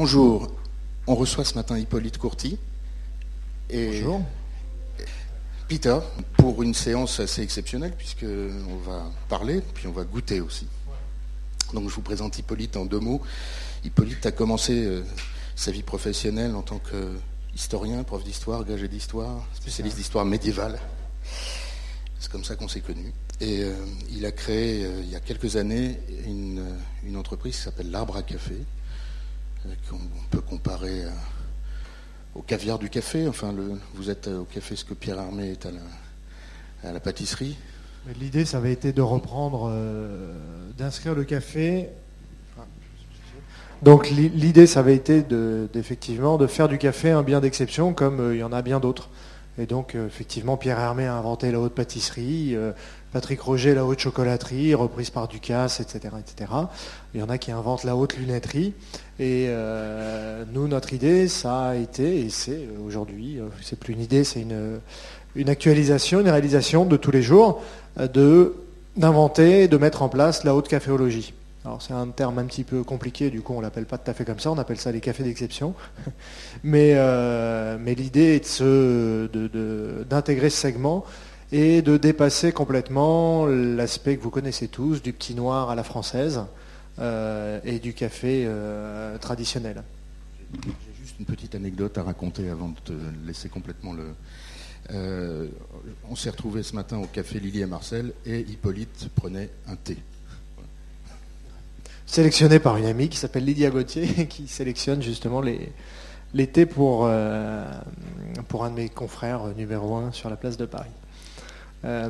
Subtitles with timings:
[0.00, 0.46] Bonjour,
[1.08, 2.56] on reçoit ce matin Hippolyte Courty.
[3.68, 4.22] Et Bonjour.
[5.66, 5.98] Peter,
[6.34, 10.68] pour une séance assez exceptionnelle, puisqu'on va parler, puis on va goûter aussi.
[11.74, 13.20] Donc je vous présente Hippolyte en deux mots.
[13.82, 15.02] Hippolyte a commencé euh,
[15.56, 20.78] sa vie professionnelle en tant qu'historien, prof d'histoire, gagé d'histoire, spécialiste d'histoire médiévale.
[22.20, 23.12] C'est comme ça qu'on s'est connus.
[23.40, 23.74] Et euh,
[24.12, 26.64] il a créé, euh, il y a quelques années, une,
[27.02, 28.58] une entreprise qui s'appelle l'Arbre à Café,
[29.88, 29.98] qu'on
[30.30, 31.04] peut comparer
[32.34, 33.26] au caviar du café.
[33.28, 33.54] Enfin,
[33.94, 35.66] vous êtes au café ce que Pierre Armé est
[36.84, 37.56] à la, pâtisserie.
[38.20, 39.72] L'idée, ça avait été de reprendre,
[40.76, 41.88] d'inscrire le café
[43.82, 48.20] donc l'idée, ça avait été de, effectivement de faire du café un bien d'exception, comme
[48.20, 49.08] euh, il y en a bien d'autres.
[49.58, 52.72] Et donc euh, effectivement, Pierre Hermé a inventé la haute pâtisserie, euh,
[53.12, 56.52] Patrick Roger la haute chocolaterie, reprise par Ducasse, etc., etc.
[57.14, 58.74] Il y en a qui inventent la haute lunetterie.
[59.18, 59.48] Et
[60.52, 64.78] nous, notre idée, ça a été, et c'est aujourd'hui, c'est plus une idée, c'est une,
[65.34, 67.62] une actualisation, une réalisation de tous les jours,
[67.96, 68.54] de
[68.96, 71.32] d'inventer, de mettre en place la haute caféologie.
[71.64, 74.14] Alors c'est un terme un petit peu compliqué, du coup on l'appelle pas tout à
[74.24, 75.74] comme ça, on appelle ça les cafés d'exception.
[76.62, 78.62] mais, euh, mais l'idée est
[80.08, 81.04] d'intégrer ce segment
[81.50, 86.42] et de dépasser complètement l'aspect que vous connaissez tous du petit noir à la française
[87.00, 89.82] euh, et du café euh, traditionnel.
[90.62, 92.92] J'ai juste une petite anecdote à raconter avant de te
[93.26, 95.50] laisser complètement le,
[96.08, 99.98] on s'est retrouvé ce matin au café Lily et Marcel et Hippolyte prenait un thé
[102.08, 105.70] sélectionné par une amie qui s'appelle Lydia Gauthier, qui sélectionne justement les,
[106.34, 107.64] les thés pour, euh,
[108.48, 110.90] pour un de mes confrères euh, numéro un sur la place de Paris.
[111.84, 112.08] Euh,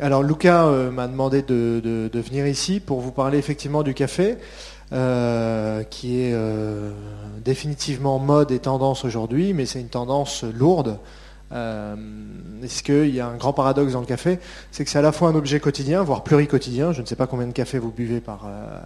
[0.00, 4.36] alors Luca m'a demandé de, venir ici pour vous parler effectivement du café,
[5.90, 6.34] qui est
[7.42, 10.98] définitivement mode et tendance aujourd'hui, mais c'est une tendance lourde.
[11.52, 11.96] Euh,
[12.62, 14.38] est-ce qu'il y a un grand paradoxe dans le café
[14.70, 16.92] C'est que c'est à la fois un objet quotidien, voire pluriquotidien.
[16.92, 18.78] Je ne sais pas combien de café vous buvez par, euh,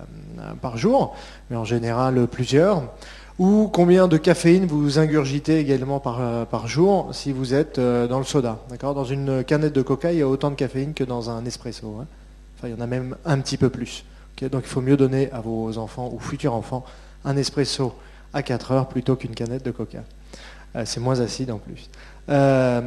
[0.61, 1.15] par jour,
[1.51, 2.85] mais en général plusieurs.
[3.39, 8.19] Ou combien de caféine vous ingurgitez également par, euh, par jour si vous êtes dans
[8.19, 8.61] le soda.
[8.71, 8.95] D'accord?
[8.95, 11.97] Dans une canette de coca, il y a autant de caféine que dans un espresso.
[12.01, 12.07] Hein.
[12.57, 14.05] enfin, il y en a même un petit peu plus.
[14.43, 16.85] Donc il faut mieux donner à vos enfants ou futurs enfants
[17.25, 17.95] un espresso
[18.33, 20.01] à 4 heures plutôt qu'une canette de coca.
[20.85, 21.89] c'est moins acide en plus.
[22.31, 22.81] Euh,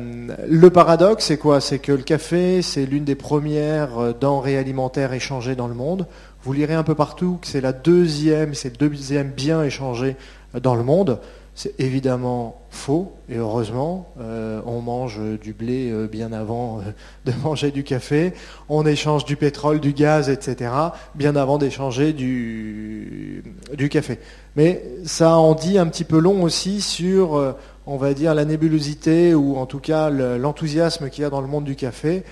[0.49, 1.61] le paradoxe, c'est quoi?
[1.61, 6.07] C'est que le café, c'est l'une des premières euh, denrées alimentaires échangées dans le monde.
[6.43, 10.15] Vous lirez un peu partout que c'est la deuxième, c'est le deuxième bien échangé
[10.55, 11.19] euh, dans le monde.
[11.53, 16.81] C'est évidemment faux, et heureusement, on mange du blé bien avant
[17.25, 18.33] de manger du café,
[18.69, 20.69] on échange du pétrole, du gaz, etc.,
[21.15, 23.43] bien avant d'échanger du,
[23.75, 24.19] du, café.
[24.55, 27.55] Mais ça en dit un petit peu long aussi sur
[27.87, 31.47] on va dire, la nébulosité ou en tout cas l'enthousiasme qu'il y a dans le
[31.47, 32.23] monde du café,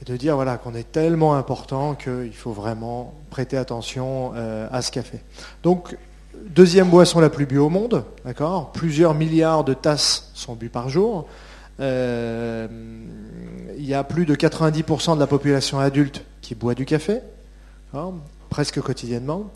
[0.00, 4.82] et de dire voilà, qu'on est tellement important qu'il faut vraiment prêter attention euh, à
[4.82, 5.20] ce café.
[5.62, 5.96] Donc,
[6.46, 8.72] deuxième boisson la plus bu au monde, d'accord?
[8.72, 11.26] Plusieurs milliards de tasses sont bues par jour.
[11.80, 12.68] Euh,
[13.76, 17.20] il y a plus de 90% de la population adulte qui boit du café,
[18.50, 19.50] presque quotidiennement.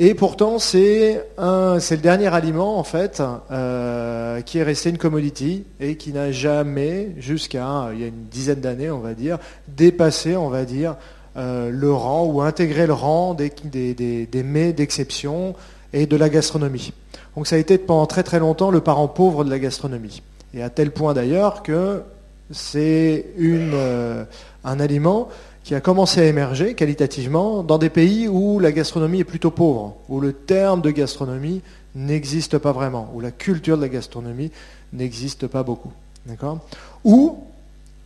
[0.00, 3.20] Et pourtant, c'est le dernier aliment, en fait,
[3.50, 8.26] euh, qui est resté une commodity et qui n'a jamais, jusqu'à il y a une
[8.30, 10.94] dizaine d'années, on va dire, dépassé, on va dire,
[11.36, 13.52] euh, le rang ou intégré le rang des,
[14.44, 15.54] mets d'exception
[15.92, 16.92] et de la gastronomie.
[17.36, 20.22] Donc ça a été pendant très très longtemps le parent pauvre de la gastronomie.
[20.54, 22.02] Et à tel point d'ailleurs que
[22.50, 24.24] c'est euh,
[24.64, 25.28] un aliment
[25.68, 29.96] qui a commencé à émerger qualitativement dans des pays où la gastronomie est plutôt pauvre,
[30.08, 31.60] où le terme de gastronomie
[31.94, 34.50] n'existe pas vraiment, où la culture de la gastronomie
[34.94, 35.92] n'existe pas beaucoup.
[36.24, 36.60] D'accord?
[37.04, 37.44] Ou,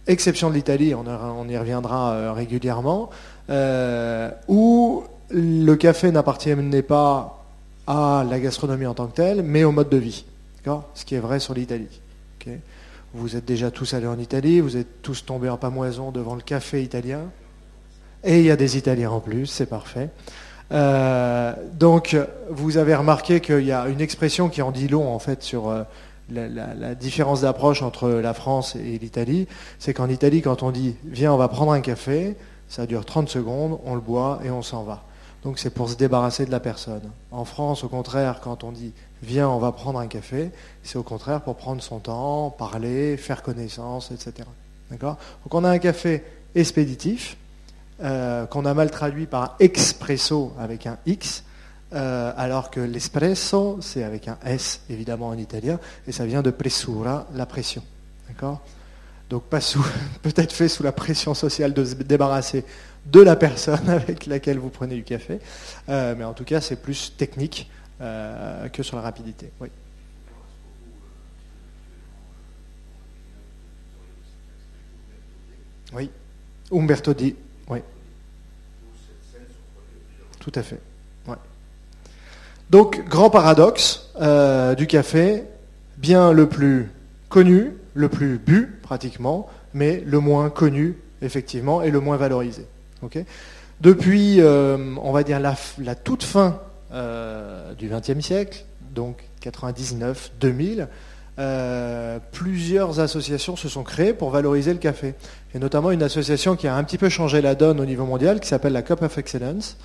[0.09, 3.11] exception de l'Italie, on, y reviendra euh, régulièrement,
[3.49, 7.45] euh, où le café n'appartenait pas
[7.87, 10.25] à la gastronomie en tant que telle, mais au mode de vie.
[10.97, 12.01] Ce qui est vrai sur l'Italie.
[13.15, 16.43] vous êtes déjà tous allés en Italie, vous êtes tous tombés en pamoison devant le
[16.43, 17.21] café italien.
[18.25, 20.11] Et il y a des Italiens en plus, c'est parfait.
[20.73, 22.17] Euh, donc,
[22.49, 25.69] vous avez remarqué qu'il y a une expression qui en dit long, en fait, sur
[25.69, 25.83] euh,
[26.31, 29.49] la, différence d'approche entre la France et l'Italie.
[29.79, 32.37] C'est qu'en Italie, quand on dit «viens, on va prendre un café»,
[32.69, 35.03] ça dure 30 secondes, on le boit et on s'en va.
[35.45, 37.11] Donc, c'est pour se débarrasser de la personne.
[37.33, 38.93] En France, au contraire, quand on dit
[39.23, 40.51] «viens, on va prendre un café»,
[40.83, 44.49] c'est au contraire pour prendre son temps, parler, faire connaissance, etc.
[44.91, 45.19] D'accord?
[45.45, 46.23] Donc, on a un café
[46.55, 47.37] expéditif,
[48.03, 51.45] euh, qu'on a mal traduit par expresso avec un X,
[51.95, 57.27] alors que l'espresso, c'est avec un S évidemment en italien, et ça vient de pressura,
[57.35, 57.83] la pression.
[58.29, 58.63] D'accord?
[59.29, 59.59] Donc pas
[60.23, 62.65] peut-être fait sous la pression sociale de se débarrasser
[63.05, 65.39] de la personne avec laquelle vous prenez du café,
[65.89, 67.71] mais en tout cas c'est plus technique
[68.01, 69.51] que sur la rapidité.
[69.61, 69.69] Oui.
[75.95, 76.11] Oui.
[76.73, 77.52] Umberto Di, oui.
[80.43, 80.81] Tout à fait.
[82.71, 85.45] Donc, grand paradoxe euh, du café,
[85.99, 86.91] bien le plus
[87.29, 92.67] connu, le plus bu pratiquement, mais le moins connu, effectivement, et le moins valorisé.
[93.81, 96.61] Depuis, euh, on va dire, la, toute fin
[96.93, 98.65] euh, du XXe siècle,
[98.95, 100.87] donc 99-2000,
[101.39, 105.15] euh, plusieurs associations se sont créées pour valoriser le café.
[105.55, 108.41] Et notamment une association qui a un petit peu changé la donne au niveau mondial,
[108.41, 109.77] qui s'appelle la Cup of Excellence,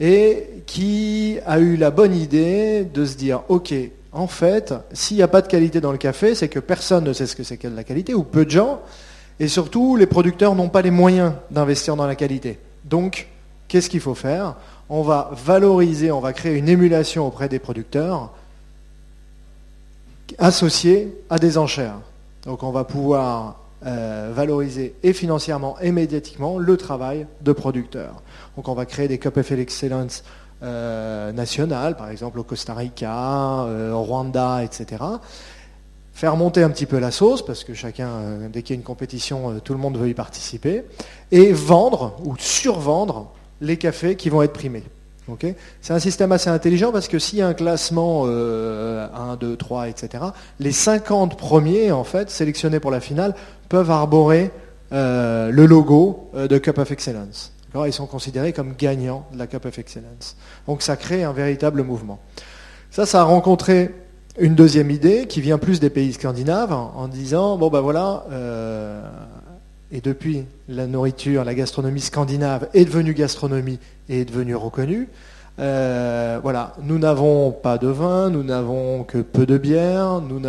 [0.00, 3.72] et qui a eu la bonne idée de se dire, OK,
[4.12, 7.12] en fait, s'il n'y a pas de qualité dans le café, c'est que personne ne
[7.12, 8.80] sait ce que c'est que la qualité, ou peu de gens,
[9.40, 12.58] et surtout, les producteurs n'ont pas les moyens d'investir dans la qualité.
[12.84, 13.28] Donc,
[13.66, 14.54] qu'est-ce qu'il faut faire?
[14.88, 18.30] On va valoriser, on va créer une émulation auprès des producteurs
[20.38, 21.98] associé à des enchères.
[22.44, 28.22] Donc on va pouvoir euh, valoriser et financièrement et médiatiquement le travail de producteurs.
[28.56, 30.24] Donc on va créer des Cup of Excellence
[30.62, 35.02] euh, nationales, par exemple au Costa Rica, euh, au Rwanda, etc.
[36.12, 38.08] Faire monter un petit peu la sauce, parce que chacun,
[38.52, 40.84] dès qu'il y a une compétition, tout le monde veut y participer,
[41.32, 44.84] et vendre ou survendre les cafés qui vont être primés
[45.80, 49.88] c'est un système assez intelligent parce que s'il y a un classement 1, 2, 3,
[49.88, 50.24] etc.,
[50.60, 53.34] les 50 premiers, en fait, sélectionnés pour la finale,
[53.68, 54.50] peuvent arborer
[54.92, 57.52] euh, le logo euh, de Cup of Excellence.
[57.86, 60.36] Ils sont considérés comme gagnants de la Cup of Excellence.
[60.66, 62.20] Donc ça crée un véritable mouvement.
[62.90, 63.90] Ça, ça a rencontré
[64.38, 69.02] une deuxième idée qui vient plus des pays scandinaves en disant, bon ben voilà, euh,
[69.90, 73.78] et depuis la nourriture, la gastronomie scandinave est devenue gastronomie
[74.08, 75.08] et est devenue reconnue.
[75.60, 80.42] Euh, voilà, nous n'avons pas de vin, nous n'avons que peu de bière, nous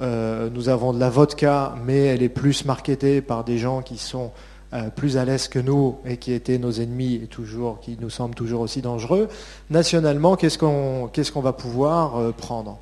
[0.00, 3.98] euh, nous avons de la vodka, mais elle est plus marketée par des gens qui
[3.98, 4.30] sont
[4.72, 8.10] euh, plus à l'aise que nous et qui étaient nos ennemis et toujours, qui nous
[8.10, 9.28] semblent toujours aussi dangereux.
[9.70, 12.78] Nationalement, qu'est-ce qu'on, va pouvoir prendre?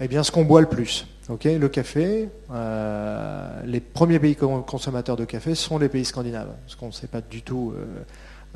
[0.00, 1.06] Eh bien, ce qu'on boit le plus
[1.44, 6.88] le café, euh, les premiers pays consommateurs de café sont les pays scandinaves, ce qu'on
[6.88, 7.84] ne sait pas du tout euh,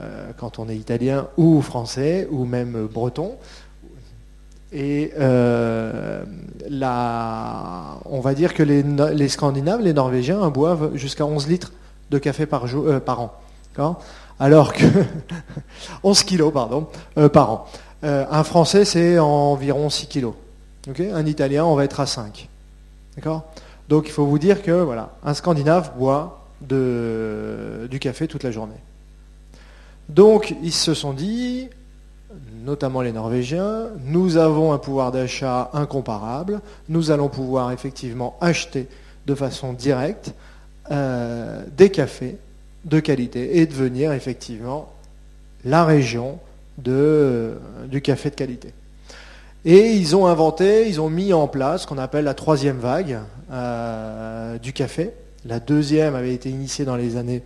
[0.00, 3.36] euh, quand on est italien ou français ou même breton.
[4.72, 6.24] Et on
[8.20, 11.72] va dire que les, Scandinaves, les Norvégiens, boivent jusqu'à 11 litres
[12.10, 12.66] de café par,
[13.04, 13.98] par an.
[14.38, 14.84] Alors que
[16.02, 16.88] 11 kilos pardon,
[17.32, 17.66] par an.
[18.02, 20.34] un Français, c'est environ 6 kilos.
[21.12, 22.48] un Italien, on va être à 5.
[23.16, 23.44] D'accord?
[23.88, 28.74] Donc il faut vous dire que voilà, un Scandinave boit du café toute la journée.
[30.08, 31.68] Donc ils se sont dit,
[32.64, 38.88] notamment les Norvégiens, nous avons un pouvoir d'achat incomparable, nous allons pouvoir effectivement acheter
[39.26, 40.32] de façon directe
[40.90, 42.38] euh, des cafés
[42.84, 44.92] de qualité et devenir effectivement
[45.64, 46.38] la région
[46.78, 48.72] de, du café de qualité.
[49.64, 53.18] Et ils ont inventé, ils ont mis en place ce qu'on appelle la troisième vague
[53.50, 55.10] euh, du café.
[55.44, 57.42] La deuxième avait été initiée dans les années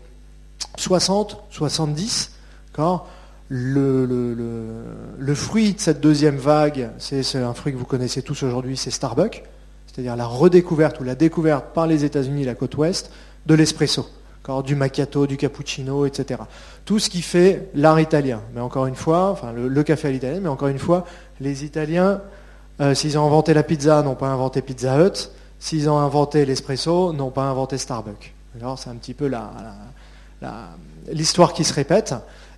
[0.77, 2.33] 60, 70.
[3.49, 4.07] Le,
[5.19, 8.91] le, fruit de cette deuxième vague, c'est un fruit que vous connaissez tous aujourd'hui, c'est
[8.91, 9.43] Starbucks,
[9.87, 13.11] c'est-à-dire la redécouverte ou la découverte par les États-Unis, la côte ouest,
[13.47, 14.07] de l'espresso
[14.65, 16.41] du macchiato, du cappuccino, etc.
[16.85, 18.41] Tout ce qui fait l'art italien.
[18.55, 21.05] Mais encore une fois, enfin le, café à l'italienne, mais encore une fois,
[21.41, 22.21] les Italiens,
[22.81, 25.31] euh, s'ils ont inventé la pizza, n'ont pas inventé Pizza Hut.
[25.59, 28.35] S'ils ont inventé l'espresso, n'ont pas inventé Starbucks.
[28.77, 29.31] C'est un petit peu
[31.13, 32.15] l'histoire qui se répète.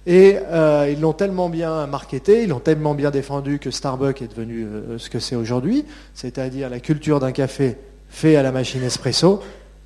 [0.06, 4.28] Et euh, ils l'ont tellement bien marketé, ils l'ont tellement bien défendu que Starbucks est
[4.28, 7.76] devenu euh, ce que c'est aujourd'hui, c'est-à-dire la culture d'un café
[8.08, 9.40] fait à la machine espresso,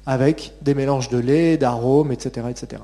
[0.07, 2.47] avec des mélanges de lait, d'arômes, etc.
[2.49, 2.83] etc.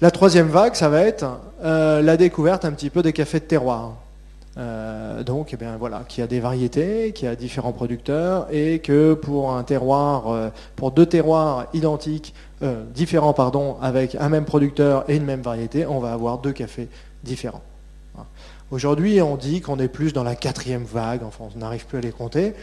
[0.00, 1.24] La troisième vague, ça va être
[1.62, 3.94] euh, la découverte un petit peu des cafés de terroir.
[4.58, 9.14] Euh, donc, eh bien, voilà, qui a des variétés, qui a différents producteurs, et que
[9.14, 12.34] pour un terroir, euh, pour deux terroirs identiques,
[12.94, 16.88] différents, pardon, avec un même producteur et une même variété, on va avoir deux cafés
[17.24, 17.62] différents.
[18.70, 22.00] Aujourd'hui, on dit qu'on est plus dans la quatrième vague, enfin, on n'arrive plus à
[22.00, 22.54] les compter.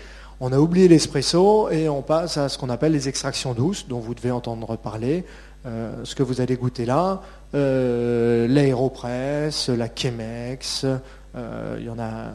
[0.42, 4.00] On a oublié l'espresso et on passe à ce qu'on appelle les extractions douces, dont
[4.00, 5.26] vous devez entendre parler.
[5.66, 7.22] Euh, ce que vous allez goûter là,
[7.56, 10.86] euh, l'aéropress, la Chemex,
[11.36, 12.32] il y en a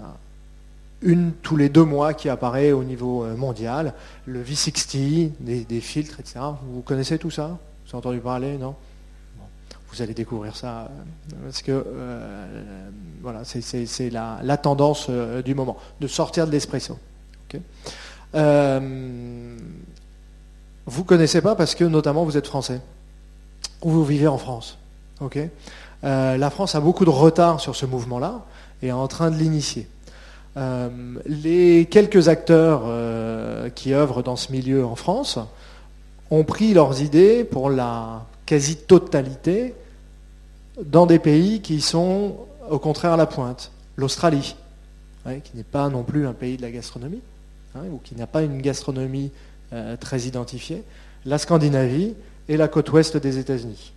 [1.00, 3.94] une tous les deux mois qui apparaît au niveau mondial.
[4.26, 6.40] Le V60, des, filtres, etc.
[6.70, 7.58] Vous connaissez tout ça?
[7.86, 8.74] Vous avez entendu parler, non?
[9.90, 10.90] Vous allez découvrir ça
[11.42, 11.84] parce que
[13.22, 15.08] voilà, c'est la, tendance
[15.44, 16.98] du moment de sortir de l'espresso.
[20.86, 22.80] Vous connaissez pas parce que notamment vous êtes français
[23.82, 24.78] ou vous vivez en France.
[26.04, 28.44] euh, la France a beaucoup de retard sur ce mouvement-là
[28.82, 29.88] et est en train de l'initier.
[30.56, 30.88] Euh,
[31.26, 35.38] les quelques acteurs euh, qui œuvrent dans ce milieu en France
[36.30, 39.74] ont pris leurs idées pour la quasi-totalité
[40.84, 42.36] dans des pays qui sont
[42.68, 43.70] au contraire à la pointe.
[43.96, 44.56] L'Australie,
[45.24, 47.20] qui n'est pas non plus un pays de la gastronomie,
[47.74, 49.30] hein, ou qui n'a pas une gastronomie
[49.98, 50.84] très identifiée.
[51.24, 52.14] La Scandinavie
[52.48, 53.92] et la côte ouest des États-Unis.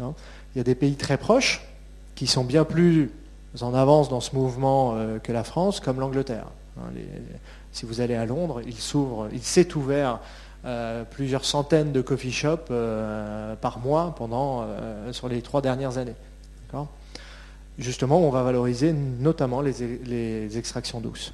[0.00, 0.12] Hein.
[0.54, 1.62] Il y a des pays très proches
[2.14, 3.10] qui sont bien plus
[3.60, 6.46] en avance dans ce mouvement euh, que la France, comme l'Angleterre.
[6.78, 6.90] Hein.
[7.72, 10.20] si vous allez à Londres, il s'ouvre, il s'est ouvert
[10.64, 14.66] euh, plusieurs centaines de coffee shops euh, par mois pendant
[15.12, 16.14] sur les trois dernières années.
[17.78, 21.32] Justement, on va valoriser notamment les, extractions douces.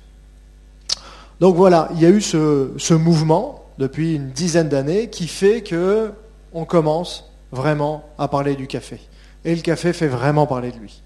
[1.41, 6.13] Donc voilà, il y a eu ce, mouvement depuis une dizaine d'années qui fait que
[6.53, 9.01] on commence vraiment à parler du café.
[9.45, 11.03] Et le café fait vraiment parler de lui.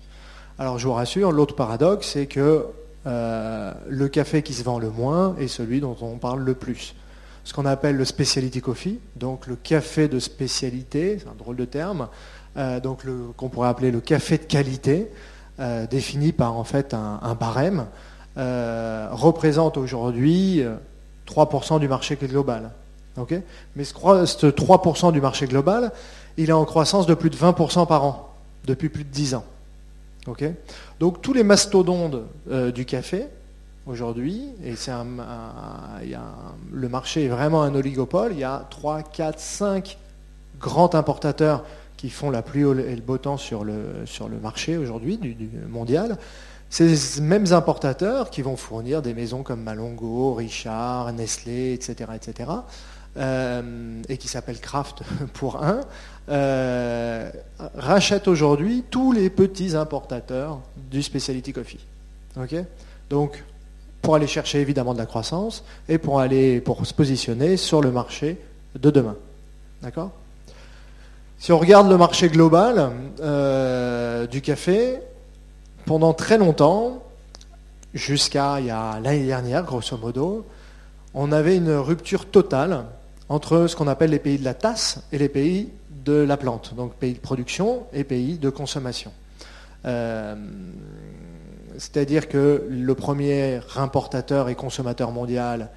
[0.58, 2.66] Alors je vous rassure, l'autre paradoxe, c'est que
[3.06, 6.94] euh, le café qui se vend le moins est celui dont on parle le plus.
[7.44, 11.64] Ce qu'on appelle le specialty coffee, donc le café de spécialité, c'est un drôle de
[11.64, 12.08] terme,
[12.56, 13.04] euh, donc
[13.36, 15.10] qu'on pourrait appeler le café de qualité,
[15.58, 17.86] euh, défini par en fait un, barème,
[19.12, 20.62] représente aujourd'hui
[21.26, 22.70] 3% du marché global.
[23.76, 25.92] Mais ce 3% du marché global,
[26.36, 28.34] il est en croissance de plus de 20% par an,
[28.66, 29.44] depuis plus de 10 ans.
[31.00, 32.16] Donc tous les mastodontes
[32.50, 33.26] euh, du café,
[33.86, 34.74] aujourd'hui, et
[36.72, 39.98] le marché est vraiment un oligopole, il y a 3, 4, 5
[40.60, 41.64] grands importateurs
[41.96, 45.36] qui font la pluie et le beau temps sur le, sur le marché aujourd'hui du,
[45.68, 46.18] mondial.
[46.70, 52.50] Ces mêmes importateurs qui vont fournir des maisons comme Malongo, Richard, Nestlé, etc., etc.,
[53.16, 55.02] euh, et qui s'appelle Kraft
[55.34, 55.80] pour un,
[56.28, 57.28] euh,
[57.76, 61.84] rachète aujourd'hui tous les petits importateurs du specialty coffee.
[63.10, 63.42] Donc,
[64.00, 67.90] pour aller chercher évidemment de la croissance et pour aller pour se positionner sur le
[67.90, 68.38] marché
[68.78, 69.16] de demain.
[69.82, 70.12] D'accord?
[71.38, 75.00] Si on regarde le marché global euh, du café,
[75.90, 77.02] pendant très longtemps,
[77.94, 80.46] jusqu'à l'année dernière, grosso modo,
[81.14, 82.84] on avait une rupture totale
[83.28, 85.68] entre ce qu'on appelle les pays de la tasse et les pays
[86.04, 89.10] de la plante, donc pays de production et pays de consommation.
[89.84, 90.36] Euh,
[91.76, 95.70] c'est-à-dire que le premier importateur et consommateur mondial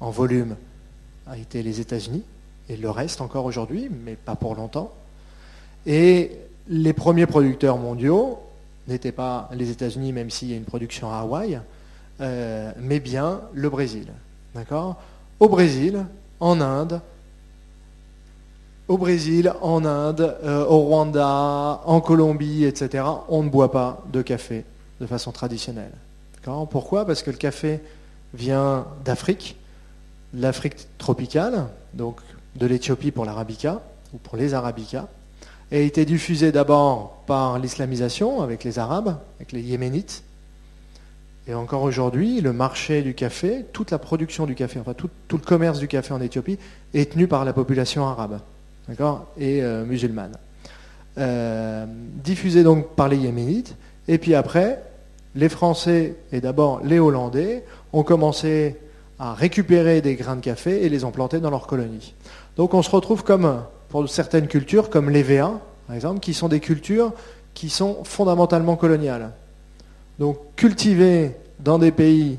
[0.00, 0.56] en volume
[1.26, 2.24] a été les États-Unis,
[2.68, 4.92] et le reste encore aujourd'hui, mais pas pour longtemps.
[5.86, 6.32] Et
[6.68, 8.38] les premiers producteurs mondiaux
[8.88, 11.60] n'étaient pas les États-Unis, même s'il y a une production à Hawaï,
[12.20, 14.06] euh, mais bien le Brésil.
[15.38, 16.06] Au Brésil,
[16.40, 17.00] en Inde,
[18.88, 24.22] au Brésil, en Inde, euh, au Rwanda, en Colombie, etc., on ne boit pas de
[24.22, 24.64] café
[25.00, 25.92] de façon traditionnelle.
[26.70, 27.04] Pourquoi?
[27.04, 27.80] Parce que le café
[28.32, 29.56] vient d'Afrique,
[30.32, 32.20] l'Afrique tropicale, donc
[32.54, 33.80] de l'Éthiopie pour l'arabica,
[34.14, 35.08] ou pour les arabicas,
[35.72, 40.22] a été diffusé d'abord par l'islamisation avec les Arabes, avec les Yéménites,
[41.48, 45.38] et encore aujourd'hui, le marché du café, toute la production du café, enfin tout, le
[45.38, 46.58] commerce du café en Éthiopie
[46.92, 48.40] est tenu par la population arabe
[49.38, 50.36] et euh, musulmane.
[51.18, 51.86] Euh,
[52.24, 53.76] diffusé donc par les Yéménites.
[54.08, 54.82] Et puis après,
[55.34, 58.76] les Français et d'abord les Hollandais ont commencé
[59.18, 62.14] à récupérer des grains de café et les ont plantés dans leurs colonies.
[62.56, 66.60] Donc on se retrouve comme, pour certaines cultures, comme les par exemple, qui sont des
[66.60, 67.12] cultures
[67.54, 69.30] qui sont fondamentalement coloniales.
[70.18, 72.38] Donc cultivés dans des pays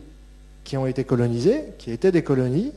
[0.64, 2.72] qui ont été colonisés, qui étaient des colonies,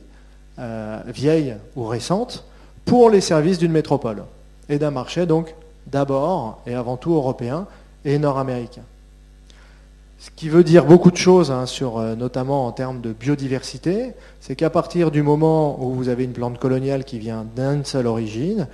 [0.59, 2.45] euh, vieilles ou récentes,
[2.85, 4.23] pour les services d'une métropole
[4.69, 5.53] et d'un marché donc
[5.87, 7.67] d'abord et avant tout européen
[8.05, 8.83] et nord-américain.
[10.21, 14.55] Ce qui veut dire beaucoup de choses, hein, euh, notamment en termes de biodiversité, c'est
[14.55, 18.67] qu'à partir du moment où vous avez une plante coloniale qui vient d'une seule origine,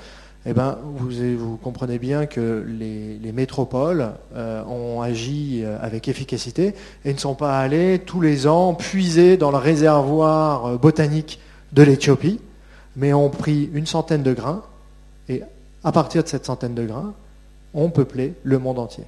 [0.45, 6.75] eh ben, vous, comprenez bien que les, métropoles euh, ont agi euh, avec efficacité
[7.05, 11.39] et ne sont pas allés tous les ans puiser dans le réservoir botanique
[11.71, 12.41] de l'Éthiopie,
[12.97, 14.63] mais ont pris une centaine de grains
[15.29, 15.43] et
[15.85, 17.13] à partir de cette centaine de grains,
[17.73, 19.05] ont peuplé le monde entier.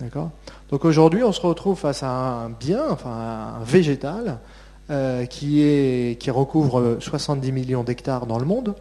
[0.00, 0.30] D'accord
[0.70, 4.38] Donc aujourd'hui, on se retrouve face à un bien, enfin un végétal,
[5.30, 8.74] qui, est, qui recouvre 70 millions d'hectares dans le monde,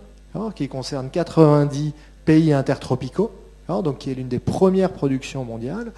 [0.55, 1.93] qui concerne 90
[2.25, 3.31] pays intertropicaux,
[3.67, 5.91] donc qui est l'une des premières productions mondiales,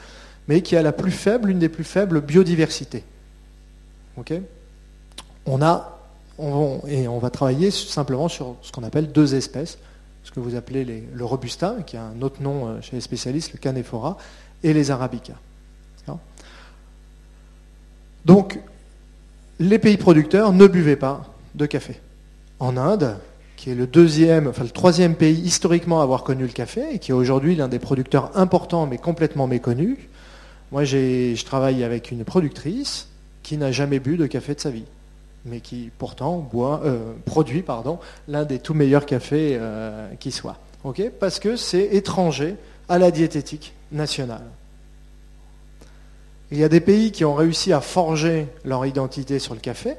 [0.47, 3.03] mais qui a la plus faible, l'une des plus faibles biodiversités.
[5.45, 5.99] on a,
[6.87, 9.77] et on va travailler simplement sur ce qu'on appelle deux espèces,
[10.23, 13.53] ce que vous appelez le robusta, qui a un autre nom euh, chez les spécialistes,
[13.53, 14.17] le canephora,
[14.63, 15.33] et les arabica.
[18.25, 18.59] Donc,
[19.59, 21.95] les pays producteurs ne buvaient pas de café.
[22.59, 23.17] En Inde,
[23.55, 27.11] qui est le deuxième, le troisième pays historiquement à avoir connu le café et qui
[27.11, 29.97] est aujourd'hui l'un des producteurs importants mais complètement méconnus.
[30.73, 33.07] Moi, je travaille avec une productrice
[33.43, 34.83] qui n'a jamais bu de café de sa vie,
[35.45, 40.57] mais qui pourtant euh, produit pardon, l'un des tout meilleurs cafés euh, qui soit.
[41.19, 42.55] Parce que c'est étranger
[42.89, 44.45] à la diététique nationale.
[46.51, 49.95] Il y a des pays qui ont réussi à forger leur identité sur le café,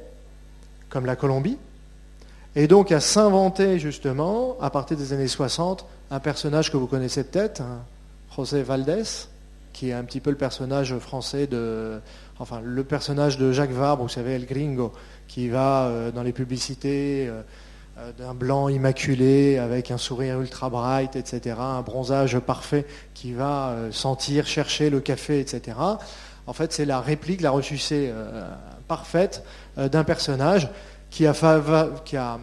[0.89, 1.57] comme la Colombie,
[2.55, 7.23] et donc à s'inventer justement, à partir des années 60, un personnage que vous connaissez
[7.23, 7.83] peut-être, hein,
[8.35, 9.27] José Valdés,
[9.73, 11.99] qui est un petit peu le personnage français de,
[12.39, 14.91] enfin le personnage de Jacques Vabre, vous savez, El Gringo,
[15.27, 17.41] qui va euh, dans les publicités euh,
[18.17, 24.47] d'un blanc immaculé avec un sourire ultra bright, etc., un bronzage parfait, qui va sentir,
[24.47, 25.77] chercher le café, etc.
[26.47, 28.11] En fait, c'est la réplique, la ressucée
[28.87, 29.43] parfaite
[29.77, 30.69] d'un personnage
[31.09, 32.39] qui a,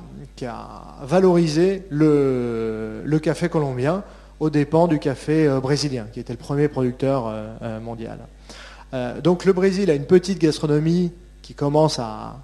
[1.02, 4.02] valorisé le, café colombien
[4.38, 8.18] aux dépens du café euh, brésilien, qui était le premier producteur euh, euh, mondial.
[9.22, 11.10] donc le Brésil a une petite gastronomie
[11.40, 12.36] qui commence à,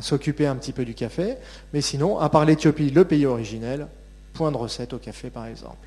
[0.00, 1.36] s'occuper un petit peu du café,
[1.72, 3.86] mais sinon, à part l'Éthiopie, le pays originel,
[4.32, 5.86] point de recette au café par exemple.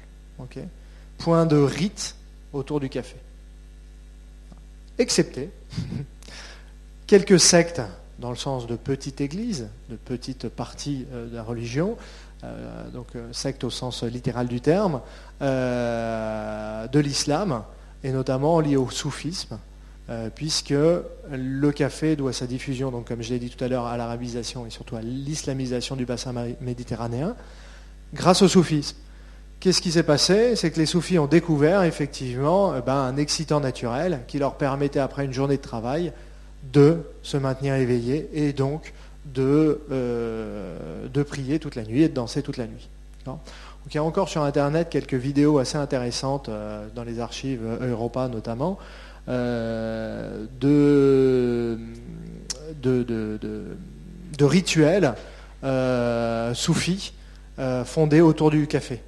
[1.18, 2.16] point de rite
[2.54, 3.18] autour du café.
[4.98, 5.50] Excepté
[7.08, 7.82] quelques sectes
[8.20, 11.98] dans le sens de petite église, de petite partie euh, de la religion,
[12.44, 15.02] euh, donc euh, secte au sens littéral du terme,
[15.40, 17.64] de l'islam,
[18.04, 19.60] et notamment lié au soufisme,
[20.36, 23.98] puisque le café doit sa diffusion, donc comme je l'ai dit tout à l'heure, à
[23.98, 27.36] l'arabisation et surtout à l'islamisation du bassin méditerranéen,
[28.14, 28.96] grâce au soufisme.
[29.60, 30.56] Qu'est-ce qui s'est passé?
[30.56, 35.26] C'est que les soufis ont découvert effectivement ben, un excitant naturel qui leur permettait, après
[35.26, 36.14] une journée de travail,
[36.72, 38.94] de se maintenir éveillé et donc
[39.26, 42.88] de, euh, prier toute la nuit et de danser toute la nuit.
[43.26, 48.28] Il y a encore sur Internet quelques vidéos assez intéressantes euh, dans les archives Europa
[48.28, 48.78] notamment
[49.28, 51.78] euh, de,
[52.82, 53.04] de,
[54.38, 55.14] de, rituels
[56.54, 57.14] soufis
[57.86, 59.02] fondés autour du café.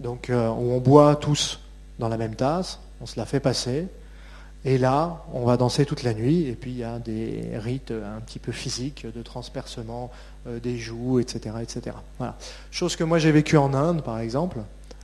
[0.00, 1.60] Donc où on boit tous
[1.98, 3.86] dans la même tasse, on se la fait passer,
[4.64, 7.92] et là, on va danser toute la nuit, et puis il y a des rites
[7.92, 10.10] un petit peu physiques de transpercement
[10.46, 11.56] euh, des joues, etc.
[11.62, 11.96] etc.
[12.18, 12.36] Voilà.
[12.70, 14.58] Chose que moi j'ai vécu en Inde, par exemple,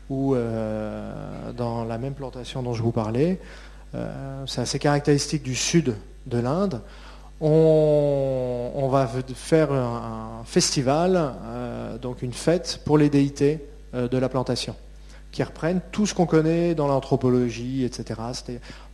[0.09, 3.72] où euh, dans la même plantation dont je vous parlais, euh,
[4.47, 5.95] c'est assez caractéristique du sud
[6.27, 6.81] de l'Inde,
[7.41, 11.35] on, va faire un, festival,
[12.01, 14.75] donc une fête pour les déités de la plantation
[15.33, 18.21] qui reprennent tout ce qu'on connaît dans l'anthropologie, etc.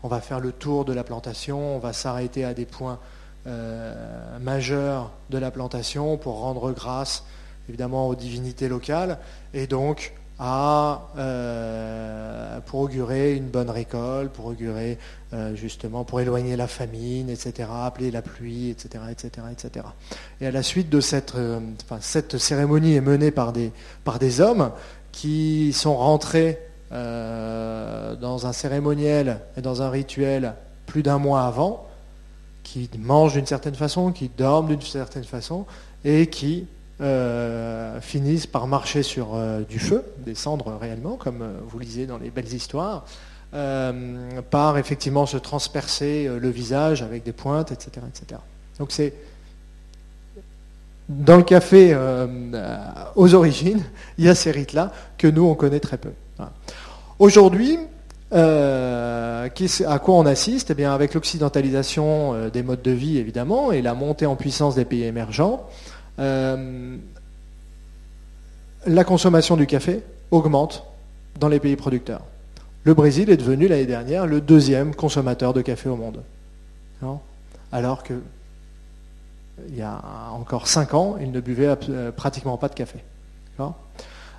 [0.02, 3.00] On va faire le tour de la plantation, on va s'arrêter à des points
[3.46, 7.24] euh, majeurs de la plantation pour rendre grâce
[7.68, 9.18] évidemment aux divinités locales
[9.52, 14.98] et donc à, euh, pour augurer une bonne récolte, pour augurer
[15.32, 19.86] euh, justement, pour éloigner la famine, etc., appeler la pluie, etc., etc., etc.
[20.40, 21.34] Et à la suite de cette,
[22.00, 23.72] cette cérémonie est menée par des,
[24.04, 24.70] par des hommes
[25.12, 26.58] qui sont rentrés
[26.92, 30.54] euh, dans un cérémoniel et dans un rituel
[30.86, 31.86] plus d'un mois avant,
[32.62, 35.66] qui mangent d'une certaine façon, qui dorment d'une certaine façon,
[36.04, 36.66] et qui
[37.00, 42.18] euh, finissent par marcher sur euh, du feu, des cendres réellement, comme vous lisez dans
[42.18, 43.04] les belles histoires,
[44.50, 48.04] par effectivement se transpercer le visage avec des pointes, etc.
[48.06, 48.40] etc.
[48.78, 49.14] Donc c'est
[51.08, 52.26] dans le café euh,
[53.16, 53.82] aux origines,
[54.18, 56.10] il y a ces rites-là que nous, on connaît très peu.
[57.18, 57.78] Aujourd'hui,
[58.32, 59.48] euh,
[59.86, 60.70] à quoi on assiste?
[60.70, 64.74] Eh bien, Avec l'occidentalisation euh, des modes de vie, évidemment, et la montée en puissance
[64.74, 65.66] des pays émergents,
[66.18, 66.94] la
[69.04, 70.84] consommation du café augmente
[71.38, 72.22] dans les pays producteurs.
[72.84, 76.22] Le Brésil est devenu l'année dernière le deuxième consommateur de café au monde.
[77.72, 78.14] Alors que
[79.68, 80.00] il y a
[80.32, 83.00] encore 5 ans, ils ne buvaient euh, pratiquement pas de café.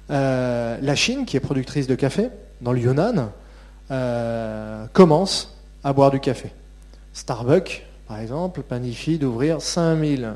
[0.10, 2.30] Euh, la Chine, qui est productrice de café,
[2.62, 3.32] dans le Yunnan,
[4.94, 6.52] commencent à boire du café.
[7.14, 10.36] Starbucks, par exemple, planifie d'ouvrir 5000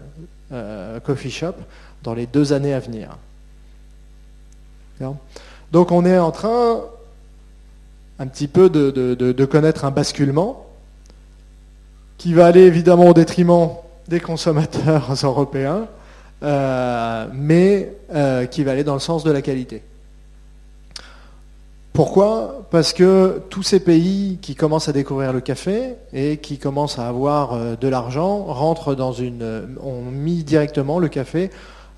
[1.03, 1.59] coffee shops
[2.03, 3.17] dans les deux années à venir.
[5.71, 6.81] Donc on est en train
[8.19, 10.65] un petit peu de, connaître un basculement
[12.17, 13.71] qui va aller évidemment au détriment
[14.07, 15.87] des consommateurs européens,
[16.43, 19.81] euh, mais euh, qui va aller dans le sens de la qualité.
[21.93, 22.65] Pourquoi?
[22.71, 27.07] Parce que tous ces pays qui commencent à découvrir le café et qui commencent à
[27.07, 31.49] avoir euh, de l'argent rentrent dans une, ont mis directement le café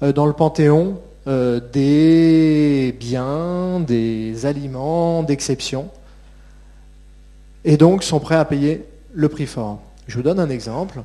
[0.02, 5.90] dans le panthéon des biens, des aliments d'exception
[7.66, 9.80] et donc sont prêts à payer le prix fort.
[10.08, 11.02] Je vous donne un exemple.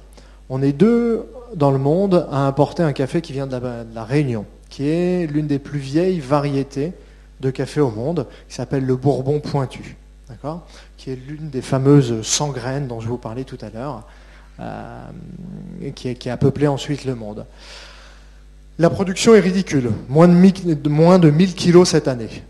[0.50, 1.26] On est deux
[1.56, 3.58] dans le monde à importer un café qui vient de
[3.94, 6.92] la, Réunion, qui est l'une des plus vieilles variétés
[7.40, 9.96] de café au monde, qui s'appelle le Bourbon pointu,
[10.96, 14.04] qui est l'une des fameuses 100 graines dont je vous parlais tout à l'heure,
[14.60, 17.46] euh, qui, a peuplé ensuite le monde.
[18.78, 22.42] La production est ridicule, moins de, moins de 1000 kilos cette année.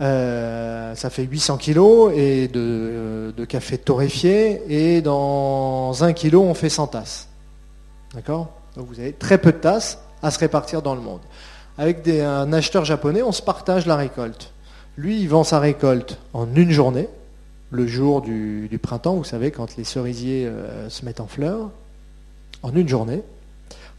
[0.00, 6.68] Euh, ça fait 800 kilos euh, de, café torréfié et dans 1 kilo on fait
[6.68, 7.28] 100 tasses.
[8.14, 11.20] D'accord Donc vous avez très peu de tasses à se répartir dans le monde.
[11.78, 14.52] Avec un acheteur japonais, on se partage la récolte.
[14.98, 17.08] Lui, il vend sa récolte en une journée,
[17.70, 21.70] le jour du, printemps, vous savez, quand les cerisiers euh, se mettent en fleurs,
[22.62, 23.22] en une journée.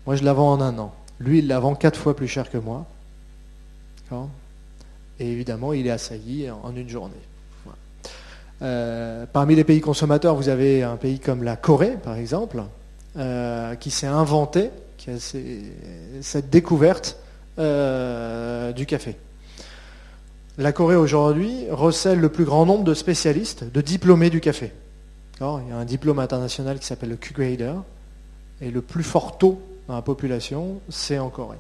[0.06, 0.94] Moi, je la vends en un an.
[1.20, 2.86] Lui, il la vend quatre fois plus cher que moi.
[5.20, 7.16] Et évidemment, il est assailli en une journée.
[8.62, 12.64] Euh, parmi les pays consommateurs, vous avez un pays comme la Corée, par exemple,
[13.18, 15.14] euh, qui s'est inventé, qui a
[16.22, 17.18] cette découverte
[17.60, 19.16] euh, du café.
[20.58, 24.72] La Corée aujourd'hui recèle le plus grand nombre de spécialistes, de diplômés du café.
[25.40, 27.76] il y a un diplôme international qui s'appelle le Q-Grader,
[28.62, 31.58] et le plus fort taux dans la population, c'est en Corée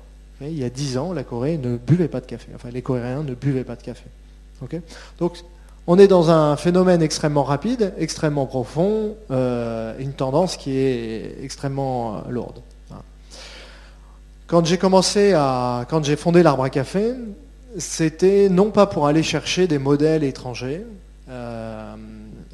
[0.49, 2.49] il y a dix ans, la Corée ne buvait pas de café.
[2.55, 4.05] Enfin, les Coréens ne buvaient pas de café.
[5.19, 5.43] Donc,
[5.87, 12.15] on est dans un phénomène extrêmement rapide, extrêmement profond, euh, une tendance qui est extrêmement
[12.15, 12.61] euh, lourde.
[14.53, 15.31] Quand j'ai commencé
[15.89, 17.13] quand j'ai fondé l'arbre à café,
[17.79, 20.85] c'était non pas pour aller chercher des modèles étrangers,
[21.27, 21.95] euh,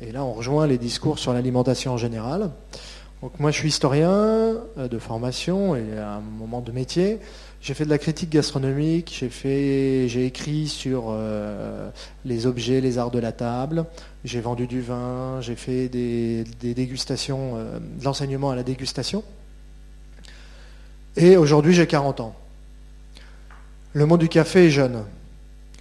[0.02, 2.52] et là on rejoint les discours sur l'alimentation en général.
[3.22, 7.20] Donc moi je suis historien de formation et à un moment de métier.
[7.60, 11.90] J'ai fait de la critique gastronomique, j'ai écrit sur euh,
[12.24, 13.84] les objets, les arts de la table,
[14.24, 19.22] j'ai vendu du vin, j'ai fait des, dégustations, euh, de l'enseignement à la dégustation.
[21.18, 22.36] Et aujourd'hui, j'ai 40 ans.
[23.94, 25.04] Le monde du café est jeune.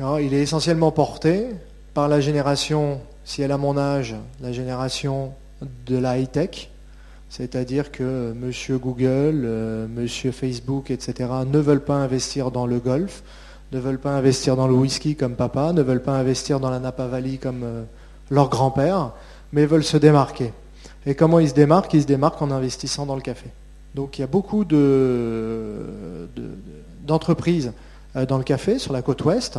[0.00, 1.46] il est essentiellement porté
[1.94, 5.32] par la génération, si elle a mon âge, la génération
[5.86, 6.70] de la high-tech,
[7.28, 8.78] c'est-à-dire que M.
[8.78, 10.32] Google, euh, M.
[10.32, 11.30] Facebook, etc.
[11.46, 13.22] ne veulent pas investir dans le golf,
[13.72, 16.78] ne veulent pas investir dans le whisky comme papa, ne veulent pas investir dans la
[16.78, 17.82] Napa Valley comme euh,
[18.30, 19.12] leur grand-père,
[19.52, 20.52] mais veulent se démarquer.
[21.04, 21.92] Et comment ils se démarquent?
[21.94, 23.50] Ils se démarquent en investissant dans le café.
[23.94, 24.64] Donc il y a beaucoup
[27.04, 27.72] d'entreprises
[28.16, 29.58] euh, dans le café sur la côte ouest,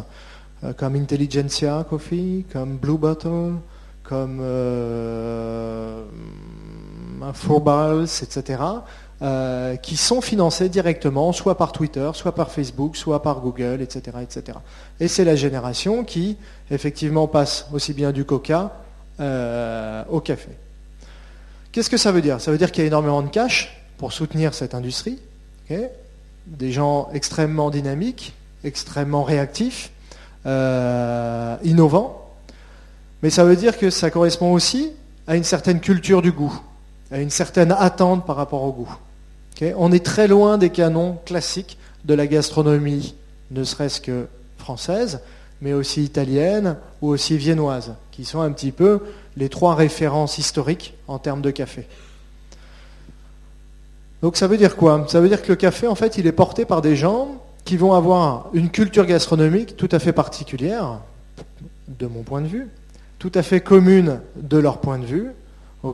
[0.76, 3.54] comme Intelligentsia Coffee, comme Blue Bottle,
[4.04, 4.42] comme
[7.64, 8.58] Balls, etc.,
[9.22, 14.18] euh, qui sont financés directement, soit par Twitter, soit par Facebook, soit par Google, etc.
[14.22, 14.58] etc.
[15.02, 16.38] Et c'est la génération qui,
[16.72, 18.72] effectivement, passe aussi bien du coca
[19.20, 20.52] euh, au café.
[21.74, 22.40] Qu'est-ce que ça veut dire?
[22.40, 25.20] Ça veut dire qu'il y a énormément de cash pour soutenir cette industrie,
[26.48, 28.34] des gens extrêmement dynamiques,
[28.64, 29.92] extrêmement réactifs,
[30.48, 32.34] euh, innovants,
[33.22, 34.94] mais ça veut dire que ça correspond aussi
[35.28, 36.60] à une certaine culture du goût
[37.12, 38.96] à une certaine attente par rapport au goût.
[39.78, 43.16] on est très loin des canons classiques de la gastronomie,
[43.52, 45.22] ne serait-ce que française,
[45.62, 49.02] mais aussi italienne ou aussi viennoise, qui sont un petit peu
[49.36, 51.88] les trois références historiques en termes de café.
[54.22, 55.06] Donc ça veut dire quoi?
[55.08, 57.78] Ça veut dire que le café, en fait, il est porté par des gens qui
[57.78, 61.00] vont avoir une culture gastronomique tout à fait particulière,
[61.88, 62.68] de mon point de vue,
[63.18, 65.32] tout à fait commune de leur point de vue,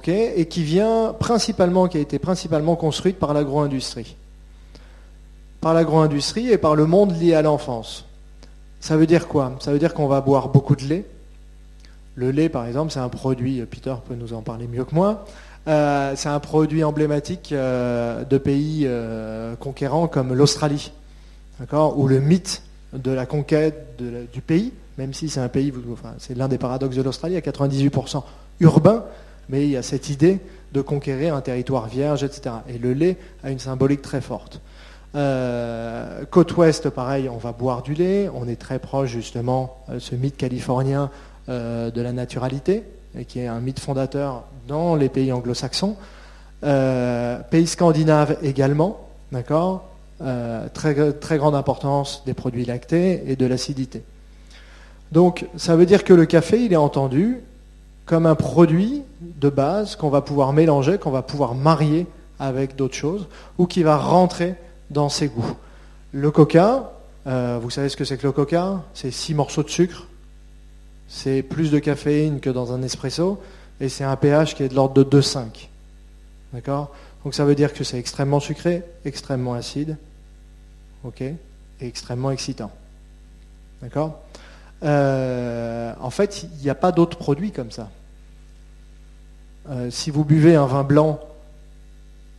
[0.08, 4.16] et qui vient principalement, qui a été principalement construite par l'agro-industrie.
[5.62, 8.06] Par l'agro-industrie et par le monde lié à l'enfance.
[8.80, 9.56] Ça veut dire quoi?
[9.60, 11.06] Ça veut dire qu'on va boire beaucoup de lait.
[12.16, 15.26] Le lait, par exemple, c'est un produit, Peter peut nous en parler mieux que moi,
[15.68, 20.92] euh, c'est un produit emblématique euh, de pays euh, conquérants comme l'Australie,
[21.72, 22.62] ou le mythe
[22.94, 23.98] de la conquête
[24.32, 25.74] du pays, même si c'est un pays,
[26.20, 28.24] c'est l'un des paradoxes de l'Australie, à 98%
[28.60, 29.06] urbain,
[29.50, 30.40] mais il y a cette idée
[30.74, 32.58] de conquérir un territoire vierge, etc.
[32.68, 34.60] Et le lait a une symbolique très forte.
[36.30, 40.14] Côte ouest, pareil, on va boire du lait, on est très proche justement, de ce
[40.14, 41.10] mythe californien
[41.48, 42.84] de la naturalité,
[43.18, 45.96] et qui est un mythe fondateur dans les pays anglo-saxons.
[46.62, 49.86] pays scandinaves également, d'accord
[50.74, 54.04] très, très grande importance des produits lactés et de l'acidité.
[55.12, 57.40] Donc ça veut dire que le café, il est entendu
[58.06, 62.08] comme un produit de base qu'on va pouvoir mélanger, qu'on va pouvoir marier
[62.40, 64.56] avec d'autres choses, ou qui va rentrer
[64.90, 65.56] dans ses goûts.
[66.12, 66.92] Le coca,
[67.28, 68.84] euh, vous savez ce que c'est que le coca?
[68.94, 70.08] C'est six morceaux de sucre,
[71.08, 73.40] c'est plus de caféine que dans un espresso,
[73.80, 75.68] et c'est un pH qui est de l'ordre de 2,5.
[76.54, 76.94] D'accord?
[77.24, 79.98] Donc ça veut dire que c'est extrêmement sucré, extrêmement acide,
[81.04, 81.36] ok, et
[81.82, 82.72] extrêmement excitant.
[83.82, 84.22] D'accord?
[84.84, 87.90] Euh, En fait, il n'y a pas d'autres produits comme ça.
[89.70, 91.20] Euh, si vous buvez un vin blanc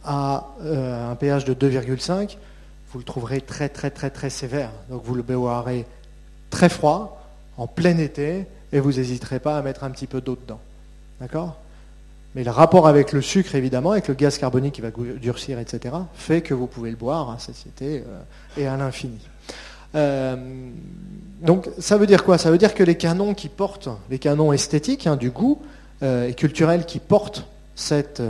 [0.05, 2.37] à un pH de 2,5,
[2.93, 4.71] vous le trouverez très très très très sévère.
[4.89, 5.85] Donc vous le boirez
[6.51, 7.21] très froid,
[7.57, 10.61] en plein été, et vous n'hésiterez pas à mettre un petit peu d'eau dedans.
[11.21, 11.57] D'accord?
[12.37, 15.95] Mais le rapport avec le sucre, évidemment, avec le gaz carbonique qui va durcir, etc.,
[16.15, 19.19] fait que vous pouvez le boire à satiété euh, et à l'infini.
[19.95, 20.37] Euh,
[21.41, 22.37] donc ça veut dire quoi?
[22.37, 25.63] Ça veut dire que les canons qui portent, les canons esthétiques, hein, du goût,
[26.03, 28.23] euh, et culturels qui portent cette,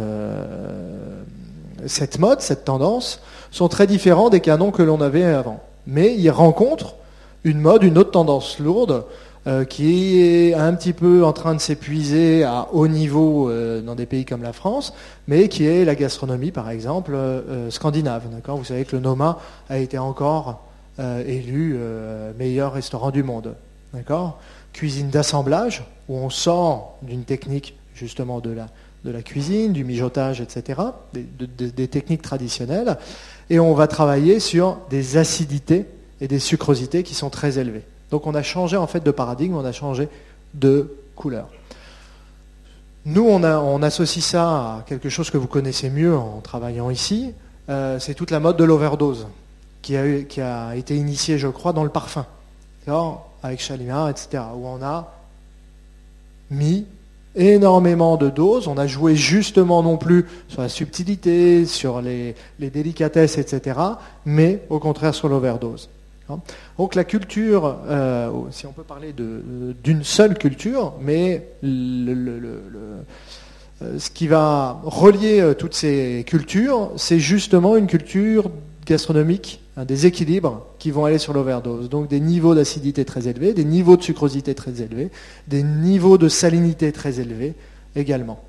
[1.86, 3.20] cette mode, cette tendance,
[3.50, 5.60] sont très différents des canons que l'on avait avant.
[5.88, 6.94] Mais ils rencontrent
[7.42, 9.04] une mode, une autre tendance lourde,
[9.46, 13.94] euh, qui est un petit peu en train de s'épuiser à haut niveau euh, dans
[13.94, 14.92] des pays comme la France,
[15.28, 18.24] mais qui est la gastronomie, par exemple, euh, scandinave.
[18.44, 20.62] Vous savez que le Noma a été encore
[21.26, 21.78] élu
[22.38, 23.54] meilleur restaurant du monde.
[24.72, 28.56] Cuisine d'assemblage, où on sort d'une technique justement de
[29.04, 30.80] la cuisine, du mijotage, etc.,
[31.12, 32.96] des, techniques traditionnelles,
[33.50, 35.84] et on va travailler sur des acidités
[36.22, 37.84] et des sucrosités qui sont très élevées.
[38.10, 40.08] Donc on a changé en fait de paradigme, on a changé
[40.54, 41.48] de couleur.
[43.04, 47.32] Nous, on, associe ça à quelque chose que vous connaissez mieux en travaillant ici,
[47.68, 49.28] euh, c'est toute la mode de l'overdose,
[49.80, 52.26] qui a, qui a été initiée, je crois, dans le parfum,
[53.44, 55.12] avec Chalimard, etc., où on a
[56.50, 56.86] mis
[57.36, 58.66] énormément de doses.
[58.66, 63.78] On a joué justement non plus sur la subtilité, sur les, délicatesses, etc.,
[64.24, 65.88] mais au contraire sur l'overdose.
[66.78, 73.00] Donc la culture, euh, si on peut parler d'une seule culture, mais euh,
[73.98, 78.50] ce qui va relier euh, toutes ces cultures, c'est justement une culture
[78.86, 81.88] gastronomique, des équilibres qui vont aller sur l'overdose.
[81.90, 85.10] Donc des niveaux d'acidité très élevés, des niveaux de sucrosité très élevés,
[85.48, 87.54] des niveaux de salinité très élevés
[87.94, 88.40] également.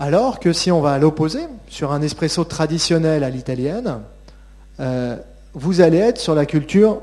[0.00, 4.00] Alors que si on va à l'opposé, sur un espresso traditionnel à l'italienne,
[5.54, 7.00] vous allez être sur la culture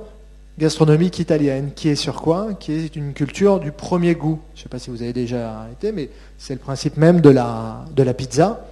[0.57, 2.49] gastronomique italienne, qui est sur quoi?
[2.59, 4.39] Qui est une culture du premier goût.
[4.55, 7.29] Je ne sais pas si vous avez déjà arrêté, mais c'est le principe même de
[7.29, 7.85] la,
[8.17, 8.65] pizza.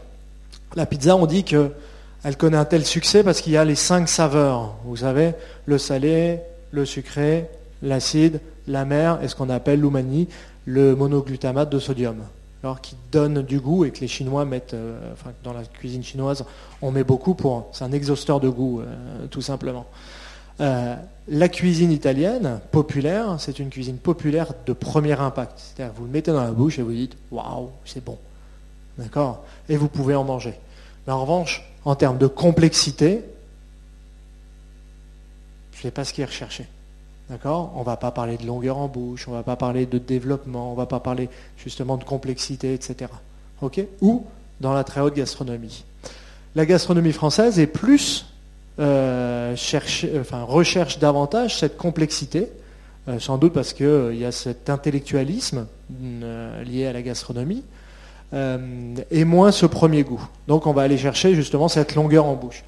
[0.76, 1.72] La pizza, on dit que
[2.24, 4.76] elle connaît un tel succès parce qu'il y a les cinq saveurs.
[4.84, 5.34] Vous savez,
[5.66, 6.40] le salé,
[6.72, 7.46] le sucré,
[7.82, 10.28] l'acide, l'amer et ce qu'on appelle l'umani,
[10.66, 12.18] le monoglutamate de sodium.
[12.64, 16.04] Alors qui donne du goût et que les Chinois mettent, euh, enfin dans la cuisine
[16.04, 16.44] chinoise,
[16.82, 19.86] on met beaucoup pour, c'est un exhausteur de goût euh, tout simplement.
[20.60, 20.96] Euh,
[21.28, 25.54] la cuisine italienne populaire, c'est une cuisine populaire de premier impact.
[25.58, 28.18] C'est-à-dire vous le mettez dans la bouche et vous dites waouh, c'est bon,
[28.98, 30.56] d'accord, et vous pouvez en manger.
[31.06, 33.24] Mais en revanche, en termes de complexité,
[35.74, 36.66] je ne sais pas ce qui est recherché.
[37.30, 37.74] D'accord?
[37.76, 39.98] On ne va pas parler de longueur en bouche, on ne va pas parler de
[39.98, 43.12] développement, on ne va pas parler justement de complexité, etc.
[44.02, 44.26] Ou
[44.62, 45.84] dans la très haute gastronomie.
[46.56, 48.26] La gastronomie française est plus
[48.80, 49.56] euh,
[50.48, 52.48] recherche davantage cette complexité,
[53.08, 55.66] euh, sans doute parce qu'il euh, y a cet intellectualisme
[56.66, 57.64] lié à la gastronomie,
[58.34, 60.22] et moins ce premier goût.
[60.48, 62.64] Donc on va aller chercher justement cette longueur en bouche.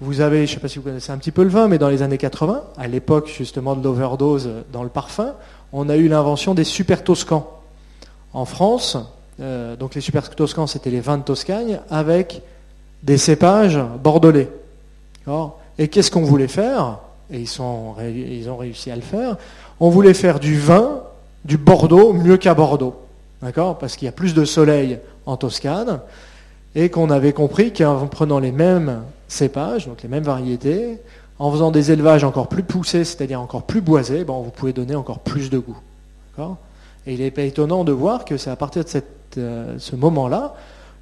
[0.00, 1.78] Vous avez, je ne sais pas si vous connaissez un petit peu le vin, mais
[1.78, 5.32] dans les années 80, à l'époque justement de l'overdose dans le parfum,
[5.72, 7.50] on a eu l'invention des super toscans.
[8.34, 8.98] En France,
[9.40, 12.42] euh, donc les super toscans, c'était les vins de Toscagne avec
[13.02, 14.48] des cépages bordelais.
[15.78, 16.98] Et qu'est-ce qu'on voulait faire?
[17.32, 17.48] Et ils,
[18.08, 19.36] ils ont réussi à le faire.
[19.80, 21.00] On voulait faire du vin,
[21.44, 22.96] du Bordeaux, mieux qu'à Bordeaux.
[23.42, 23.78] D'accord?
[23.78, 26.00] Parce qu'il y a plus de soleil en Toscane,
[26.74, 30.98] et qu'on avait compris qu'en prenant les mêmes cépages, donc les mêmes variétés,
[31.38, 35.18] en faisant des élevages encore plus poussés, c'est-à-dire encore plus boisés, vous pouvez donner encore
[35.18, 35.78] plus de goût.
[37.06, 38.90] Et il n'est pas étonnant de voir que c'est à partir de
[39.38, 40.54] euh, ce moment-là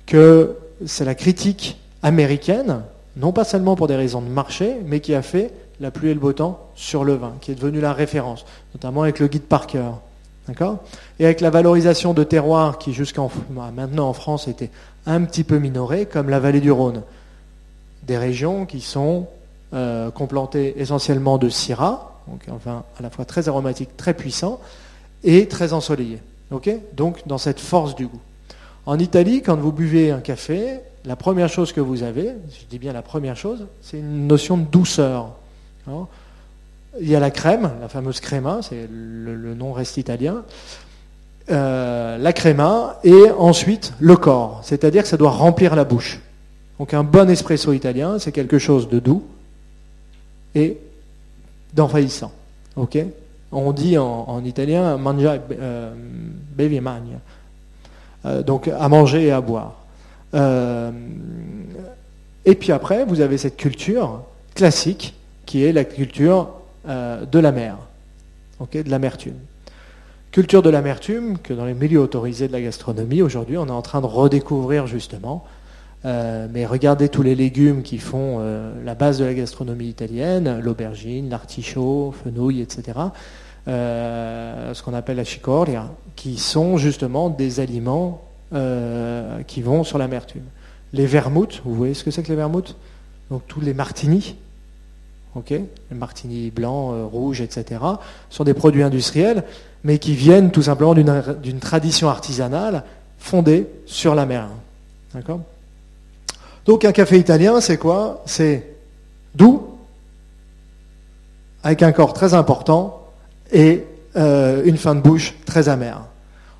[0.07, 0.57] que
[0.87, 2.83] c'est la critique américaine,
[3.17, 6.15] non pas seulement pour des raisons de marché, mais qui a fait la pluie et
[6.15, 9.43] le beau temps sur le vin, qui est devenu la référence, notamment avec le guide
[9.43, 9.93] Parker.
[11.19, 14.71] Et avec la valorisation de terroirs qui jusqu'à bah, maintenant en France était
[15.07, 17.03] un petit peu minorée, comme la vallée du Rhône.
[18.07, 19.27] Des régions qui sont
[19.73, 24.61] euh, complantées essentiellement de syrah, un vin à la fois très aromatique, très puissant,
[25.25, 26.21] et très ensoleillé.
[26.93, 28.21] donc dans cette force du goût.
[28.87, 32.79] En Italie, quand vous buvez un café, la première chose que vous avez, je dis
[32.79, 35.33] bien la première chose, c'est une notion de douceur.
[37.01, 40.45] Il y a la crème, la fameuse crema, c'est le, nom reste italien.
[41.51, 46.21] Euh, la crema et ensuite le corps, c'est-à-dire que ça doit remplir la bouche.
[46.79, 49.23] Donc un bon espresso italien, c'est quelque chose de doux
[50.55, 50.79] et
[51.73, 52.33] d'envahissant.
[53.53, 55.95] On dit en, italien mangia, euh,
[56.57, 57.19] bevi magna,
[58.25, 59.77] euh, donc à manger et à boire.
[62.45, 64.23] et puis après, vous avez cette culture
[64.55, 65.15] classique
[65.47, 66.49] qui est la culture
[66.89, 67.77] euh, de la mer,
[68.73, 69.37] de l'amertume.
[70.33, 73.83] Culture de l'amertume que dans les milieux autorisés de la gastronomie, aujourd'hui, on est en
[73.83, 75.45] train de redécouvrir justement.
[76.05, 80.61] Euh, mais regardez tous les légumes qui font euh, la base de la gastronomie italienne,
[80.61, 82.99] l'aubergine, l'artichaut, fenouil, etc.
[83.67, 88.21] ce qu'on appelle la chicoria, qui sont justement des aliments
[89.49, 90.45] qui vont sur l'amertume.
[90.93, 92.77] Les vermouths, vous voyez ce que c'est que les vermouths?
[93.31, 94.37] Donc tous les martinis,
[95.51, 97.81] les martini blancs, euh, rouges, etc.,
[98.31, 99.45] sont des produits industriels,
[99.83, 102.85] mais qui viennent tout simplement d'une tradition artisanale
[103.19, 104.49] fondée sur la mer.
[105.13, 105.41] D'accord?
[106.67, 108.23] Donc un café italien, c'est quoi?
[108.27, 108.75] C'est
[109.35, 109.63] doux,
[111.63, 113.03] avec un corps très important
[113.53, 113.85] et
[114.17, 116.03] euh, une fin de bouche très amère.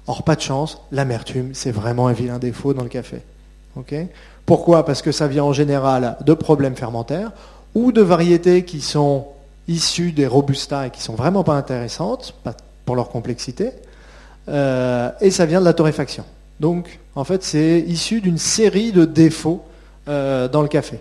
[0.07, 3.23] Or, pas de chance, l'amertume, c'est vraiment un vilain défaut dans le café.
[4.47, 4.85] Pourquoi?
[4.85, 7.33] Parce que ça vient en général de problèmes fermentaires
[7.75, 9.27] ou de variétés qui sont
[9.67, 12.35] issues des robustas et qui sont vraiment pas intéressantes,
[12.85, 13.71] pour leur complexité,
[14.49, 16.25] euh, et ça vient de la torréfaction.
[16.61, 19.63] Donc, en fait, c'est issu d'une série de défauts
[20.09, 21.01] euh, dans le café.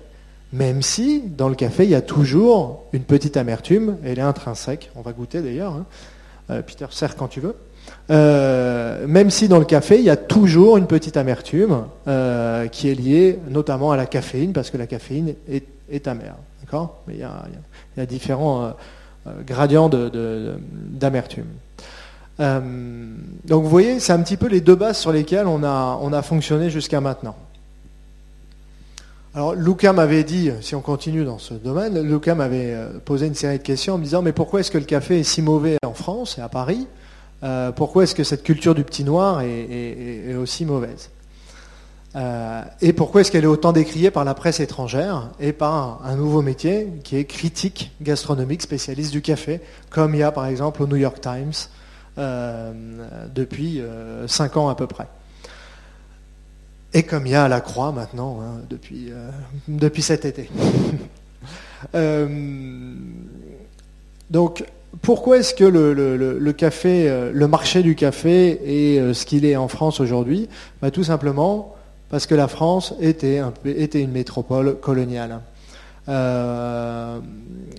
[0.52, 4.92] Même si, dans le café, il y a toujours une petite amertume, elle est intrinsèque,
[4.96, 5.86] on va goûter d'ailleurs, hein.
[6.52, 7.56] euh, Peter, serre quand tu veux.
[8.10, 11.86] même si dans le café, il y a toujours une petite amertume
[12.72, 16.36] qui est liée notamment à la caféine, parce que la caféine est, amère.
[17.08, 18.72] Mais il y, a, différents euh,
[19.28, 21.46] euh, gradients d'amertume.
[22.40, 22.60] Euh,
[23.46, 26.70] donc vous voyez, c'est un petit peu les deux bases sur lesquelles on a fonctionné
[26.70, 27.36] jusqu'à maintenant.
[29.36, 33.58] Alors Luca m'avait dit, si on continue dans ce domaine, Luca m'avait posé une série
[33.58, 35.94] de questions en me disant mais pourquoi est-ce que le café est si mauvais en
[35.94, 36.88] France et à Paris?
[37.76, 41.10] Pourquoi est-ce que cette culture du petit noir est aussi mauvaise?
[42.16, 46.16] Euh, et pourquoi est-ce qu'elle est autant décriée par la presse étrangère et par un,
[46.16, 50.84] nouveau métier qui est critique gastronomique spécialiste du café, comme il y a par exemple
[50.84, 51.54] au New York Times
[52.20, 52.72] euh,
[53.34, 53.82] depuis
[54.28, 55.08] 5 euh, ans à peu près?
[56.94, 59.12] Et comme il y a la Croix maintenant, hein, depuis,
[59.68, 60.50] depuis cet été.
[64.30, 64.64] donc,
[65.02, 70.00] pourquoi est-ce que le, café, le marché du café est ce qu'il est en France
[70.00, 70.50] aujourd'hui?
[70.82, 71.74] Bah, Tout simplement
[72.14, 73.42] parce que la France était,
[73.96, 75.40] une métropole coloniale.
[76.08, 77.18] Euh,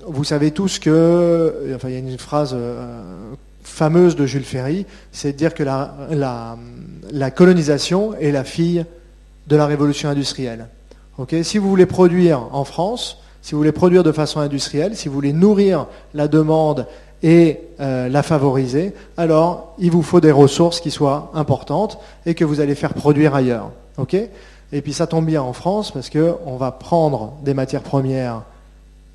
[0.09, 4.87] vous savez tous que, enfin, il y a une phrase euh, fameuse de Jules Ferry,
[5.13, 8.85] c'est de dire que la, colonisation est la fille
[9.47, 10.69] de la révolution industrielle.
[11.43, 15.15] si vous voulez produire en France, si vous voulez produire de façon industrielle, si vous
[15.15, 16.87] voulez nourrir la demande
[17.23, 22.45] et euh, la favoriser, alors il vous faut des ressources qui soient importantes et que
[22.45, 23.71] vous allez faire produire ailleurs.
[24.13, 28.43] et puis ça tombe bien en France parce qu'on va prendre des matières premières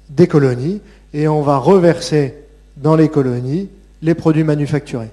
[0.09, 0.81] des colonies
[1.13, 2.35] et on va reverser
[2.77, 3.69] dans les colonies
[4.01, 5.09] les produits manufacturés.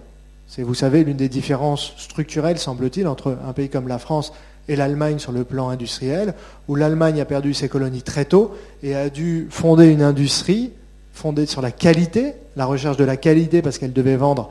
[0.47, 4.33] C'est, vous savez, l'une des différences structurelles, semble-t-il, entre un pays comme la France
[4.69, 6.35] et l'Allemagne sur le plan industriel,
[6.69, 10.73] où l'Allemagne a perdu ses colonies très tôt et a dû fonder une industrie
[11.13, 14.51] fondée sur la qualité, la recherche de la qualité parce qu'elle devait vendre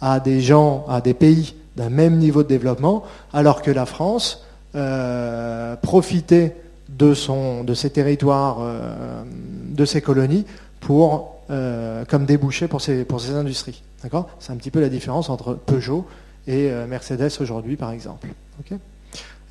[0.00, 4.44] à des gens, à des pays d'un même niveau de développement, alors que la France
[4.74, 6.56] euh, profitait
[6.88, 9.22] de, son, de ses territoires, euh,
[9.68, 10.46] de ses colonies,
[10.80, 13.82] pour, euh, comme débouché pour ses, pour ses industries.
[14.38, 16.06] C'est un petit peu la différence entre Peugeot
[16.46, 18.28] et Mercedes aujourd'hui, par exemple.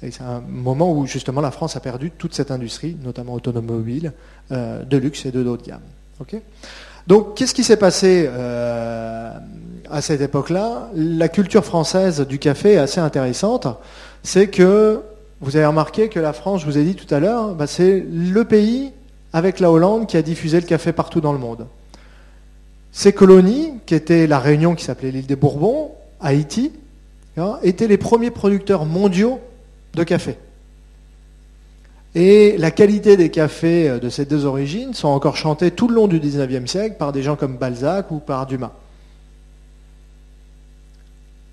[0.06, 4.14] Et c'est un moment où justement la France a perdu toute cette industrie, notamment automobile,
[4.50, 5.82] de luxe et de haut de gamme.
[7.08, 9.32] Donc, qu'est-ce qui s'est passé euh,
[9.90, 10.90] à cette époque-là?
[10.96, 13.68] La culture française du café est assez intéressante.
[14.24, 15.02] C'est que,
[15.42, 18.04] vous avez remarqué que la France, je vous ai dit tout à l'heure, bah, c'est
[18.10, 18.92] le pays
[19.34, 21.68] avec la Hollande qui a diffusé le café partout dans le monde.
[22.92, 25.92] Ces colonies, qui étaient la Réunion qui s'appelait l'île des Bourbons,
[26.22, 26.72] Haïti,
[27.38, 29.42] hein, étaient les premiers producteurs mondiaux
[29.96, 30.38] de café.
[32.14, 35.96] Et la qualité des cafés euh, de ces deux origines sont encore chantées tout le
[35.96, 38.72] long du XIXe siècle par des gens comme Balzac ou par Dumas.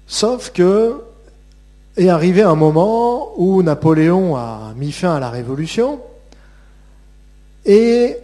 [0.06, 1.02] Sauf que
[1.96, 6.00] est arrivé un moment où Napoléon a mis fin à la Révolution
[7.66, 8.16] et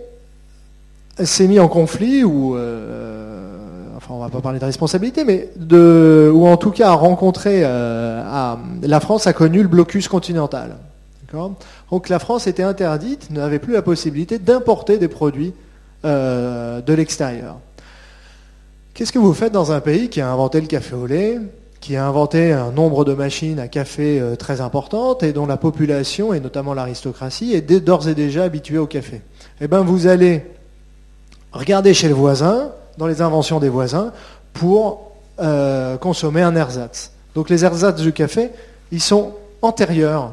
[1.25, 3.28] s'est mis en conflit, ou euh,
[4.19, 9.01] on va pas parler de responsabilité, mais de, ou en tout cas rencontré, euh, la
[9.01, 10.77] France a connu le blocus continental.
[11.91, 15.53] Donc la France était interdite, n'avait plus la possibilité d'importer des produits
[16.05, 17.59] euh, de l'extérieur.
[18.95, 21.39] Qu'est-ce que vous faites dans un pays qui a inventé le café au lait,
[21.81, 25.57] qui a inventé un nombre de machines à café euh, très importantes et dont la
[25.57, 29.21] population, et notamment l'aristocratie, est d'ores et déjà habituée au café?
[29.61, 30.45] Eh bien, vous allez
[31.53, 34.13] regarder chez le voisin, dans les inventions des voisins,
[34.53, 37.13] pour euh, consommer un ersatz.
[37.35, 38.51] Donc les ersatz du café,
[38.91, 40.33] ils sont antérieurs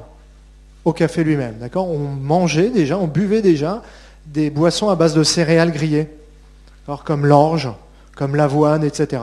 [0.84, 1.56] au café lui-même.
[1.60, 1.90] D'accord?
[1.90, 3.82] On mangeait déjà, on buvait déjà
[4.26, 6.10] des boissons à base de céréales grillées,
[7.04, 7.72] comme l'orge,
[8.16, 9.22] comme l'avoine, etc.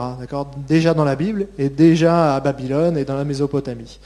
[0.67, 3.99] Déjà dans la Bible et déjà à Babylone et dans la Mésopotamie.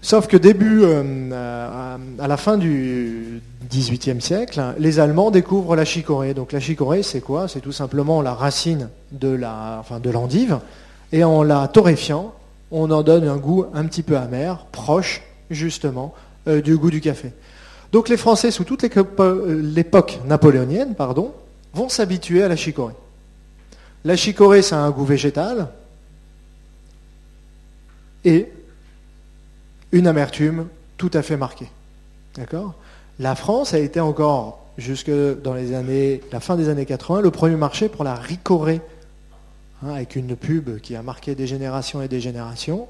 [0.00, 6.34] Sauf que début, euh, à la fin du XVIIIe siècle, les Allemands découvrent la chicorée.
[6.34, 7.48] Donc la chicorée, c'est quoi?
[7.48, 10.60] C'est tout simplement la racine de l'endive,
[11.12, 12.34] et en la torréfiant,
[12.70, 16.14] on en donne un goût un petit peu amer, proche justement
[16.46, 17.32] euh, du goût du café.
[17.92, 21.32] Donc les Français, sous toute euh, l'époque napoléonienne, pardon,
[21.74, 22.94] vont s'habituer à la chicorée.
[24.04, 25.68] La chicorée, ça a un goût végétal
[28.24, 28.48] et
[29.92, 30.66] une amertume
[30.96, 31.68] tout à fait marquée.
[32.36, 32.74] D'accord?
[33.18, 37.88] La France a été encore, jusque dans la fin des années 80, le premier marché
[37.88, 38.80] pour la ricorée,
[39.84, 42.86] hein, avec une pub qui a marqué des générations et des générations.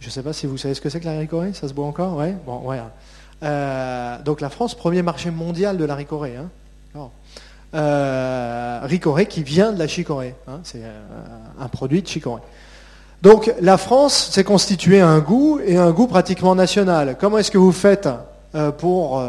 [0.00, 1.74] Je ne sais pas si vous savez ce que c'est que la ricorée, ça se
[1.74, 2.16] boit encore?
[2.16, 2.80] Ouais Bon, ouais.
[3.42, 6.36] Euh, donc la France, premier marché mondial de la ricorée.
[6.36, 6.48] Hein.
[7.74, 10.34] Euh, ricorée qui vient de la chicorée.
[10.46, 10.60] Hein.
[10.62, 11.00] C'est euh,
[11.60, 12.42] un produit de chicorée.
[13.22, 17.16] Donc la France s'est constituée un goût et un goût pratiquement national.
[17.18, 18.08] Comment est-ce que vous faites
[18.78, 19.22] pour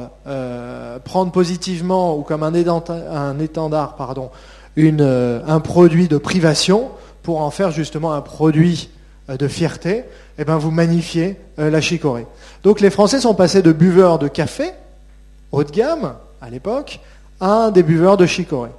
[1.03, 4.29] prendre positivement ou comme un, étendard, pardon,
[4.77, 6.89] un produit de privation
[7.23, 8.91] pour en faire justement un produit
[9.27, 10.05] de fierté?
[10.41, 12.25] Eh ben, vous magnifiez euh, la chicorée.
[12.63, 14.71] Donc les Français sont passés de buveurs de café,
[15.51, 17.01] haut de gamme à l'époque,
[17.41, 18.71] à des buveurs de chicorée.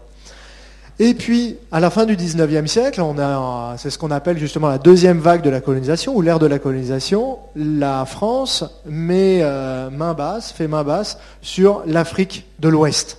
[1.02, 4.68] Et puis, à la fin du 19e siècle, on a, c'est ce qu'on appelle justement
[4.68, 9.88] la deuxième vague de la colonisation, ou l'ère de la colonisation, la France met euh,
[9.88, 13.16] main basse, fait main basse sur l'Afrique de l'Ouest.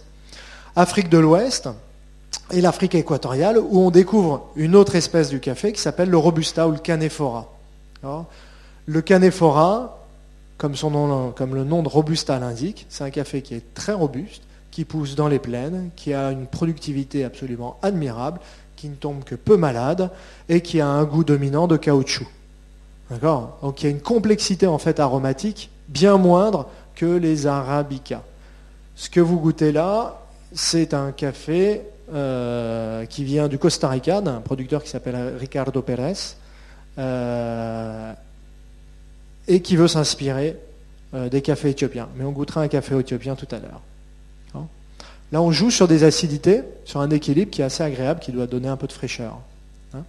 [0.75, 1.69] Afrique de l'Ouest
[2.51, 6.67] et l'Afrique équatoriale, où on découvre une autre espèce du café qui s'appelle le Robusta
[6.67, 7.49] ou le Canephora.
[8.85, 10.05] Le canephora,
[10.59, 14.43] comme, son comme le nom de Robusta l'indique, c'est un café qui est très robuste,
[14.71, 18.39] qui pousse dans les plaines, qui a une productivité absolument admirable,
[18.75, 20.09] qui ne tombe que peu malade
[20.49, 22.27] et qui a un goût dominant de caoutchouc.
[23.11, 23.59] D'accord?
[23.61, 28.23] Donc il y a une complexité en fait aromatique bien moindre que les arabicas.
[28.95, 30.21] Ce que vous goûtez là,
[30.53, 31.81] c'est un café
[32.13, 36.35] euh, qui vient du Costa Rica, d'un producteur qui s'appelle Ricardo Pérez,
[36.97, 38.13] euh,
[39.47, 40.57] et qui veut s'inspirer
[41.13, 42.09] euh, des cafés éthiopiens.
[42.15, 43.81] Mais on goûtera un café éthiopien tout à l'heure.
[45.31, 48.47] Là, on joue sur des acidités, sur un équilibre qui est assez agréable, qui doit
[48.47, 49.37] donner un peu de fraîcheur.
[49.93, 50.03] Hein.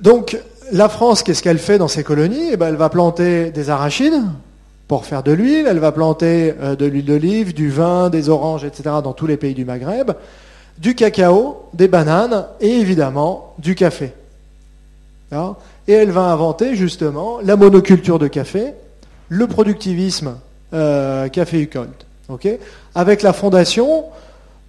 [0.00, 0.38] Donc,
[0.72, 2.50] la France, qu'est-ce qu'elle fait dans ses colonies?
[2.52, 4.22] Eh ben, Elle va planter des arachides
[4.88, 8.64] pour faire de l'huile, elle va planter euh, de l'huile d'olive, du vin, des oranges,
[8.64, 8.96] etc.
[9.02, 10.12] dans tous les pays du Maghreb
[10.78, 14.12] du cacao, des bananes et évidemment du café.
[15.88, 18.74] Et elle va inventer justement la monoculture de café,
[19.28, 20.36] le productivisme
[20.72, 21.68] euh, café
[22.28, 22.48] ok?
[22.94, 24.04] Avec la fondation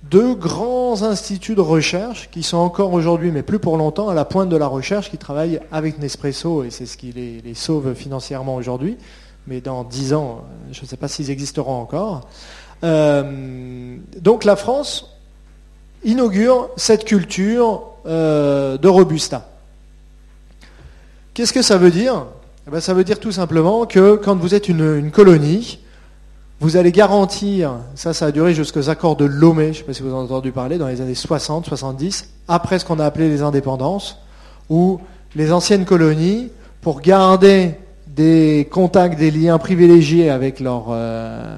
[0.09, 4.25] de grands instituts de recherche qui sont encore aujourd'hui, mais plus pour longtemps, à la
[4.25, 8.55] pointe de la recherche, qui travaillent avec Nespresso, et c'est ce qui les, sauve financièrement
[8.55, 8.97] aujourd'hui,
[9.47, 10.41] mais dans dix ans,
[10.71, 12.27] je ne sais pas s'ils existeront encore.
[12.83, 15.13] Euh, donc la France,
[16.03, 19.49] inaugure cette culture euh, de Robusta.
[21.33, 22.25] Qu'est-ce que ça veut dire?
[22.67, 25.79] Eh ben, Ça veut dire tout simplement que quand vous êtes une, colonie,
[26.63, 29.93] Vous allez garantir, ça, ça a duré jusqu'aux accords de Lomé, je ne sais pas
[29.93, 33.05] si vous en avez entendu parler, dans les années 60, 70, après ce qu'on a
[33.05, 34.17] appelé les indépendances,
[34.69, 35.01] où
[35.35, 37.75] les anciennes colonies, pour garder
[38.07, 41.57] des contacts, des liens privilégiés avec leur, euh,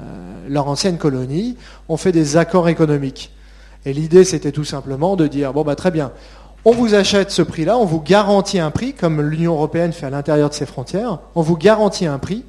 [0.50, 1.56] leur ancienne colonie,
[1.88, 3.32] ont fait des accords économiques.
[3.86, 6.14] Et l'idée, c'était tout simplement de dire, bon, bah, très bien,
[6.66, 10.10] on vous achète ce prix-là, on vous garantit un prix, comme l'Union européenne fait à
[10.10, 12.44] l'intérieur de ses frontières, on vous garantit un prix,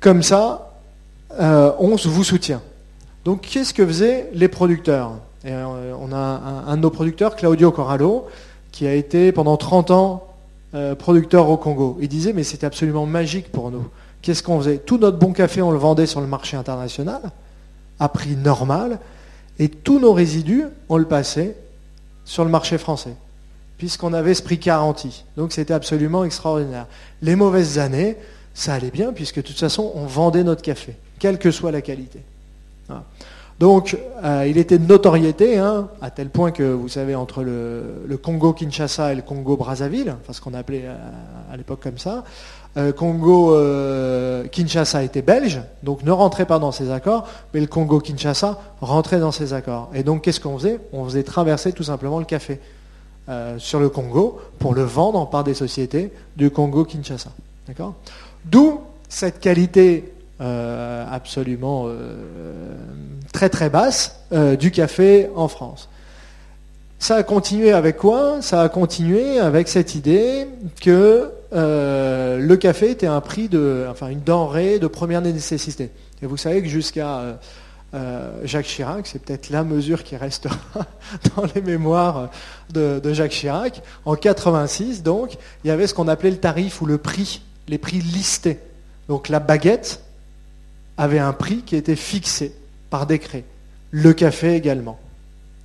[0.00, 0.71] comme ça,
[1.40, 2.62] euh, on vous soutient.
[3.24, 5.12] Donc qu'est-ce que faisaient les producteurs?
[5.44, 6.16] Euh, On a
[6.66, 8.26] un, de nos producteurs, Claudio Corallo,
[8.70, 10.28] qui a été pendant 30 ans
[10.74, 11.98] euh, producteur au Congo.
[12.00, 13.86] Il disait, mais c'était absolument magique pour nous.
[14.22, 14.78] Qu'est-ce qu'on faisait?
[14.78, 17.20] Tout notre bon café, on le vendait sur le marché international,
[17.98, 18.98] à prix normal,
[19.58, 21.56] et tous nos résidus, on le passait
[22.24, 23.14] sur le marché français,
[23.78, 25.24] puisqu'on avait ce prix garanti.
[25.36, 26.86] Donc c'était absolument extraordinaire.
[27.20, 28.16] Les mauvaises années,
[28.54, 31.82] ça allait bien, puisque de toute façon, on vendait notre café, quelle que soit la
[31.82, 32.18] qualité.
[33.60, 38.18] Donc, euh, il était de notoriété, hein, à tel point que, vous savez, entre le,
[38.20, 40.96] Congo-Kinshasa et le Congo-Brazzaville, enfin ce qu'on appelait euh,
[41.52, 42.24] à, l'époque comme ça,
[42.76, 49.20] euh, Congo-Kinshasa était belge, donc ne rentrait pas dans ces accords, mais le Congo-Kinshasa rentrait
[49.20, 49.90] dans ces accords.
[49.94, 50.80] Et donc, qu'est-ce qu'on faisait?
[50.92, 52.58] On faisait traverser tout simplement le café
[53.58, 57.30] sur le Congo pour le vendre par des sociétés du Congo-Kinshasa.
[57.68, 57.94] D'accord?
[58.44, 60.12] D'où cette qualité
[60.42, 62.74] euh, absolument euh,
[63.32, 65.88] très très basse euh, du café en France.
[66.98, 68.42] Ça a continué avec quoi?
[68.42, 70.48] Ça a continué avec cette idée
[70.80, 75.90] que le café était un prix de, enfin une denrée de première nécessité.
[76.22, 77.38] Et vous savez que jusqu'à
[78.44, 80.56] Jacques Chirac, c'est peut-être la mesure qui restera
[81.36, 82.30] dans les mémoires
[82.72, 83.82] de, de, Jacques Chirac.
[84.04, 87.78] En 86, donc, il y avait ce qu'on appelait le tarif ou le prix, les
[87.78, 88.58] prix listés.
[89.08, 90.00] Donc la baguette
[91.02, 92.54] avait un prix qui était fixé
[92.88, 93.44] par décret.
[93.90, 94.98] Le café également.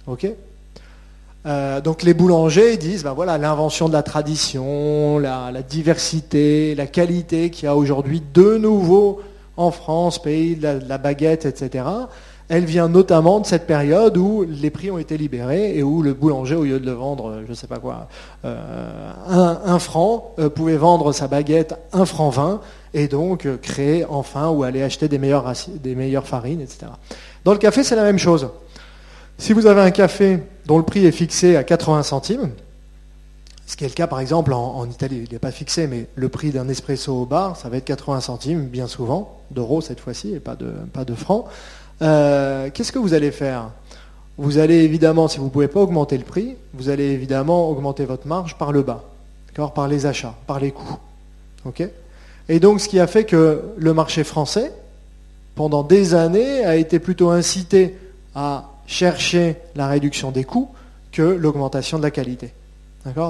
[0.07, 0.27] Ok?
[1.45, 7.51] Euh, donc les boulangers disent, ben voilà, l'invention de la tradition, la, diversité, la qualité
[7.51, 9.21] qu'il y a aujourd'hui de nouveau
[9.55, 11.85] en France, pays de la, baguette, etc.
[12.49, 16.13] Elle vient notamment de cette période où les prix ont été libérés et où le
[16.13, 18.07] boulanger, au lieu de le vendre, je ne sais pas quoi,
[18.45, 19.11] euh,
[19.65, 22.61] un, franc, euh, pouvait vendre sa baguette un franc 20
[22.93, 25.45] et donc euh, créer enfin ou aller acheter des meilleures,
[26.25, 26.85] farines, etc.
[27.43, 28.47] Dans le café, c'est la même chose.
[29.37, 32.51] Si vous avez un café dont le prix est fixé à 80 centimes,
[33.65, 36.29] ce qui est le cas par exemple en, Italie, il n'est pas fixé, mais le
[36.29, 40.33] prix d'un espresso au bar, ça va être 80 centimes, bien souvent, d'euros cette fois-ci,
[40.33, 41.45] et pas de francs.
[42.01, 43.71] Euh, qu'est-ce que vous allez faire?
[44.37, 48.05] Vous allez évidemment, si vous ne pouvez pas augmenter le prix, vous allez évidemment augmenter
[48.05, 49.03] votre marge par le bas,
[49.73, 50.99] par les achats, par les coûts.
[52.47, 54.71] et donc ce qui a fait que le marché français,
[55.55, 57.97] pendant des années, a été plutôt incité
[58.35, 60.69] à chercher la réduction des coûts
[61.11, 62.53] que l'augmentation de la qualité.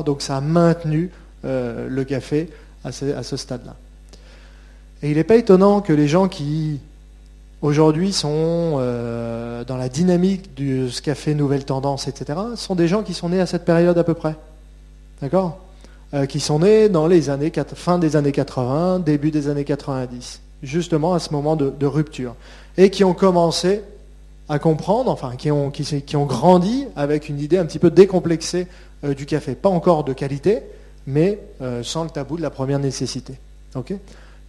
[0.06, 1.12] Donc ça a maintenu
[1.46, 2.50] euh, le café
[2.84, 3.76] à ce, stade-là.
[5.04, 6.80] Et il n'est pas étonnant que les gens qui
[7.62, 13.04] aujourd'hui sont euh, dans la dynamique de ce café nouvelle tendance, etc., sont des gens
[13.04, 14.36] qui sont nés à cette période à peu près.
[15.22, 15.60] D'accord?
[16.14, 20.42] Euh, qui sont nés dans les années fin des années 80, début des années 90,
[20.64, 22.36] justement à ce moment de, rupture,
[22.78, 23.82] et qui ont commencé
[24.48, 28.68] à comprendre, enfin qui ont, qui, ont grandi avec une idée un petit peu décomplexée
[29.04, 30.62] euh, du café, pas encore de qualité,
[31.06, 31.40] mais
[31.84, 33.36] sans le tabou de la première nécessité.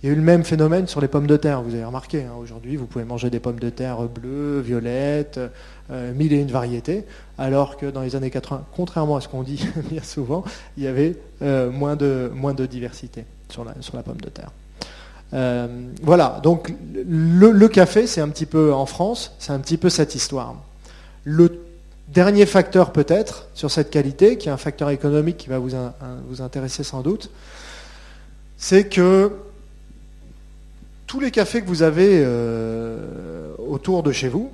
[0.03, 2.23] Il y a eu le même phénomène sur les pommes de terre, vous avez remarqué.
[2.23, 5.41] Hein, aujourd'hui, vous pouvez manger des pommes de terre bleues, violettes,
[6.15, 7.05] mille et une variétés
[7.39, 10.45] alors que dans les années 80, contrairement à ce qu'on dit bien souvent,
[10.77, 14.51] il y avait euh, moins, de, diversité sur la, pomme de terre.
[15.35, 15.69] Euh,
[16.03, 20.15] voilà, donc le, café, c'est un petit peu en France, c'est un petit peu cette
[20.15, 20.57] histoire.
[21.25, 21.61] Le
[22.09, 26.83] dernier facteur peut-être sur cette qualité, qui est un facteur économique qui va vous intéresser
[26.83, 27.31] sans doute,
[28.57, 29.31] c'est que
[31.09, 34.51] tous les cafés que vous avez euh, autour de chez vous,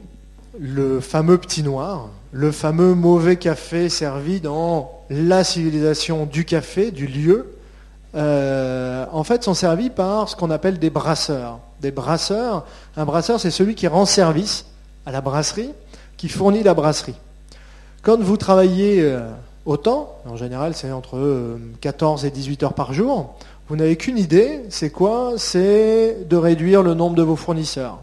[0.58, 7.08] le fameux petit noir, le fameux mauvais café servi dans la civilisation du café, du
[7.08, 7.56] lieu,
[8.14, 11.58] euh, en fait sont servis par ce qu'on appelle des brasseurs.
[12.96, 14.66] Un brasseur c'est celui qui rend service
[15.06, 15.72] à la brasserie,
[16.16, 17.16] qui fournit la brasserie.
[18.02, 19.28] Quand vous travaillez euh,
[19.66, 23.34] autant, en général c'est entre 14 euh, et 18 heures par jour,
[23.68, 25.34] vous n'avez qu'une idée, c'est quoi?
[25.38, 28.00] C'est de réduire le nombre de vos fournisseurs.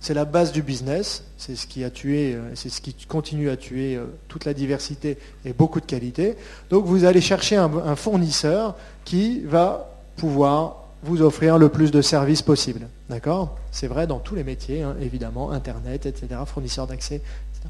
[0.00, 3.48] C'est la base du business, c'est ce qui a tué, euh, c'est ce qui continue
[3.48, 6.36] à tuer euh, toute la diversité et beaucoup de qualité.
[6.68, 12.42] Donc vous allez chercher un, fournisseur qui va pouvoir vous offrir le plus de services
[12.42, 12.86] possible.
[13.08, 13.56] D'accord?
[13.72, 17.68] C'est vrai dans tous les métiers, hein, évidemment, Internet, etc., fournisseurs d'accès, etc.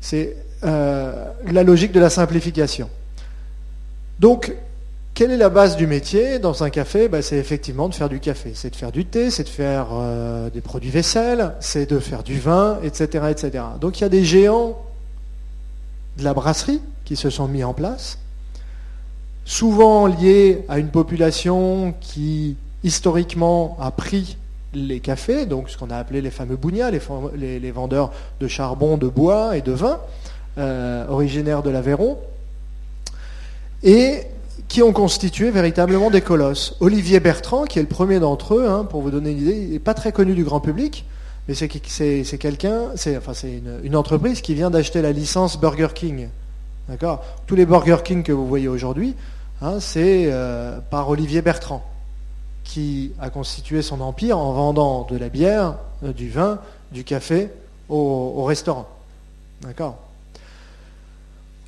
[0.00, 2.88] C'est euh, la logique de la simplification.
[4.20, 4.54] Donc,
[5.14, 7.08] quelle est la base du métier dans un café?
[7.08, 9.88] Ben, C'est effectivement de faire du café, c'est de faire du thé, c'est de faire
[9.92, 13.64] euh, des produits vaisselle, c'est de faire du vin, etc., etc.
[13.80, 14.78] Donc il y a des géants
[16.18, 18.18] de la brasserie qui se sont mis en place,
[19.44, 24.38] souvent liés à une population qui historiquement a pris
[24.74, 29.08] les cafés, donc ce qu'on a appelé les fameux bougnats, les, vendeurs de charbon, de
[29.08, 30.00] bois et de vin,
[30.56, 32.16] euh, originaires de l'Aveyron.
[33.82, 34.22] Et
[34.72, 36.76] qui ont constitué véritablement des colosses.
[36.80, 39.70] Olivier Bertrand, qui est le premier d'entre eux, hein, pour vous donner une idée, il
[39.72, 41.04] n'est pas très connu du grand public,
[41.46, 46.28] mais c'est quelqu'un, c'est enfin, une, une, entreprise qui vient d'acheter la licence Burger King.
[46.88, 47.22] D'accord?
[47.46, 49.14] Tous les Burger King que vous voyez aujourd'hui,
[49.60, 51.84] hein, c'est euh, par Olivier Bertrand,
[52.64, 56.60] qui a constitué son empire en vendant de la bière, euh, du vin,
[56.92, 57.50] du café
[57.90, 57.98] au,
[58.38, 58.88] au restaurant.
[59.60, 59.98] D'accord?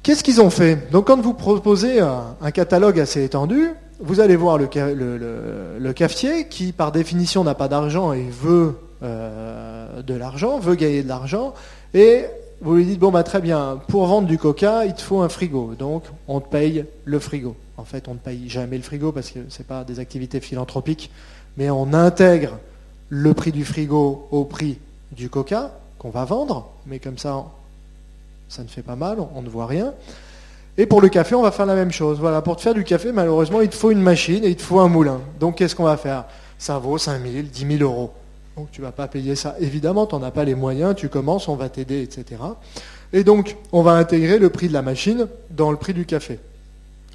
[0.05, 4.59] Qu'est-ce qu'ils ont fait Donc quand vous proposez un, catalogue assez étendu, vous allez voir
[4.59, 11.03] le, cafetier qui, par définition, n'a pas d'argent et veut euh, de l'argent, veut gagner
[11.03, 11.55] de l'argent,
[11.95, 12.27] et
[12.61, 15.31] vous lui dites, bon, bah, très bien, pour vendre du coca, il te faut un
[15.31, 17.57] frigo, donc on te paye le frigo.
[17.79, 20.41] En fait, on ne paye jamais le frigo parce que ce n'est pas des activités
[20.41, 21.11] philanthropiques,
[21.57, 22.59] mais on intègre
[23.09, 24.77] le prix du frigo au prix
[25.13, 27.47] du coca qu'on va vendre, mais comme ça,
[28.55, 29.93] ça ne fait pas mal, on ne voit rien.
[30.79, 32.19] Et pour le café, on va faire la même chose.
[32.21, 34.63] Voilà, pour te faire du café, malheureusement, il te faut une machine et il te
[34.63, 35.21] faut un moulin.
[35.41, 36.25] Donc qu'est-ce qu'on va faire?
[36.59, 38.13] Ça vaut 5 000, 10 000 euros.
[38.57, 39.57] Donc tu ne vas pas payer ça.
[39.61, 42.41] Évidemment, tu n'en as pas les moyens, tu commences, on va t'aider, etc.
[43.13, 46.39] Et donc, on va intégrer le prix de la machine dans le prix du café.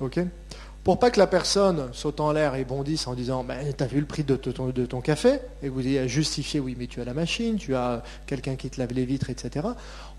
[0.02, 0.20] OK?
[0.84, 3.88] Pour pas que la personne saute en l'air et bondisse en disant ben, Tu as
[3.88, 5.40] vu le prix de ton, café?
[5.62, 8.70] Et vous ayez à justifier Oui, mais tu as la machine, tu as quelqu'un qui
[8.70, 9.68] te lave les vitres, etc.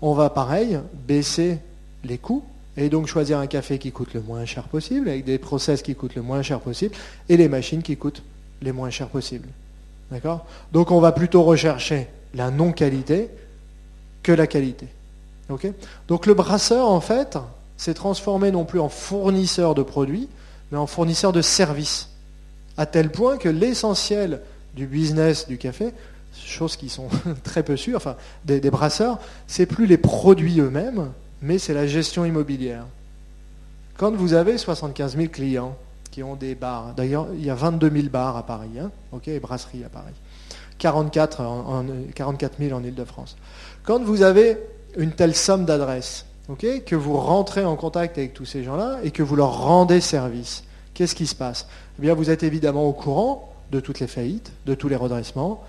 [0.01, 1.57] On va pareil baisser
[2.03, 2.43] les coûts
[2.77, 5.95] et donc choisir un café qui coûte le moins cher possible, avec des process qui
[5.95, 6.95] coûtent le moins cher possible
[7.27, 8.23] et les machines qui coûtent
[8.61, 9.49] les moins cher possible.
[10.11, 10.45] D'accord?
[10.71, 13.29] Donc on va plutôt rechercher la non-qualité
[14.23, 14.87] que la qualité.
[16.07, 17.37] donc le brasseur, en fait,
[17.75, 20.29] s'est transformé non plus en fournisseur de produits,
[20.71, 22.09] mais en fournisseur de services.
[22.77, 24.41] À tel point que l'essentiel
[24.75, 25.93] du business du café,
[26.33, 27.09] choses qui sont
[27.43, 28.15] très peu sûres, enfin
[28.45, 31.11] des, des brasseurs, c'est plus les produits eux-mêmes,
[31.41, 32.85] mais c'est la gestion immobilière.
[33.97, 35.75] Quand vous avez 75 000 clients
[36.09, 38.91] qui ont des bars, d'ailleurs il y a 22 000 bars à Paris, hein,
[39.27, 40.13] et brasseries à Paris,
[40.79, 43.37] 44, en, 44 000 en Ile-de-France.
[43.83, 44.57] Quand vous avez
[44.97, 49.23] une telle somme d'adresses, que vous rentrez en contact avec tous ces gens-là et que
[49.23, 50.63] vous leur rendez service.
[50.93, 51.67] Qu'est-ce qui se passe?
[51.97, 55.63] Eh bien, Vous êtes évidemment au courant de toutes les faillites, de tous les redressements,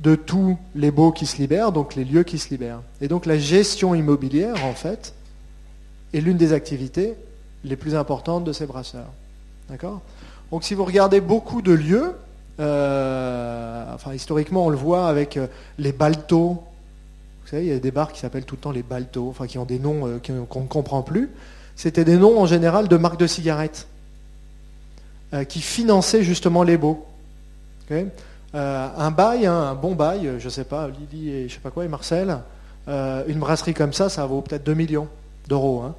[0.00, 2.80] de tous les baux qui se libèrent, donc les lieux qui se libèrent.
[3.00, 5.14] Et donc la gestion immobilière, en fait,
[6.12, 7.14] est l'une des activités
[7.64, 9.10] les plus importantes de ces brasseurs.
[9.68, 10.00] D'accord?
[10.50, 12.14] Donc si vous regardez beaucoup de lieux,
[12.60, 15.46] euh, enfin historiquement on le voit avec euh,
[15.78, 16.58] les baltos,
[17.44, 19.46] vous savez, il y a des bars qui s'appellent tout le temps les Balto, enfin
[19.46, 21.30] qui ont des noms euh, qu'on ne comprend plus.
[21.76, 23.86] C'était des noms en général de marques de cigarettes
[25.34, 27.04] euh, qui finançaient justement les beaux.
[27.90, 31.60] Euh, un bail, hein, un bon bail, je ne sais pas, Lily et je sais
[31.60, 32.38] pas quoi et Marcel,
[32.86, 35.08] une brasserie comme ça, ça vaut peut-être 2 millions
[35.48, 35.82] d'euros.
[35.82, 35.94] Hein.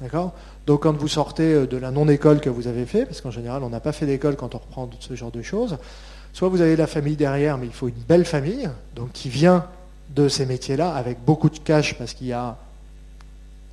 [0.00, 0.32] D'accord
[0.66, 3.68] Donc quand vous sortez de la non-école que vous avez fait, parce qu'en général on
[3.68, 5.76] n'a pas fait d'école quand on reprend ce genre de choses,
[6.32, 9.66] soit vous avez la famille derrière, mais il faut une belle famille, donc qui vient
[10.14, 12.56] de ces métiers-là avec beaucoup de cash parce qu'il y a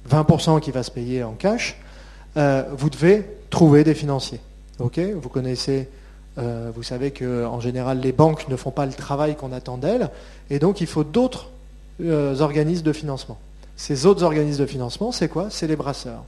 [0.10, 1.78] 20% qui va se payer en cash,
[2.38, 4.40] euh, vous devez trouver des financiers.
[4.80, 5.90] Vous connaissez,
[6.38, 10.10] euh, vous savez qu'en général les banques ne font pas le travail qu'on attend d'elles,
[10.50, 11.50] et donc il faut d'autres
[12.02, 13.38] euh, organismes de financement.
[13.76, 15.48] Ces autres organismes de financement, c'est quoi?
[15.50, 16.24] C'est les brasseurs.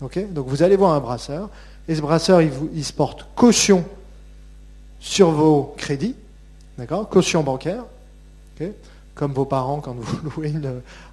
[0.00, 1.48] Donc vous allez voir un brasseur,
[1.88, 3.84] et ce brasseur, il, se porte caution
[5.00, 6.16] sur vos crédits,
[7.10, 7.84] Caution bancaire.
[9.14, 10.54] Comme vos parents quand vous louez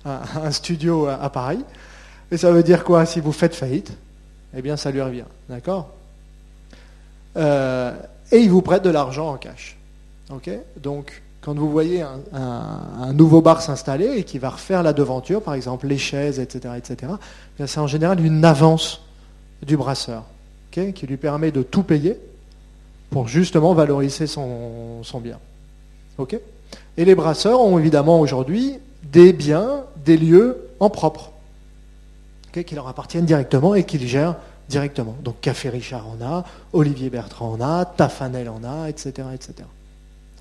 [0.05, 1.63] un, studio à, Paris.
[2.31, 3.91] Et ça veut dire quoi Si vous faites faillite,
[4.55, 5.25] eh bien ça lui revient.
[5.49, 5.89] D'accord?
[7.37, 7.93] Euh,
[8.31, 9.77] Et il vous prête de l'argent en cash.
[10.77, 15.55] Donc, quand vous voyez un, nouveau bar s'installer et qui va refaire la devanture, par
[15.55, 17.13] exemple les chaises, etc., etc.,
[17.59, 19.01] eh c'est en général une avance
[19.65, 20.23] du brasseur
[20.71, 22.17] qui lui permet de tout payer
[23.09, 25.39] pour justement valoriser son, bien.
[26.99, 31.31] Et les brasseurs ont évidemment aujourd'hui des biens, des lieux en propre,
[32.51, 34.35] qui leur appartiennent directement et qu'ils gèrent
[34.67, 35.15] directement.
[35.23, 36.43] Donc Café Richard en a,
[36.73, 39.29] Olivier Bertrand en a, Tafanel en a, etc.
[39.33, 39.53] etc.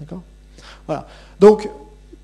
[0.01, 0.23] D'accord?
[0.87, 1.07] Voilà.
[1.39, 1.71] Donc,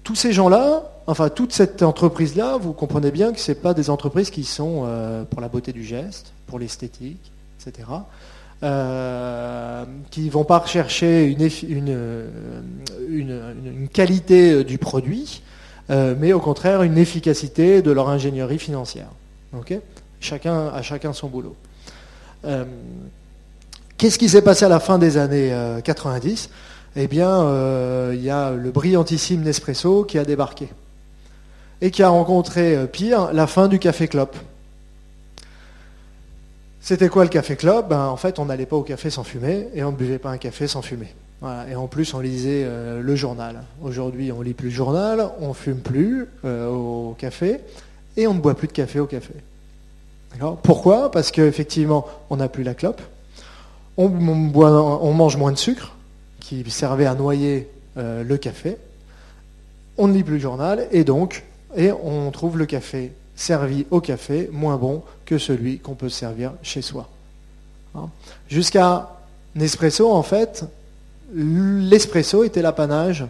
[0.03, 4.31] tous ces gens-là, enfin toute cette entreprise-là, vous comprenez bien que ce pas des entreprises
[4.31, 7.31] qui sont euh, pour la beauté du geste, pour l'esthétique,
[7.61, 7.87] etc.
[8.63, 11.51] Euh, qui ne vont pas rechercher une,
[13.09, 15.43] une, qualité du produit,
[15.91, 19.09] euh, mais au contraire une efficacité de leur ingénierie financière.
[20.21, 21.57] chacun, à chacun son boulot.
[23.99, 25.53] Qu'est-ce qui s'est passé à la fin des années
[25.85, 26.49] 90
[26.97, 30.69] eh bien, euh, il y a le brillantissime Nespresso qui a débarqué
[31.81, 34.37] et qui a rencontré, euh, pire, la fin du café clope.
[36.87, 39.69] C'était quoi le café clope ben, En fait, on n'allait pas au café sans fumer
[39.75, 41.09] et on ne buvait pas un café sans fumer.
[41.71, 43.63] Et en plus, on lisait euh, le journal.
[43.83, 47.61] Aujourd'hui, on lit plus le journal, on fume plus au café
[48.19, 49.33] et on ne boit plus de café au café.
[50.63, 51.11] Pourquoi?
[51.11, 53.01] Parce qu'effectivement, on n'a plus la clope,
[53.97, 55.95] on mange moins de sucre,
[56.45, 58.77] qui servait à noyer euh, le café.
[59.97, 61.45] On ne lit plus le journal et donc
[61.77, 66.53] et on trouve le café servi au café moins bon que celui qu'on peut servir
[66.63, 67.09] chez soi.
[67.95, 68.09] Hein.
[68.49, 69.11] Jusqu'à
[69.55, 70.65] Nespresso, en fait,
[71.33, 73.25] l'espresso était l'apanage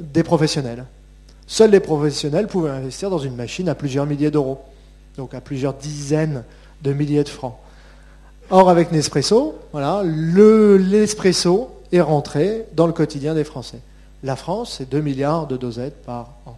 [0.00, 0.84] des professionnels.
[1.46, 4.60] Seuls les professionnels pouvaient investir dans une machine à plusieurs milliers d'euros,
[5.16, 6.44] donc à plusieurs dizaines
[6.82, 7.56] de milliers de francs.
[8.50, 13.80] Or, avec Nespresso, voilà, l'espresso est rentré dans le quotidien des Français.
[14.22, 16.56] La France, c'est 2 milliards de dosettes par an.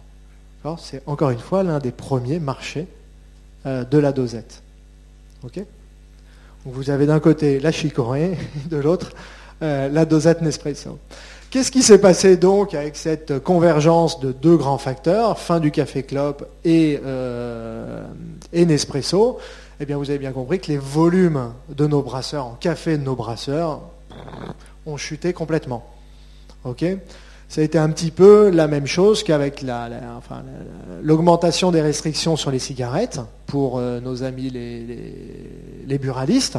[0.79, 2.87] C'est encore une fois l'un des premiers marchés
[3.65, 4.61] de la dosette.
[6.65, 8.37] vous avez d'un côté la chicorée,
[8.69, 9.11] de l'autre
[9.61, 10.99] euh, la dosette Nespresso.
[11.49, 16.03] Qu'est-ce qui s'est passé donc avec cette convergence de deux grands facteurs, fin du café
[16.03, 18.03] club et, euh,
[18.51, 19.39] et Nespresso?
[19.79, 23.03] Eh bien, vous avez bien compris que les volumes de nos brasseurs en café de
[23.03, 23.81] nos brasseurs
[24.85, 25.85] ont chuté complètement.
[26.65, 26.83] Ok
[27.55, 29.65] ça a été un petit peu la même chose qu'avec
[31.01, 36.57] l'augmentation des restrictions sur les cigarettes pour euh, nos amis les, buralistes.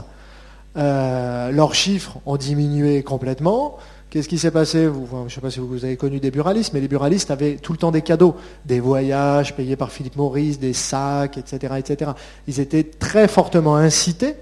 [0.78, 3.76] Euh, leurs chiffres ont diminué complètement.
[4.09, 4.84] Qu'est-ce qui s'est passé?
[4.84, 7.72] Je ne sais pas si vous avez connu des buralistes, mais les buralistes avaient tout
[7.72, 8.34] le temps des cadeaux,
[8.64, 12.12] des voyages payés par Philippe Maurice, des sacs, etc., etc.
[12.49, 14.34] Ils étaient très fortement incités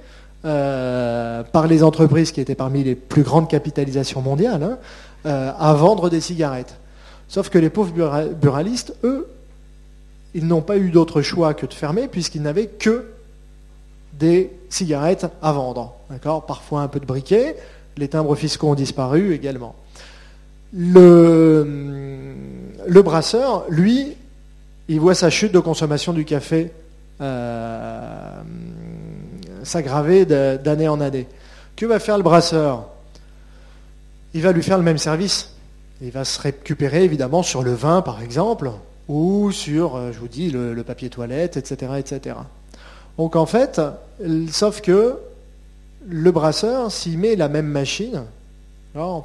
[0.44, 4.78] euh, par les entreprises qui étaient parmi les plus grandes capitalisations mondiales hein,
[5.26, 6.76] euh, à vendre des cigarettes.
[7.28, 7.92] Sauf que les pauvres
[8.32, 9.28] buralistes, eux,
[10.34, 13.06] ils n'ont pas eu d'autre choix que de fermer puisqu'ils n'avaient que
[14.12, 15.94] des cigarettes à vendre.
[16.46, 17.56] Parfois un peu de briquet,
[17.96, 19.74] les timbres fiscaux ont disparu également.
[20.72, 21.66] Le,
[22.86, 24.16] le brasseur, lui,
[24.88, 26.72] il voit sa chute de consommation du café
[27.20, 28.42] euh,
[29.62, 31.26] s'aggraver d'année en année.
[31.76, 32.88] Que va faire le brasseur?
[34.34, 35.54] Il va lui faire le même service.
[36.02, 38.70] Il va se récupérer évidemment sur le vin par exemple,
[39.08, 42.36] ou sur, euh, je vous dis, le, papier toilette, etc., etc.
[43.16, 43.80] Donc en fait,
[44.50, 45.16] sauf que
[46.08, 48.24] le brasseur, s'il met la même machine,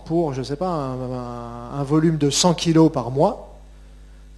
[0.06, 3.58] pour, je ne sais pas, un, volume de 100 kg par mois,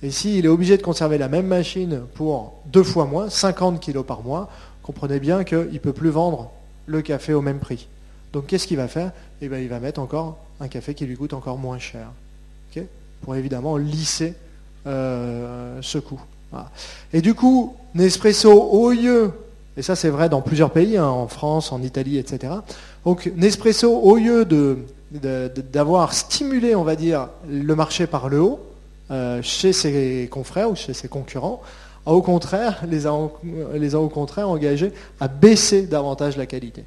[0.03, 4.01] et s'il est obligé de conserver la même machine pour deux fois moins, 50 kg
[4.03, 4.49] par mois,
[4.83, 6.49] comprenez bien qu'il ne peut plus vendre
[6.87, 7.87] le café au même prix.
[8.33, 9.11] Donc qu'est-ce qu'il va faire?
[9.41, 12.07] Eh bien, Il va mettre encore un café qui lui coûte encore moins cher.
[13.21, 14.33] pour évidemment lisser
[14.87, 16.21] euh, ce coût.
[17.13, 19.31] Et du coup, Nespresso, au lieu,
[19.77, 22.53] et ça c'est vrai dans plusieurs pays, hein, en France, en Italie, etc.
[23.05, 24.47] Donc Nespresso, au lieu
[25.11, 28.59] d'avoir stimulé, on va dire, le marché par le haut,
[29.11, 31.61] euh, chez ses confrères ou chez ses concurrents,
[32.05, 33.13] a au contraire, les a,
[33.75, 36.83] les a au contraire engagés à baisser davantage la qualité.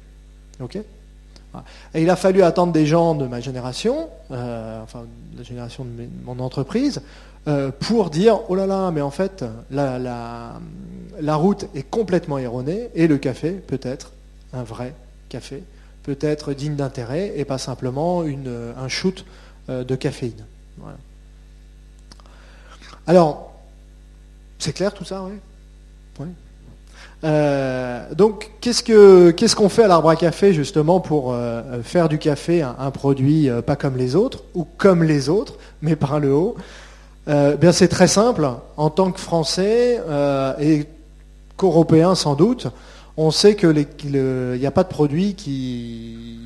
[1.93, 5.05] Et il a fallu attendre des gens de ma génération, euh, enfin
[5.37, 5.89] la génération de
[6.23, 7.01] mon entreprise,
[7.47, 12.89] euh, pour dire oh là là, mais en fait la, la, route est complètement erronée
[12.95, 14.11] et le café peut être
[14.53, 14.93] un vrai
[15.29, 15.63] café,
[16.03, 19.25] peut être digne d'intérêt et pas simplement une, un shoot
[19.69, 20.45] euh, de caféine.
[23.07, 23.53] Alors,
[24.59, 25.33] c'est clair tout ça, oui,
[27.23, 32.61] euh, donc, qu'est-ce qu'on fait à l'arbre à café justement pour euh, faire du café
[32.61, 36.55] un, produit euh, pas comme les autres ou comme les autres, mais par le haut?
[37.27, 38.47] Bien, c'est très simple.
[38.77, 39.99] En tant que Français
[40.59, 40.85] et
[41.57, 42.67] qu'Européens sans doute,
[43.17, 43.87] on sait qu'il
[44.59, 46.37] n'y a pas de produit qui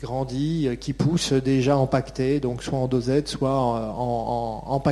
[0.00, 4.82] grandit, qui pousse déjà empaqueté, donc soit en dosette, soit en,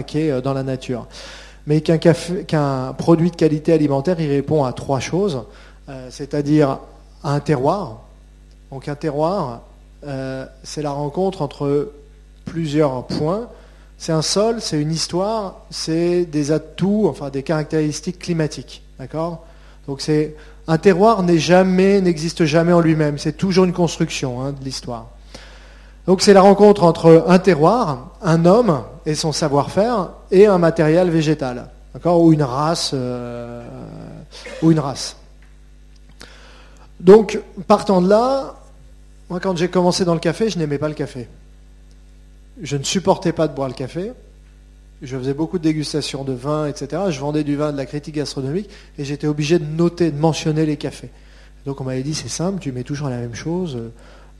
[0.44, 1.06] dans la nature
[1.66, 5.44] mais qu'un produit de qualité alimentaire, il répond à trois choses,
[5.88, 6.78] euh, c'est-à-dire
[7.24, 8.02] un terroir.
[8.70, 9.62] Donc un terroir,
[10.64, 11.92] c'est la rencontre entre
[12.44, 13.48] plusieurs points.
[13.98, 18.82] C'est un sol, c'est une histoire, c'est des atouts, enfin des caractéristiques climatiques.
[18.98, 19.44] D'accord?
[19.86, 20.34] Donc c'est
[20.66, 23.18] un terroir n'est jamais, n'existe jamais en lui-même.
[23.18, 25.06] C'est toujours une construction hein, de l'histoire.
[26.06, 31.10] Donc c'est la rencontre entre un terroir, un homme et son savoir-faire, et un matériel
[31.10, 33.62] végétal, d'accord, ou une race, euh,
[34.62, 35.16] ou une race.
[37.00, 38.54] Donc partant de là,
[39.28, 41.28] moi quand j'ai commencé dans le café, je n'aimais pas le café.
[42.60, 44.12] Je ne supportais pas de boire le café.
[45.02, 47.02] Je faisais beaucoup de dégustations de vin, etc.
[47.10, 50.64] Je vendais du vin de la critique gastronomique et j'étais obligé de noter, de mentionner
[50.64, 51.10] les cafés.
[51.66, 53.78] Donc on m'avait dit c'est simple, tu mets toujours la même chose,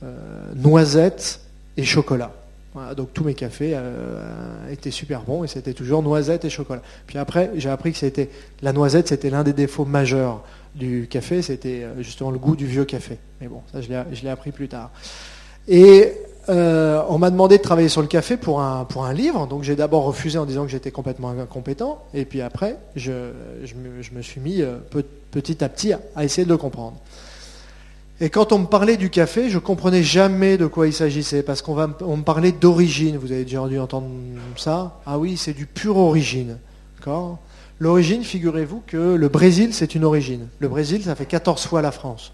[0.04, 1.40] euh, noisettes
[1.76, 2.32] et chocolat.
[2.96, 6.82] Donc tous mes cafés euh, étaient super bons et c'était toujours noisettes et chocolat.
[7.06, 8.30] Puis après, j'ai appris que c'était
[8.62, 10.42] la noisette, c'était l'un des défauts majeurs
[10.74, 13.18] du café, c'était euh, justement le goût du vieux café.
[13.40, 14.90] Mais bon, ça je l'ai appris plus tard.
[15.68, 16.14] Et
[16.48, 20.04] euh, on m'a demandé de travailler sur le café pour un, livre, donc j'ai d'abord
[20.04, 23.12] refusé en disant que j'étais complètement incompétent, et puis après, je,
[24.12, 24.62] me, suis mis
[25.30, 26.96] petit à petit à, essayer de le comprendre.
[28.22, 31.42] Et quand on me parlait du café, je ne comprenais jamais de quoi il s'agissait,
[31.42, 34.06] parce qu'on on me parlait d'origine, vous avez déjà dû entendre
[34.56, 36.58] ça Ah oui, c'est du pur origine.
[37.80, 40.46] L'origine, figurez-vous que le Brésil, c'est une origine.
[40.60, 42.32] Le Brésil, ça fait 14 fois la France.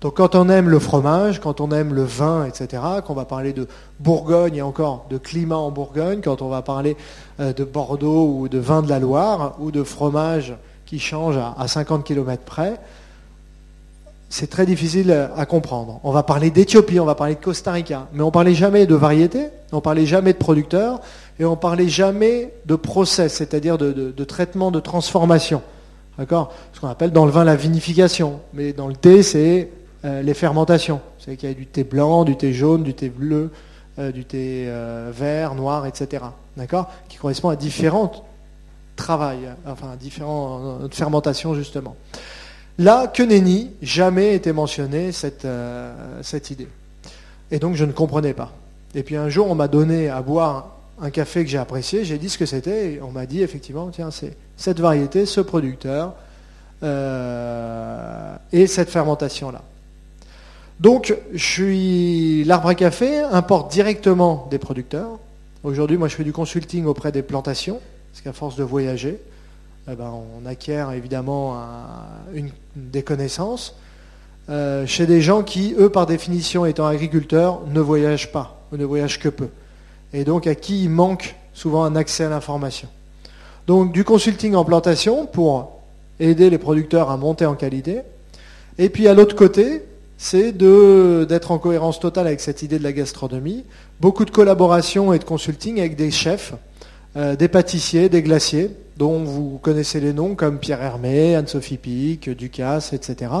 [0.00, 3.52] Donc quand on aime le fromage, quand on aime le vin, etc., qu'on va parler
[3.52, 3.68] de
[4.00, 6.96] Bourgogne et encore de climat en Bourgogne, quand on va parler
[7.38, 10.54] euh, de Bordeaux ou de vin de la Loire, ou de fromage
[10.86, 12.80] qui change à 50 km près,
[14.34, 16.00] c'est très difficile à comprendre.
[16.02, 18.96] On va parler d'Éthiopie, on va parler de Costa Rica, mais on parlait jamais de
[18.96, 21.00] variété, on parlait jamais de producteurs,
[21.38, 25.62] et on parlait jamais de process, c'est-à-dire de, de traitement, de transformation.
[26.18, 26.52] D'accord?
[26.72, 28.40] Ce qu'on appelle dans le vin la vinification.
[28.54, 29.70] Mais dans le thé, c'est
[30.04, 31.00] euh, les fermentations.
[31.18, 33.52] Vous savez qu'il y a du thé blanc, du thé jaune, du thé bleu,
[34.00, 36.24] euh, du thé euh, vert, noir, etc.
[36.56, 36.90] D'accord?
[37.08, 38.10] Qui correspond à différents
[38.96, 41.94] travails, enfin à différentes fermentations justement.
[42.78, 43.22] Là, que
[43.82, 45.46] jamais été mentionné cette,
[46.22, 46.68] cette idée.
[47.50, 48.52] Et donc je ne comprenais pas.
[48.94, 52.18] Et puis un jour, on m'a donné à boire un café que j'ai apprécié, j'ai
[52.18, 56.14] dit ce que c'était, et on m'a dit effectivement, tiens, c'est cette variété, ce producteur,
[58.52, 59.62] et cette fermentation-là.
[60.80, 65.18] Donc, je suis l'arbre à café importe directement des producteurs.
[65.62, 67.80] Aujourd'hui, moi, je fais du consulting auprès des plantations,
[68.12, 69.18] parce qu'à force de voyager,
[69.90, 70.12] eh ben,
[70.42, 71.58] on acquiert évidemment
[72.76, 73.74] des connaissances
[74.50, 78.84] euh, chez des gens qui, eux, par définition, étant agriculteurs, ne voyagent pas, ou ne
[78.84, 79.48] voyagent que peu.
[80.12, 82.88] Et donc, à qui il manque souvent un accès à l'information.
[83.66, 85.80] Donc, du consulting en plantation pour
[86.20, 88.00] aider les producteurs à monter en qualité.
[88.76, 89.82] Et puis, à l'autre côté,
[90.18, 93.64] c'est d'être en cohérence totale avec cette idée de la gastronomie.
[94.00, 96.52] Beaucoup de collaboration et de consulting avec des chefs,
[97.16, 102.30] euh, des pâtissiers, des glaciers, dont vous connaissez les noms comme Pierre Hermé, Anne-Sophie Pic,
[102.30, 103.32] Ducasse, etc.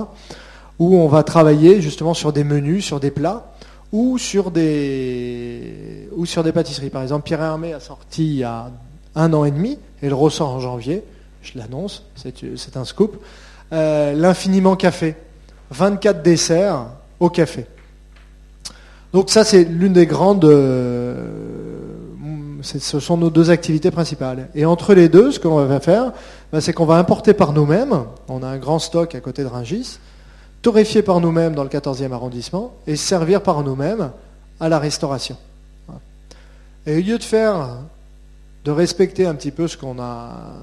[0.78, 3.52] Où on va travailler justement sur des menus, sur des plats,
[3.92, 6.90] ou sur des, ou sur des pâtisseries.
[6.90, 8.70] Par exemple, Pierre Hermé a sorti il y a
[9.14, 11.04] un an et demi, et le ressort en janvier,
[11.42, 13.22] je l'annonce, c'est un scoop,
[13.72, 15.14] euh, l'infiniment café
[15.70, 16.86] 24 desserts
[17.20, 17.66] au café.
[19.12, 20.44] Donc ça, c'est l'une des grandes...
[20.44, 21.43] Euh,
[22.64, 24.48] ce sont nos deux activités principales.
[24.54, 26.12] Et entre les deux, ce qu'on va faire,
[26.52, 29.48] ben, c'est qu'on va importer par nous-mêmes, on a un grand stock à côté de
[29.48, 29.98] Ringis,
[30.62, 34.10] torréfier par nous-mêmes dans le 14e arrondissement, et servir par nous-mêmes
[34.60, 35.36] à la restauration.
[36.86, 37.76] Et au lieu de faire,
[38.64, 40.54] de respecter un petit peu ce qu'on a,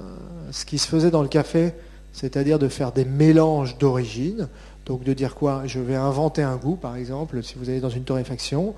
[0.51, 1.73] ce qui se faisait dans le café,
[2.13, 4.47] c'est-à-dire de faire des mélanges d'origine,
[4.85, 7.89] donc de dire quoi Je vais inventer un goût, par exemple, si vous allez dans
[7.89, 8.73] une torréfaction,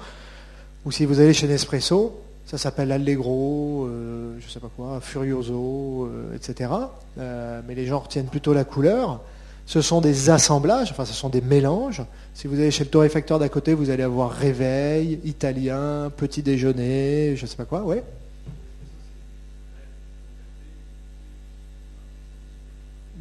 [0.86, 6.09] ou si vous allez chez Nespresso, ça s'appelle Allegro, euh, je sais pas quoi, Furioso,
[6.11, 6.69] euh, etc.
[7.17, 9.21] Euh, mais les gens retiennent plutôt la couleur.
[9.65, 12.03] Ce sont des assemblages, enfin ce sont des mélanges.
[12.33, 17.35] Si vous allez chez le torréfacteur d'à côté, vous allez avoir réveil, italien, petit déjeuner,
[17.37, 18.03] je ne sais pas quoi, ouais.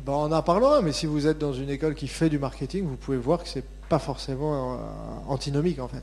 [0.04, 2.84] Ben, on en parlera, mais si vous êtes dans une école qui fait du marketing,
[2.84, 4.80] vous pouvez voir que ce n'est pas forcément
[5.28, 6.02] antinomique en fait.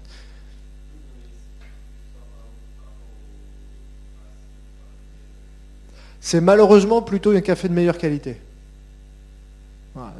[6.21, 8.37] C'est malheureusement plutôt un café de meilleure qualité.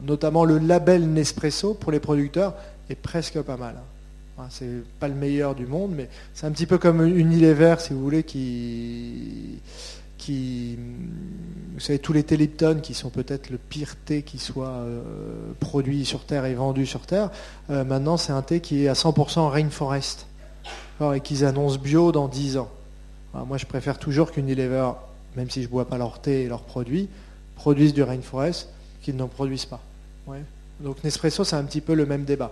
[0.03, 2.53] Notamment le label Nespresso pour les producteurs
[2.89, 3.75] est presque pas mal.
[4.49, 8.01] C'est pas le meilleur du monde, mais c'est un petit peu comme Unilever, si vous
[8.01, 9.59] voulez, qui,
[11.73, 15.01] vous savez, tous les thés Lipton qui sont peut-être le pire thé qui soit euh,
[15.59, 17.31] produit sur Terre et vendu sur Terre,
[17.69, 20.25] euh, maintenant c'est un thé qui est à 100% rainforest
[21.13, 22.69] et qu'ils annoncent bio dans 10 ans.
[23.47, 24.91] moi je préfère toujours qu'Unilever,
[25.39, 27.07] même si je ne bois pas leur thé et leurs produits,
[27.55, 28.67] produisent du rainforest
[29.01, 29.81] qu'ils n'en produisent pas.
[30.81, 32.51] Donc Nespresso c'est un petit peu le même débat.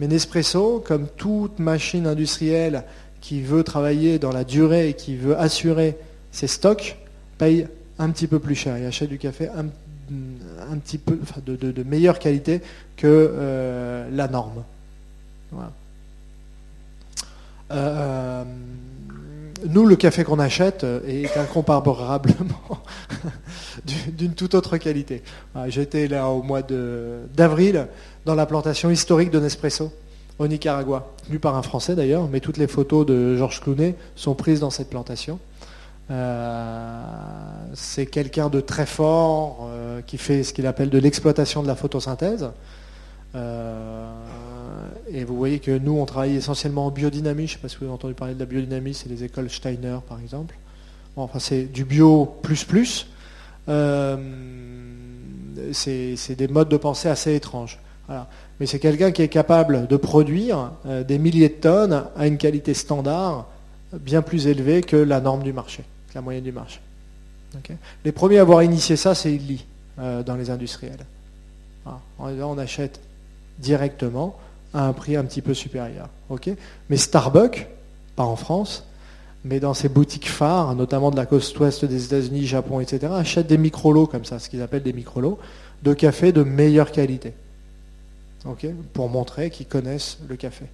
[0.00, 2.82] Mais Nespresso, comme toute machine industrielle
[3.20, 5.96] qui veut travailler dans la durée et qui veut assurer
[6.32, 6.98] ses stocks,
[7.38, 7.68] paye
[8.00, 8.76] un petit peu plus cher.
[8.76, 12.60] Il achète du café un, petit peu de, meilleure qualité
[12.96, 14.64] que euh, la norme.
[17.70, 18.44] Euh,
[19.66, 22.82] nous, le café qu'on achète est incomparablement
[24.08, 25.22] d'une toute autre qualité.
[25.68, 27.88] J'étais là au mois d'avril
[28.24, 29.92] dans la plantation historique de Nespresso
[30.38, 34.34] au Nicaragua, tenu par un Français d'ailleurs, mais toutes les photos de Georges Clounet sont
[34.34, 35.38] prises dans cette plantation.
[36.10, 37.02] Euh,
[37.74, 41.74] c'est quelqu'un de très fort euh, qui fait ce qu'il appelle de l'exploitation de la
[41.74, 42.50] photosynthèse.
[43.34, 44.10] Euh,
[45.10, 47.46] et vous voyez que nous, on travaille essentiellement en biodynamie.
[47.46, 49.50] Je ne sais pas si vous avez entendu parler de la biodynamie, c'est les écoles
[49.50, 50.54] Steiner, par exemple.
[51.16, 53.06] enfin, c'est du bio plus plus.
[55.72, 57.78] c'est des modes de pensée assez étranges.
[58.60, 60.72] Mais c'est quelqu'un qui est capable de produire
[61.06, 63.46] des milliers de tonnes à une qualité standard
[63.92, 65.84] bien plus élevée que la norme du marché
[66.14, 66.80] la moyenne du marché.
[68.04, 69.64] les premiers à avoir initié ça, c'est Illy,
[69.98, 71.04] euh, dans les industriels.
[72.18, 73.00] On achète
[73.58, 74.36] directement
[74.74, 76.08] à un prix un petit peu supérieur.
[76.88, 77.68] mais Starbucks,
[78.16, 78.84] pas en France,
[79.44, 83.46] mais dans ses boutiques phares, notamment de la côte ouest des États-Unis, Japon, etc., achètent
[83.46, 85.38] des micro-lots comme ça, ce qu'ils appellent des micro-lots,
[85.82, 87.32] de café de meilleure qualité.
[88.92, 90.66] pour montrer qu'ils connaissent le café.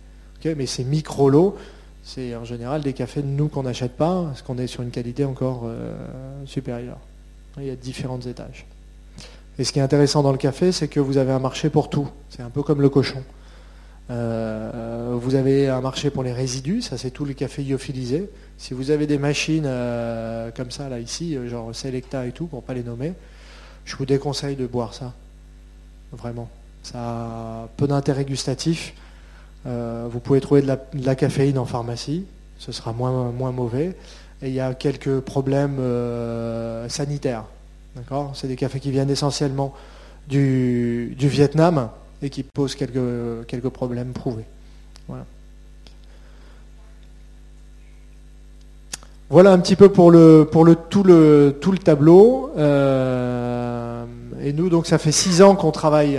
[0.45, 1.57] mais ces micro-lots,
[2.03, 4.91] c'est en général des cafés de nous qu'on n'achète pas, parce qu'on est sur une
[4.91, 5.95] qualité encore euh,
[6.47, 6.99] supérieure.
[7.59, 8.67] Il y a différents étages.
[9.59, 11.89] Et ce qui est intéressant dans le café, c'est que vous avez un marché pour
[11.89, 12.09] tout.
[12.29, 13.23] C'est un peu comme le cochon.
[14.11, 18.29] Euh, vous avez un marché pour les résidus, ça c'est tous les cafés lyophilisés.
[18.59, 22.61] Si vous avez des machines euh, comme ça, là, ici, genre Selecta et tout, pour
[22.61, 23.15] ne pas les nommer,
[23.85, 25.15] je vous déconseille de boire ça.
[26.13, 26.49] Vraiment.
[26.83, 28.95] Ça a peu d'intérêt gustatif.
[29.67, 32.27] Euh, vous pouvez trouver de la, caféine en pharmacie,
[32.59, 33.97] ce sera moins, moins mauvais.
[34.43, 37.45] Et il y a quelques problèmes euh, sanitaires.
[37.97, 38.33] D'accord?
[38.35, 39.73] C'est des cafés qui viennent essentiellement
[40.29, 41.89] du, Vietnam
[42.25, 44.47] et qui posent quelques, problèmes prouvés.
[49.29, 49.53] Voilà.
[49.53, 50.11] Un petit peu pour
[50.89, 52.51] tout, le, tableau.
[52.57, 54.05] Euh,
[54.43, 56.19] et nous, donc, ça fait six ans qu'on travaille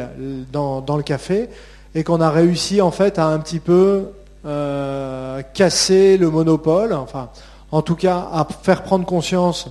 [0.51, 1.49] dans, le café
[1.95, 4.09] et qu'on a réussi en fait à un petit peu
[4.45, 7.29] euh, casser le monopole, enfin
[7.71, 9.69] en tout cas à faire prendre conscience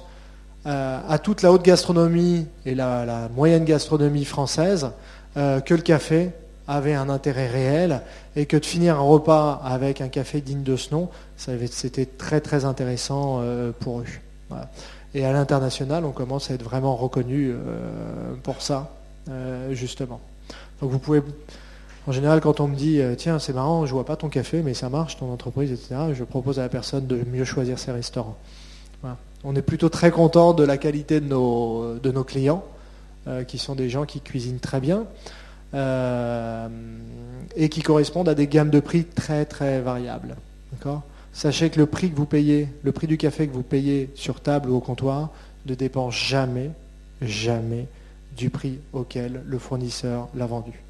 [0.66, 4.90] euh, à toute la haute gastronomie et la, moyenne gastronomie française
[5.36, 6.30] euh, que le café
[6.66, 8.02] avait un intérêt réel
[8.36, 12.40] et que de finir un repas avec un café digne de ce nom, c'était très
[12.40, 13.42] très intéressant
[13.80, 14.04] pour eux.
[15.14, 17.52] Et à l'international, on commence à être vraiment reconnu
[18.42, 18.94] pour ça,
[19.72, 20.20] justement.
[20.80, 21.20] Donc vous pouvez
[22.06, 24.62] en général, quand on me dit euh, tiens, c'est marrant, je vois pas ton café,
[24.62, 27.92] mais ça marche, ton entreprise, etc., je propose à la personne de mieux choisir ses
[27.92, 28.36] restaurants.
[29.46, 32.73] On est plutôt très content de la qualité de nos, de nos clients, euh,
[33.48, 35.06] qui sont des gens qui cuisinent très bien
[35.74, 36.68] euh,
[37.56, 40.36] et qui correspondent à des gammes de prix très très variables.
[41.32, 44.40] Sachez que le prix que vous payez, le prix du café que vous payez sur
[44.40, 45.30] table ou au comptoir,
[45.66, 46.70] ne dépend jamais,
[47.22, 47.88] jamais
[48.36, 50.80] du prix auquel le fournisseur l'a vendu.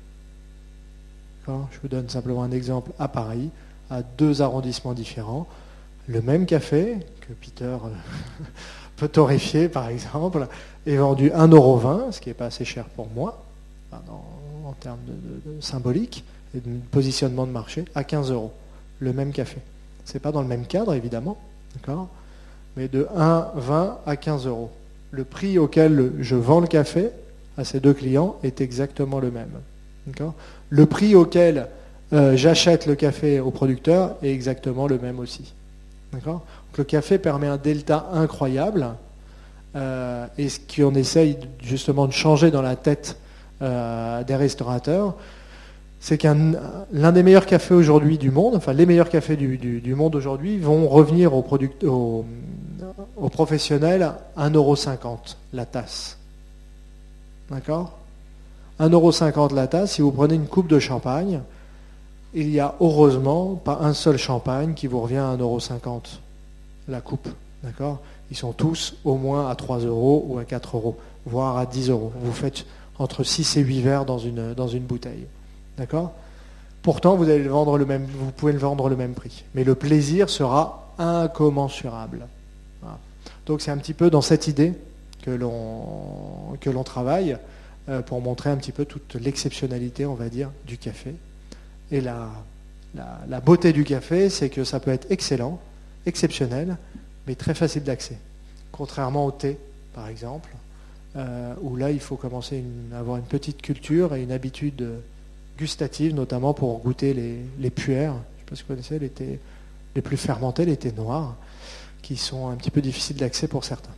[1.46, 3.50] Je vous donne simplement un exemple à Paris,
[3.90, 5.46] à deux arrondissements différents.
[6.08, 7.76] Le même café, que Peter
[9.12, 10.46] torréfier par exemple,
[10.86, 13.42] est vendu 1,20€, ce qui n'est pas assez cher pour moi,
[13.92, 16.24] en, termes de, symbolique
[16.56, 18.52] et de positionnement de marché, à 15 euros.
[19.00, 19.58] Le même café.
[20.04, 21.36] Ce n'est pas dans le même cadre, évidemment,
[21.74, 22.08] d'accord
[22.76, 24.70] mais de 1,20 à 15 euros.
[25.10, 27.10] Le prix auquel je vends le café
[27.56, 29.50] à ces deux clients est exactement le même.
[30.70, 31.68] Le prix auquel
[32.12, 35.54] euh, j'achète le café au producteur est exactement le même aussi.
[36.76, 38.88] Le café permet un delta incroyable,
[39.76, 43.18] euh, et ce qu'on essaye justement de changer dans la tête
[43.62, 45.14] euh, des restaurateurs,
[46.00, 46.52] c'est qu'un
[46.92, 50.86] l'un des meilleurs cafés aujourd'hui du monde, enfin les meilleurs cafés du, monde aujourd'hui, vont
[50.86, 51.44] revenir aux,
[53.16, 56.18] aux professionnels 1,50€ la tasse.
[57.50, 57.96] D'accord?
[58.80, 61.40] 1,50€ la tasse, si vous prenez une coupe de champagne,
[62.34, 66.18] il n'y a heureusement pas un seul champagne qui vous revient à 1,50€
[66.88, 67.28] la coupe.
[67.62, 68.00] D'accord?
[68.30, 71.90] Ils sont tous au moins à 3 euros ou à 4 euros, voire à 10
[71.90, 72.12] euros.
[72.20, 72.66] Vous faites
[72.98, 75.26] entre 6 et 8 verres dans une, bouteille.
[75.78, 76.12] D'accord?
[76.82, 79.44] Pourtant, vous, allez le vendre le même, vous pouvez le vendre le même prix.
[79.54, 82.26] Mais le plaisir sera incommensurable.
[83.46, 84.72] Donc c'est un petit peu dans cette idée
[85.22, 87.36] que l'on, travaille
[87.88, 91.14] euh, pour montrer un petit peu toute l'exceptionnalité, on va dire, du café.
[91.90, 92.30] Et la,
[93.44, 95.60] beauté du café, c'est que ça peut être excellent,
[96.06, 96.76] exceptionnel,
[97.26, 98.18] mais très facile d'accès.
[98.72, 99.58] Contrairement au thé,
[99.94, 100.50] par exemple,
[101.16, 104.84] euh, où là, il faut commencer à avoir une petite culture et une habitude
[105.58, 108.14] gustative, notamment pour goûter les, les puères.
[108.14, 109.38] Je ne sais pas si vous connaissez les thés
[109.94, 111.36] les plus fermentés, les thés noirs,
[112.02, 113.94] qui sont un petit peu difficiles d'accès pour certains.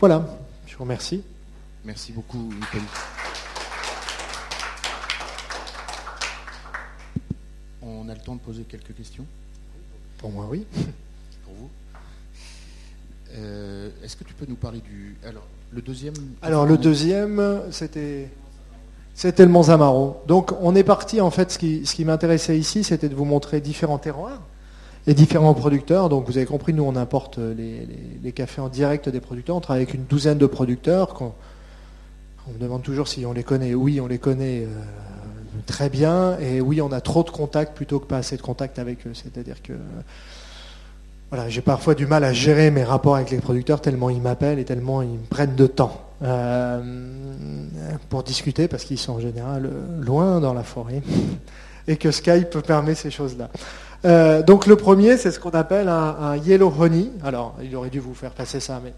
[0.00, 0.26] Voilà,
[0.66, 1.22] je vous remercie.
[1.84, 2.82] Merci beaucoup, Nicolas.
[7.80, 9.24] On a le temps de poser quelques questions?
[10.18, 10.66] Pour moi, oui.
[13.36, 15.16] Euh, Est-ce que tu peux nous parler du.
[15.26, 16.14] Alors, le deuxième.
[16.42, 18.28] Alors, le deuxième, c'était.
[19.14, 20.22] C'était le Monzamaro.
[20.26, 23.24] Donc, on est parti, en fait, ce qui, ce qui m'intéressait ici, c'était de vous
[23.24, 24.40] montrer différents terroirs
[25.06, 26.08] et différents producteurs.
[26.08, 29.54] Donc, vous avez compris, nous, on importe les, cafés en direct des producteurs.
[29.54, 31.14] On travaille avec une douzaine de producteurs.
[31.22, 31.32] On,
[32.52, 33.74] me demande toujours si on les connaît.
[33.74, 34.64] Oui, on les connaît.
[34.64, 36.36] Euh, très bien.
[36.40, 39.12] Et oui, on a trop de contacts plutôt que pas assez de contacts avec eux.
[39.14, 39.74] C'est-à-dire que
[41.48, 44.64] j'ai parfois du mal à gérer mes rapports avec les producteurs tellement ils m'appellent et
[44.64, 46.80] tellement ils me prennent de temps euh,
[48.08, 49.68] pour discuter parce qu'ils sont en général
[50.00, 51.02] loin dans la forêt
[51.88, 53.50] et que Skype permet ces choses-là.
[54.04, 57.10] Euh, donc le premier, c'est ce qu'on appelle un, yellow honey.
[57.24, 58.92] Alors, il aurait dû vous faire passer ça, mais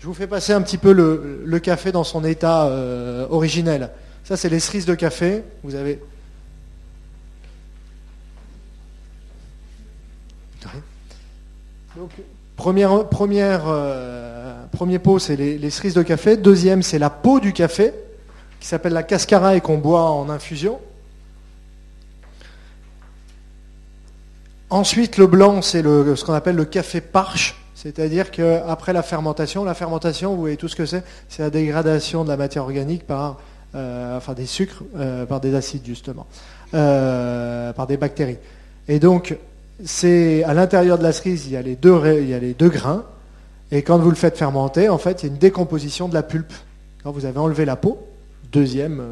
[0.00, 3.90] je vous fais passer un petit peu le, café dans son état euh, originel.
[4.24, 5.42] Ça, c'est les cerises de café.
[5.62, 6.00] Vous avez.
[11.96, 12.10] Donc,
[12.56, 16.36] première, première, euh, premier pot, c'est les, cerises de café.
[16.36, 17.94] Deuxième, c'est la peau du café,
[18.60, 20.78] qui s'appelle la cascara et qu'on boit en infusion.
[24.68, 29.74] Ensuite, le blanc, c'est ce qu'on appelle le café parche, c'est-à-dire qu'après la fermentation, la
[29.74, 33.38] fermentation, vous voyez tout ce que c'est, c'est la dégradation de la matière organique par
[33.74, 36.26] euh, enfin des sucres euh, par des acides justement,
[36.72, 38.38] par des bactéries.
[38.88, 39.36] Et donc,
[39.84, 43.04] c'est à l'intérieur de la cerise, il y, a les deux, grains,
[43.70, 46.22] et quand vous le faites fermenter, en fait, il y a une décomposition de la
[46.22, 46.52] pulpe.
[47.02, 47.98] Quand vous avez enlevé la peau,
[48.52, 49.02] deuxième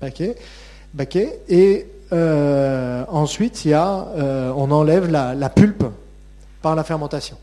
[0.00, 0.36] paquet,
[0.96, 4.06] paquet, et ensuite, il y a,
[4.56, 5.84] on enlève la, la pulpe
[6.62, 7.36] par la fermentation.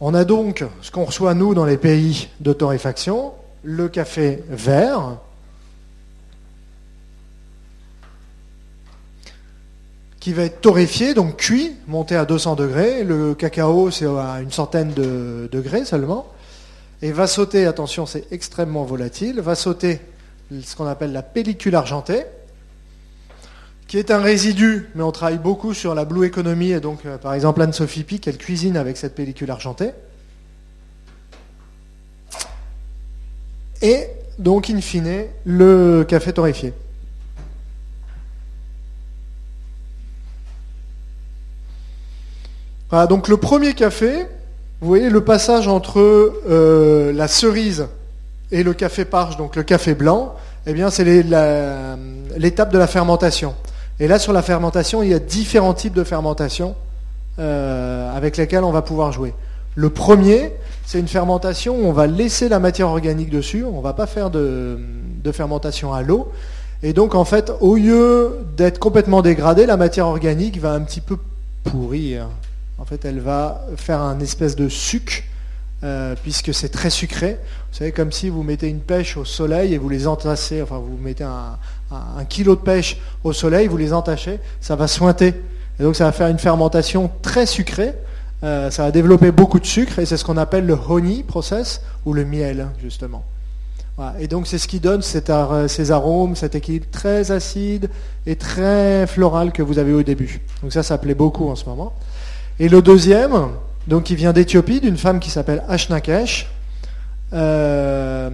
[0.00, 3.32] On a donc ce qu'on reçoit nous dans les pays de torréfaction,
[3.62, 5.16] le café vert,
[10.26, 13.04] qui va être torréfié, donc cuit, monté à 200 degrés.
[13.04, 16.26] Le cacao, c'est à une centaine de degrés seulement.
[17.00, 20.00] Et va sauter, attention, c'est extrêmement volatile, va sauter
[20.50, 22.24] ce qu'on appelle la pellicule argentée,
[23.86, 27.18] qui est un résidu, mais on travaille beaucoup sur la blue economy, et donc euh,
[27.18, 29.92] par exemple Anne-Sophie Pic, elle cuisine avec cette pellicule argentée.
[33.80, 34.08] et
[34.40, 36.72] donc, in fine, le café torréfié.
[42.90, 44.26] Voilà, donc le premier café,
[44.80, 47.88] vous voyez le passage entre euh, la cerise
[48.52, 50.34] et le café parche, donc le café blanc,
[50.66, 53.54] eh bien c'est l'étape de la fermentation.
[53.98, 56.76] Et là sur la fermentation, il y a différents types de fermentation
[57.38, 59.34] euh, avec lesquels on va pouvoir jouer.
[59.74, 60.52] Le premier,
[60.86, 64.06] c'est une fermentation où on va laisser la matière organique dessus, on ne va pas
[64.06, 64.78] faire de,
[65.32, 66.30] fermentation à l'eau.
[66.84, 71.00] Et donc en fait, au lieu d'être complètement dégradée, la matière organique va un petit
[71.00, 71.16] peu
[71.64, 72.28] pourrir.
[72.78, 75.28] En fait, elle va faire un espèce de suc,
[75.82, 77.38] euh, puisque c'est très sucré.
[77.70, 80.78] Vous savez, comme si vous mettez une pêche au soleil et vous les entassez, enfin
[80.78, 81.58] vous mettez un,
[82.28, 85.34] kilo de pêche au soleil, vous les entachez, ça va sointer.
[85.78, 87.94] Et donc ça va faire une fermentation très sucrée.
[88.42, 91.82] Euh, ça va développer beaucoup de sucre et c'est ce qu'on appelle le honey process
[92.04, 93.24] ou le miel justement.
[94.18, 97.88] Et donc c'est ce qui donne ces arômes, cet équilibre très acide
[98.26, 100.40] et très floral que vous avez au début.
[100.62, 101.94] Donc ça, ça plaît beaucoup en ce moment.
[102.58, 103.48] Et le deuxième,
[103.86, 106.48] donc qui vient d'Éthiopie, d'une femme qui s'appelle Ashnakesh.
[107.32, 108.30] Euh,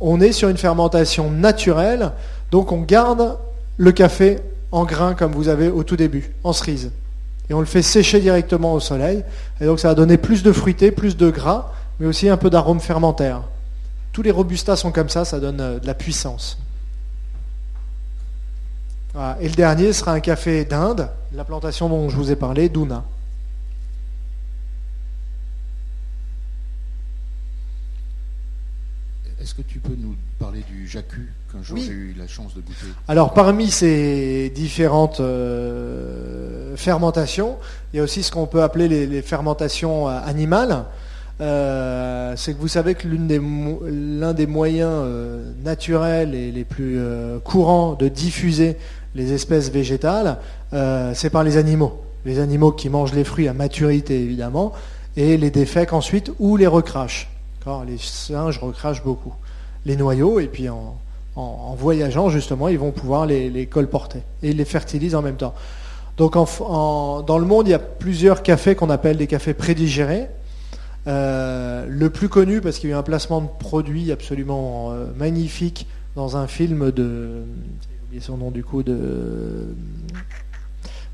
[0.00, 2.12] on est sur une fermentation naturelle,
[2.50, 3.38] donc on garde
[3.76, 4.38] le café
[4.70, 6.90] en grains comme vous avez au tout début, en cerise
[7.52, 9.24] et on le fait sécher directement au soleil.
[9.60, 12.48] Et donc ça va donner plus de fruité, plus de gras, mais aussi un peu
[12.50, 13.42] d'arôme fermentaire.
[14.12, 16.58] Tous les robustas sont comme ça, ça donne euh, de la puissance.
[19.40, 23.04] Et le dernier sera un café d'Inde, la plantation dont je vous ai parlé, Duna.
[29.42, 32.60] Est-ce que tu peux nous parler du jacu qu'un jour j'ai eu la chance de
[32.60, 37.56] goûter Alors parmi ces différentes euh, fermentations,
[37.92, 40.84] il y a aussi ce qu'on peut appeler les, fermentations euh, animales.
[41.40, 45.04] Euh, c'est que vous savez que l'un des, moyens
[45.64, 47.00] naturels et les plus
[47.42, 48.76] courants de diffuser
[49.16, 50.38] les espèces végétales,
[51.14, 52.00] c'est par les animaux.
[52.24, 54.72] Les animaux qui mangent les fruits à maturité évidemment,
[55.16, 57.31] et les défèquent ensuite ou les recrachent.
[57.86, 59.34] Les singes recrachent beaucoup
[59.84, 60.96] les noyaux et puis en,
[61.76, 65.54] voyageant justement, ils vont pouvoir les, colporter et les fertilisent en même temps.
[66.18, 70.28] Donc dans le monde, il y a plusieurs cafés qu'on appelle des cafés prédigérés.
[71.08, 75.06] Euh, le plus connu, parce qu'il y a eu un placement de produit absolument euh,
[75.16, 77.42] magnifique dans un film de.
[77.82, 79.74] J'ai oublié son nom du coup, de.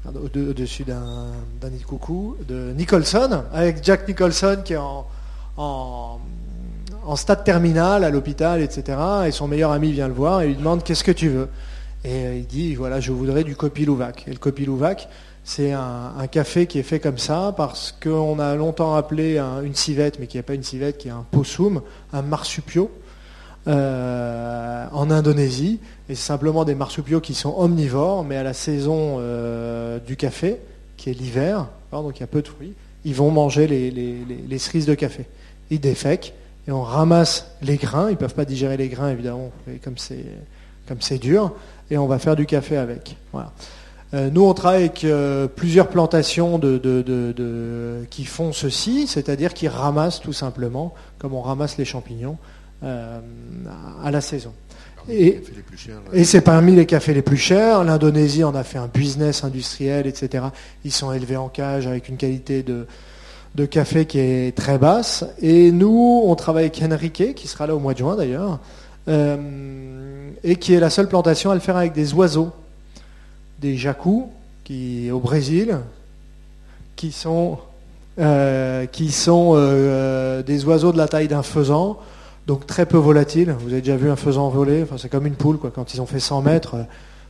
[0.04, 1.30] Au-dessus d'un
[1.86, 4.78] coucou, de Nicholson, avec Jack Nicholson qui est
[5.56, 6.18] en
[7.16, 8.98] stade terminal à l'hôpital, etc.
[9.26, 11.48] Et son meilleur ami vient le voir et lui demande qu'est-ce que tu veux?
[12.04, 14.24] Et euh, il dit voilà, je voudrais du Kopilouvac.
[14.26, 15.08] Et le Kopilouvac,
[15.44, 20.18] c'est un, café qui est fait comme ça parce qu'on a longtemps appelé une civette,
[20.20, 21.80] mais qui n'est pas une civette, qui est un possum,
[22.12, 22.90] un marsupio.
[23.66, 25.78] Euh, en Indonésie,
[26.08, 30.56] et c'est simplement des marsupiaux qui sont omnivores, mais à la saison euh, du café,
[30.96, 32.72] qui est l'hiver, donc il y a peu de fruits,
[33.04, 35.26] ils vont manger les, cerises de café.
[35.70, 36.32] Ils défèquent,
[36.68, 38.08] et on ramasse les grains.
[38.08, 39.50] Ils ne peuvent pas digérer les grains, évidemment,
[39.82, 40.24] comme c'est,
[40.86, 41.54] comme c'est dur,
[41.90, 43.16] et on va faire du café avec.
[43.32, 43.52] Voilà.
[44.14, 50.20] Euh, nous, on travaille avec euh, plusieurs plantations de, qui font ceci, c'est-à-dire qui ramassent
[50.20, 52.36] tout simplement, comme on ramasse les champignons,
[52.84, 53.18] euh,
[54.04, 54.52] à la saison.
[55.10, 55.40] Et,
[56.12, 57.82] et c'est parmi les cafés les plus chers.
[57.82, 60.44] L'Indonésie en a fait un business industriel, etc.
[60.84, 62.86] Ils sont élevés en cage avec une qualité de,
[63.58, 65.24] de café qui est très basse.
[65.42, 68.60] Et nous, on travaille avec Enrique, qui sera là au mois de juin d'ailleurs,
[69.08, 72.52] euh, et qui est la seule plantation à le faire avec des oiseaux,
[73.58, 74.28] des jacous,
[74.62, 75.78] qui au Brésil,
[76.94, 77.58] qui sont,
[78.20, 81.98] euh, qui sont euh, des oiseaux de la taille d'un faisan,
[82.46, 83.56] donc très peu volatiles.
[83.58, 85.72] Vous avez déjà vu un faisan voler, enfin, c'est comme une poule, quoi.
[85.74, 86.76] quand ils ont fait 100 mètres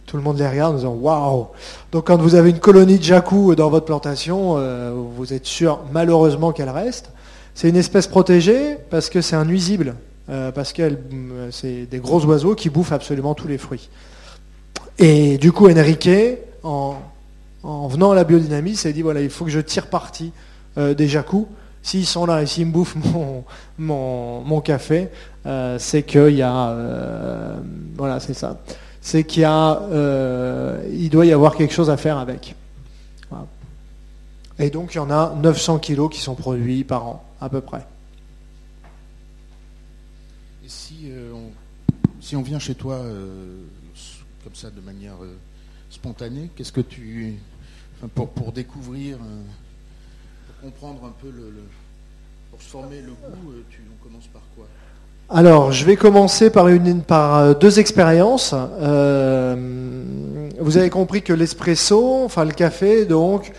[0.09, 1.49] tout le monde les regarde en disant waouh.
[1.93, 5.81] Donc quand vous avez une colonie de jacou dans votre plantation, euh, vous êtes sûr
[5.93, 7.11] malheureusement qu'elle reste.
[7.55, 9.97] C'est une espèce protégée parce que c'est un nuisible,
[10.31, 13.91] euh, parce que euh, c'est des gros oiseaux qui bouffent absolument tous les fruits.
[14.99, 16.09] Et du coup, Enrique,
[16.63, 16.97] en,
[17.63, 20.33] venant à la biodynamie, s'est dit voilà, il faut que je tire parti
[20.77, 21.47] des jacous.
[21.83, 22.97] S'ils sont là et s'ils me bouffent
[23.79, 25.09] mon, mon café,
[25.79, 26.75] c'est qu'il y a.
[27.97, 28.59] voilà, c'est ça
[29.09, 32.55] c'est qu'il euh, doit y avoir quelque chose à faire avec.
[34.59, 37.63] Et donc il y en a 900 kilos qui sont produits par an, à peu
[37.63, 37.87] près.
[40.63, 41.33] Et si, euh,
[42.35, 43.63] on, vient chez toi euh,
[44.45, 45.17] comme ça de manière
[45.89, 47.37] spontanée, qu'est-ce que tu.
[48.15, 49.17] pour, pour découvrir,
[50.47, 51.51] pour comprendre un peu le,
[52.51, 54.67] pour se former le goût, tu, on commence par quoi?
[55.31, 58.55] Alors, je vais commencer par, euh, deux expériences.
[58.81, 59.55] Euh,
[60.59, 63.53] vous avez compris que l'espresso, enfin le café, donc,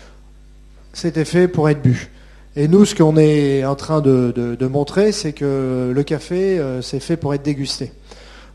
[0.92, 2.10] c'était fait pour être bu.
[2.56, 6.98] Et nous, ce qu'on est en train de, montrer, c'est que le café, euh, c'est
[6.98, 7.92] fait pour être dégusté.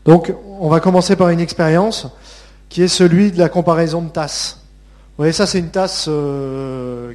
[0.04, 2.08] Donc, on va commencer par une expérience
[2.68, 4.60] qui est celui de la comparaison de tasses.
[5.16, 6.10] Vous voyez, ça, c'est une tasse.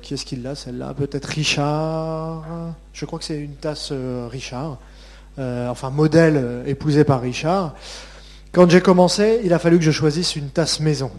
[0.01, 0.95] qui est-ce qu'il a, celle-là?
[0.97, 2.43] Peut-être Richard?
[2.91, 3.93] Je crois que c'est une tasse
[4.31, 4.79] Richard.
[5.39, 7.73] Euh, enfin modèle euh, épousé par Richard.
[8.51, 11.11] Quand j'ai commencé, il a fallu que je choisisse une tasse maison.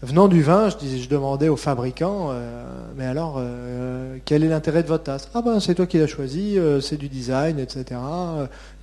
[0.00, 2.64] Venant du vin, je, je demandais au fabricant, euh,
[2.96, 3.42] mais alors,
[4.24, 7.08] quel est l'intérêt de votre tasse Ah ben, c'est toi qui l'as choisi, c'est du
[7.08, 8.00] design, etc.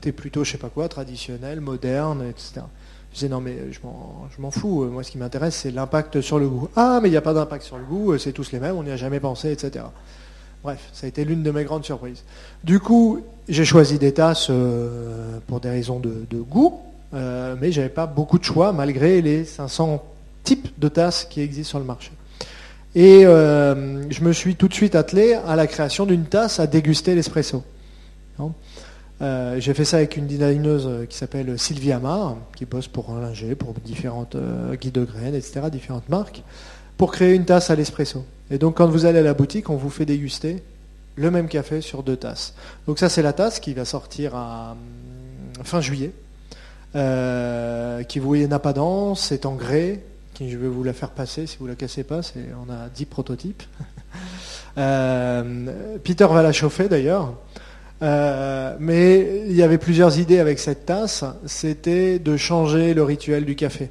[0.02, 2.66] Tu es plutôt, je sais pas quoi, traditionnel, moderne, etc.
[3.12, 4.84] Je disais, non, mais je m'en fous.
[4.92, 6.68] Moi, ce qui m'intéresse, c'est l'impact sur le goût.
[6.76, 8.84] Ah, mais il n'y a pas d'impact sur le goût, c'est tous les mêmes, on
[8.84, 9.86] n'y a jamais pensé, etc.
[10.66, 12.24] Bref, ça a été l'une de mes grandes surprises.
[12.64, 16.80] Du coup, j'ai choisi des tasses euh, pour des raisons de, goût,
[17.14, 20.04] euh, mais je n'avais pas beaucoup de choix malgré les 500
[20.44, 22.12] types de tasses qui existent sur le marché.
[22.96, 26.68] Et euh, je me suis tout de suite attelé à la création d'une tasse à
[26.68, 27.64] déguster l'espresso.
[29.20, 33.74] j'ai fait ça avec une designeuse qui s'appelle Sylvie Amar, qui bosse pour Linger, pour
[33.74, 34.38] différentes
[34.80, 36.42] guides de graines, etc., différentes marques,
[36.98, 38.24] pour créer une tasse à l'espresso.
[38.50, 40.64] Et donc quand vous allez à la boutique, on vous fait déguster
[41.16, 42.54] le même café sur deux tasses.
[42.88, 44.78] Donc ça c'est la tasse qui va sortir hum,
[45.64, 46.12] fin juillet,
[46.96, 50.02] euh, qui vous voyez n'a pas d'anse, c'est en grès,
[50.34, 52.22] qui je vais vous la faire passer si vous la cassez pas,
[52.66, 53.64] on a 10 prototypes.
[54.78, 57.34] Euh, Peter va la chauffer d'ailleurs.
[58.02, 61.24] Euh, mais il y avait plusieurs idées avec cette tasse.
[61.46, 63.90] C'était de changer le rituel du café.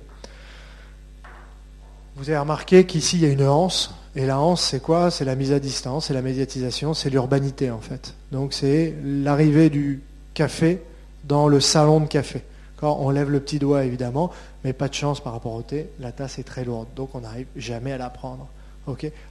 [2.17, 3.95] Vous avez remarqué qu'ici, il y a une anse.
[4.17, 5.11] Et la hanse, c'est quoi?
[5.11, 8.15] C'est la mise à distance, c'est la médiatisation, c'est l'urbanité en fait.
[8.31, 10.03] Donc c'est l'arrivée du
[10.35, 10.81] café
[11.25, 12.43] dans le salon de café.
[12.83, 14.31] On lève le petit doigt évidemment,
[14.63, 17.21] mais pas de chance par rapport au thé, la tasse est très lourde, donc on
[17.21, 18.47] n'arrive jamais à la prendre.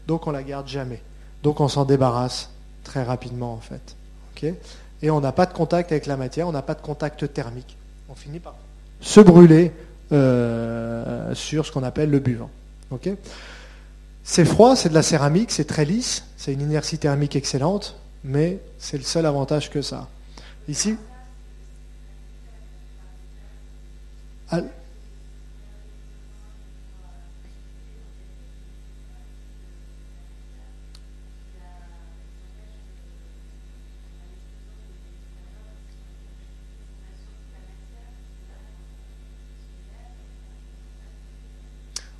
[0.07, 1.01] donc on la garde jamais.
[1.43, 2.49] Donc on s'en débarrasse
[2.83, 3.95] très rapidement en fait.
[5.01, 7.77] Et on n'a pas de contact avec la matière, on n'a pas de contact thermique.
[8.09, 8.55] On finit par
[8.99, 9.71] se brûler
[10.11, 12.49] euh, sur ce qu'on appelle le buvant.
[14.23, 18.59] C'est froid, c'est de la céramique, c'est très lisse, c'est une inertie thermique excellente, mais
[18.77, 20.07] c'est le seul avantage que ça.
[20.67, 20.95] Ici,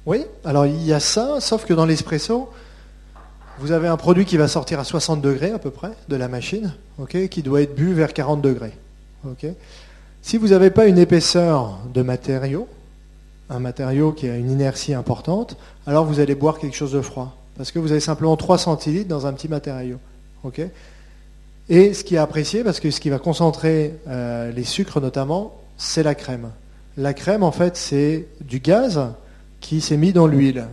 [0.06, 2.50] Oui, alors il y a ça, sauf que dans l'espresso,
[3.60, 6.28] vous avez un produit qui va sortir à 60 degrés à peu près de la
[6.28, 6.74] machine,
[7.30, 8.74] qui doit être bu vers 40 degrés.
[10.22, 12.68] Si vous n'avez pas une épaisseur de matériau,
[13.50, 17.38] un matériau qui a une inertie importante, alors vous allez boire quelque chose de froid.
[17.58, 20.00] Parce que vous avez simplement 3 centilitres dans un petit matériau.
[21.70, 25.56] Et ce qui est apprécié, parce que ce qui va concentrer euh, les sucres notamment,
[25.78, 26.50] c'est la crème.
[26.98, 29.00] La crème, en fait, c'est du gaz
[29.64, 30.68] qui s'est mis dans l'huile.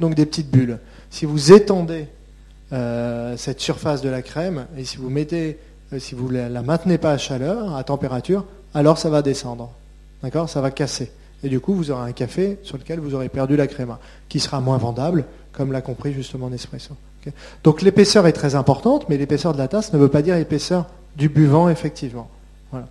[0.00, 0.78] donc des petites bulles.
[1.10, 2.06] Si vous étendez
[2.72, 5.58] euh, cette surface de la crème et si vous mettez,
[5.92, 9.72] euh, si vous la, maintenez pas à chaleur, à température, alors ça va descendre.
[10.22, 10.48] D'accord?
[10.48, 11.10] Ça va casser.
[11.42, 13.96] Et du coup, vous aurez un café sur lequel vous aurez perdu la crème,
[14.28, 16.94] qui sera moins vendable, comme l'a compris justement Nespresso.
[17.64, 20.86] donc l'épaisseur est très importante, mais l'épaisseur de la tasse ne veut pas dire l'épaisseur
[21.16, 22.28] du buvant, effectivement.
[22.70, 22.86] Voilà.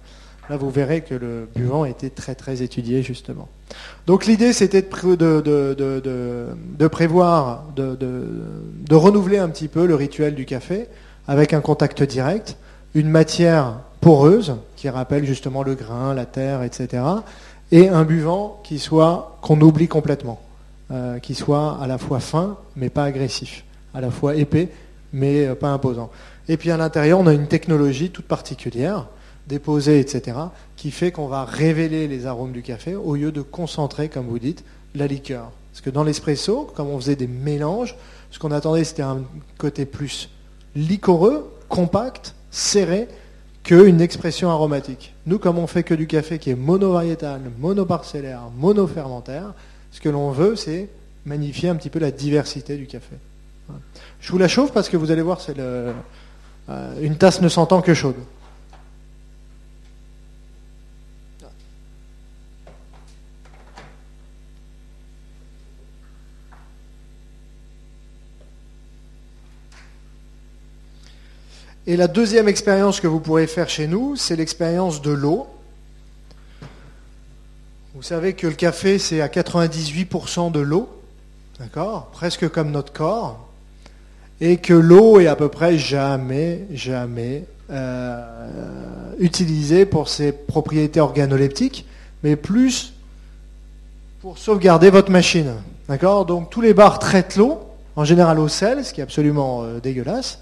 [0.49, 3.49] Là, vous verrez que le buvant été très très étudié justement.
[4.05, 10.87] Donc l'idée, c'était de, prévoir, de, renouveler un petit peu le rituel du café
[11.27, 12.55] avec un contact direct,
[12.95, 17.03] une matière poreuse qui rappelle justement le grain, la terre, etc.
[17.73, 20.39] Et un buvant qui soit qu'on oublie complètement,
[20.91, 24.69] euh, qui soit à la fois fin mais pas agressif, à la fois épais
[25.11, 26.09] mais euh, pas imposant.
[26.47, 29.07] Et puis à l'intérieur, on a une technologie toute particulière
[29.47, 30.37] déposé, etc.,
[30.75, 34.39] qui fait qu'on va révéler les arômes du café au lieu de concentrer, comme vous
[34.39, 34.63] dites,
[34.95, 35.51] la liqueur.
[35.71, 37.95] Parce que dans l'espresso, comme on faisait des mélanges,
[38.31, 39.21] ce qu'on attendait, c'était un
[39.57, 40.29] côté plus
[40.75, 43.07] liquoreux, compact, serré,
[43.63, 45.13] qu'une expression aromatique.
[45.25, 49.53] Nous, comme on fait que du café qui est monovariétal, monoparcellaire, monofermentaire,
[49.91, 50.89] ce que l'on veut, c'est
[51.25, 53.15] magnifier un petit peu la diversité du café.
[54.21, 55.91] Je vous la chauffe parce que vous allez voir, c'est euh,
[57.01, 58.15] une tasse ne s'entend que chaude.
[71.89, 75.47] Et la deuxième expérience que vous pourrez faire chez nous, c'est l'expérience de l'eau.
[77.95, 80.89] Vous savez que le café, c'est à 98% de l'eau,
[82.11, 83.47] Presque comme notre corps.
[84.41, 91.85] Et que l'eau est à peu près jamais, jamais euh, utilisée pour ses propriétés organoleptiques,
[92.21, 92.93] mais plus
[94.19, 95.53] pour sauvegarder votre machine.
[96.27, 97.61] Donc tous les bars traitent l'eau,
[97.95, 100.39] en général au sel, ce qui est absolument euh, dégueulasse.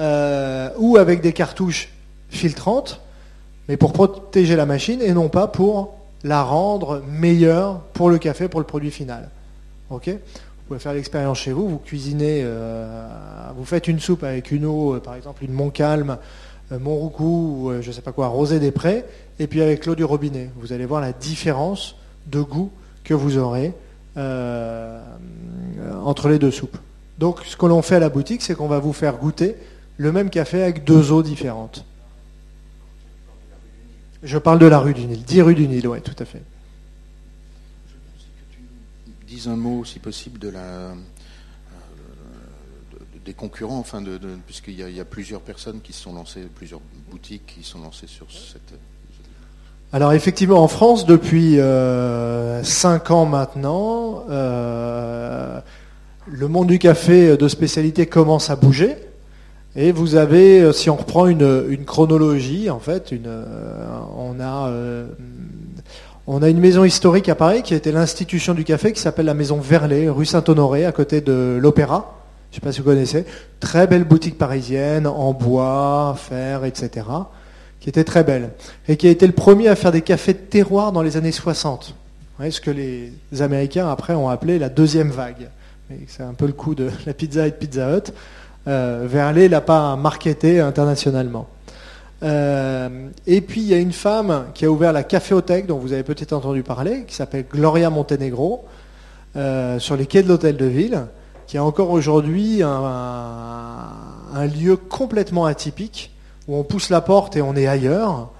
[0.00, 1.90] Euh, ou avec des cartouches
[2.30, 3.02] filtrantes,
[3.68, 5.94] mais pour protéger la machine et non pas pour
[6.24, 9.28] la rendre meilleure pour le café, pour le produit final.
[9.90, 10.00] Vous
[10.68, 13.08] pouvez faire l'expérience chez vous, vous cuisinez, euh,
[13.54, 16.16] vous faites une soupe avec une eau, euh, par exemple une Montcalm,
[16.70, 19.04] Montroucou, ou je ne sais pas quoi, Rosé des Prés,
[19.38, 20.48] et puis avec l'eau du robinet.
[20.56, 21.96] Vous allez voir la différence
[22.26, 22.70] de goût
[23.04, 23.74] que vous aurez
[24.16, 26.78] entre les deux soupes.
[27.18, 29.56] Donc ce que l'on fait à la boutique, c'est qu'on va vous faire goûter
[30.00, 31.84] le même café avec deux eaux différentes.
[34.22, 36.42] Je parle de la rue du Nil, 10 rue du Nil, oui, tout à fait.
[39.06, 40.94] Je dis un mot, si possible, de la, euh,
[43.26, 47.44] des concurrents, enfin, de, puisqu'il y, a plusieurs personnes qui se sont lancées, plusieurs boutiques
[47.58, 48.72] qui sont lancées sur cette.
[49.92, 55.60] Alors effectivement, en France, depuis euh, 5 ans maintenant, euh,
[56.26, 58.96] le monde du café de spécialité commence à bouger.
[59.76, 63.44] Et vous avez, euh, si on reprend une, chronologie, en fait, euh,
[64.16, 65.06] on, a, euh,
[66.26, 69.26] on a une maison historique à Paris qui a été l'institution du café qui s'appelle
[69.26, 72.16] la maison Verlet, rue Saint-Honoré, à côté de l'Opéra,
[72.50, 73.24] Je ne sais pas si vous connaissez.
[73.60, 77.06] Très belle boutique parisienne, en bois, fer, etc.
[77.78, 78.50] Qui était très belle.
[78.88, 81.30] Et qui a été le premier à faire des cafés de terroir dans les années
[81.30, 81.94] 60.
[82.50, 85.48] ce que les Américains, après, ont appelé la deuxième vague.
[86.08, 88.12] C'est un peu le coup de la pizza et de Pizza Hut.
[88.68, 91.48] Euh, Verlet l'a pas marketé internationalement.
[92.22, 95.92] Euh, et puis il y a une femme qui a ouvert la caféothèque dont vous
[95.92, 98.64] avez peut-être entendu parler, qui s'appelle Gloria Montenegro,
[99.36, 101.06] euh, sur les quais de l'hôtel de ville,
[101.46, 106.12] qui a encore aujourd'hui un, lieu complètement atypique,
[106.46, 108.30] où on pousse la porte et on est ailleurs,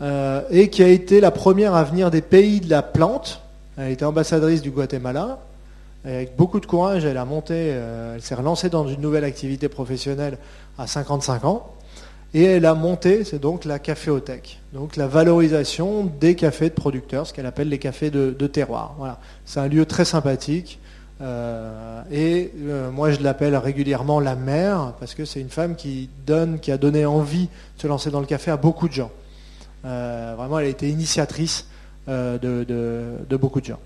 [0.00, 3.40] euh, et qui a été la première à venir des pays de la plante.
[3.76, 5.40] Elle était ambassadrice du Guatemala,
[6.04, 10.36] avec beaucoup de courage, elle a monté, elle s'est relancée dans une nouvelle activité professionnelle
[10.76, 11.74] à 55 ans.
[12.34, 17.28] Et elle a monté, c'est donc la caféothèque, donc la valorisation des cafés de producteurs,
[17.28, 18.96] ce qu'elle appelle les cafés de, terroir.
[18.98, 19.20] Voilà.
[19.44, 20.80] C'est un lieu très sympathique.
[21.20, 26.10] Euh, et euh, moi, je l'appelle régulièrement la mère, parce que c'est une femme qui
[26.26, 29.12] donne, qui a donné envie de se lancer dans le café à beaucoup de gens.
[29.84, 31.68] Euh, vraiment, elle a été initiatrice
[32.08, 33.78] de, beaucoup de gens.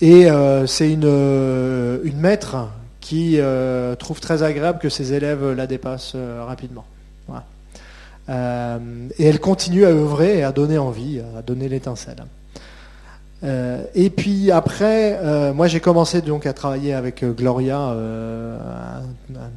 [0.00, 0.28] Et
[0.66, 2.56] c'est une, une maître
[3.00, 3.38] qui
[3.98, 6.16] trouve très agréable que ses élèves la dépassent
[6.46, 6.84] rapidement.
[8.30, 12.24] Euh, et elle continue à œuvrer et à donner envie, à donner l'étincelle.
[13.42, 19.02] Euh, et puis après, euh, moi j'ai commencé donc à travailler avec Gloria un,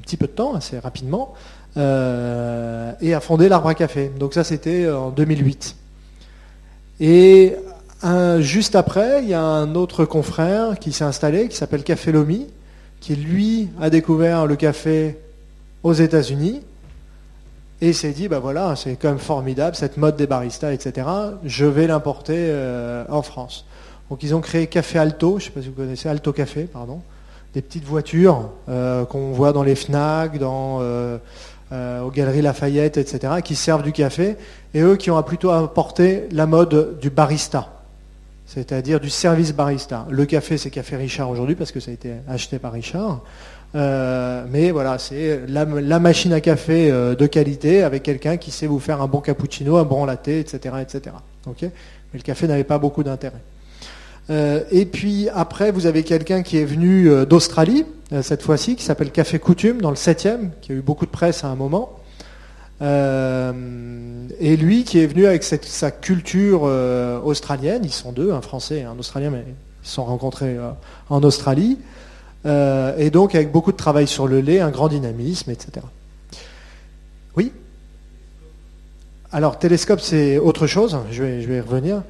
[0.01, 1.33] petit peu de temps, assez rapidement,
[1.75, 4.11] et à fonder l'arbre à café.
[4.19, 5.75] Donc ça c'était en 2008.
[6.99, 7.55] Et
[8.39, 12.47] juste après, il y a un autre confrère qui s'est installé, qui s'appelle Café Lomi,
[12.99, 15.17] qui lui a découvert le café
[15.83, 16.61] aux États-Unis
[17.81, 21.05] et s'est dit, bah voilà, c'est quand même formidable, cette mode des baristas, etc.
[21.43, 23.65] Je vais l'importer euh, en France.
[24.09, 26.63] Donc ils ont créé Café Alto, je ne sais pas si vous connaissez, Alto Café,
[26.63, 27.01] pardon.
[27.53, 31.17] Des petites voitures euh, qu'on voit dans les FNAC, dans, euh,
[31.71, 34.37] aux Galeries Lafayette, etc., qui servent du café,
[34.73, 37.82] et eux qui ont plutôt apporté la mode du barista,
[38.45, 40.05] c'est-à-dire du service barista.
[40.09, 43.21] Le café, c'est Café Richard aujourd'hui, parce que ça a été acheté par Richard.
[43.75, 45.65] Euh, mais voilà, c'est la,
[45.99, 49.77] machine à café euh, de qualité avec quelqu'un qui sait vous faire un bon cappuccino,
[49.77, 50.75] un bon latte, etc.
[50.81, 51.15] etc.
[51.47, 51.71] mais
[52.13, 53.41] le café n'avait pas beaucoup d'intérêt.
[54.29, 57.85] Euh, et puis après, vous avez quelqu'un qui est venu d'Australie,
[58.21, 61.43] cette fois-ci, qui s'appelle Café Coutume, dans le 7e, qui a eu beaucoup de presse
[61.43, 61.97] à un moment.
[62.83, 66.63] Et lui qui est venu avec sa culture
[67.23, 70.57] australienne, ils sont deux, un français et un australien, mais ils se sont rencontrés
[71.09, 71.77] en Australie.
[72.45, 75.85] Euh, et donc avec beaucoup de travail sur le lait, un grand dynamisme, etc.
[77.35, 77.51] Oui?
[79.31, 82.03] Alors, télescope, c'est autre chose, je vais, y revenir.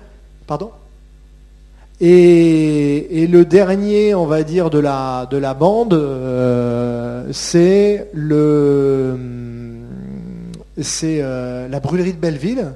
[0.47, 0.71] Pardon?
[2.01, 9.15] Et, le dernier, on va dire, de la, de la bande, euh, c'est le
[10.81, 12.73] c'est euh, la brûlerie de Belleville,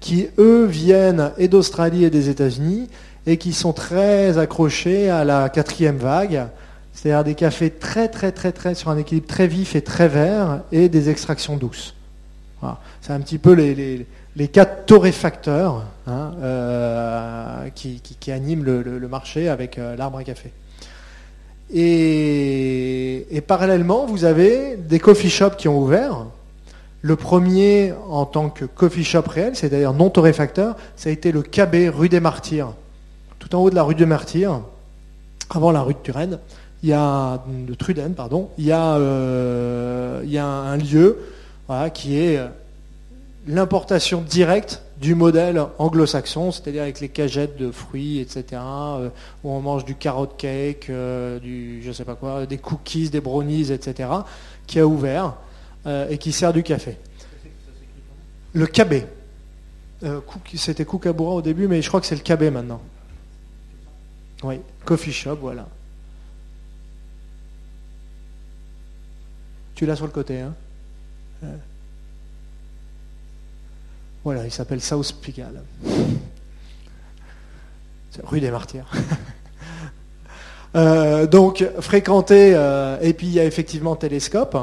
[0.00, 2.88] qui eux viennent et d'Australie et des États-Unis,
[3.26, 6.46] et qui sont très accrochés à la quatrième vague,
[6.92, 10.62] c'est-à-dire des cafés très très très très sur un équilibre très vif et très vert
[10.72, 11.94] et des extractions douces.
[13.00, 14.06] C'est un petit peu les,
[14.48, 18.00] quatre torréfacteurs hein, euh, qui,
[18.30, 20.52] animent le, marché avec euh, l'arbre à café.
[21.74, 26.26] Et, parallèlement, vous avez des coffee shops qui ont ouvert.
[27.02, 31.42] Le premier en tant que coffee shop réel, c'est-à-dire non torréfacteur, ça a été le
[31.42, 32.72] KB rue des Martyrs.
[33.38, 34.62] Tout en haut de la rue des Martyrs,
[35.50, 36.38] avant la rue de Turenne
[36.82, 41.18] il y a de Truden, pardon, il y a, euh, il y a un lieu
[41.94, 42.48] qui est euh,
[43.46, 49.08] l'importation directe du modèle anglo-saxon, c'est-à-dire avec les cagettes de fruits, etc., euh,
[49.42, 50.90] où on mange du carrot cake,
[51.42, 54.08] du je sais pas quoi, des cookies, des brownies, etc.,
[54.66, 55.34] qui a ouvert
[55.86, 56.96] et qui sert du café.
[58.52, 59.04] Le cabé.
[60.54, 62.80] C'était Kookaburra au début, mais je crois que c'est le cabé maintenant.
[64.42, 65.68] Oui, coffee shop, voilà.
[69.74, 70.40] Tu l'as sur le côté.
[70.40, 70.54] Hein
[74.24, 75.62] voilà, il s'appelle South Pigalle.
[78.24, 78.90] Rue des Martyrs.
[80.74, 84.56] Euh, donc, fréquenté, euh, et puis il y a effectivement Télescope.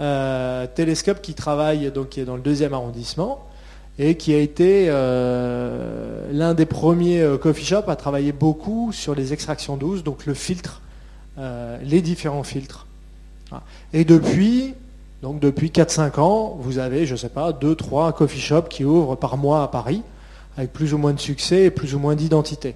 [0.00, 3.44] Euh, Télescope qui travaille, donc qui est dans le deuxième arrondissement,
[3.98, 9.76] et qui a été l'un des premiers coffee shops à travailler beaucoup sur les extractions
[9.76, 10.82] douces, donc le filtre,
[11.82, 12.86] les différents filtres.
[13.92, 14.74] Et depuis,
[15.22, 19.16] donc depuis 4-5 ans, vous avez, je ne sais pas, 2-3 coffee shops qui ouvrent
[19.16, 20.02] par mois à Paris,
[20.56, 22.74] avec plus ou moins de succès et plus ou moins d'identité.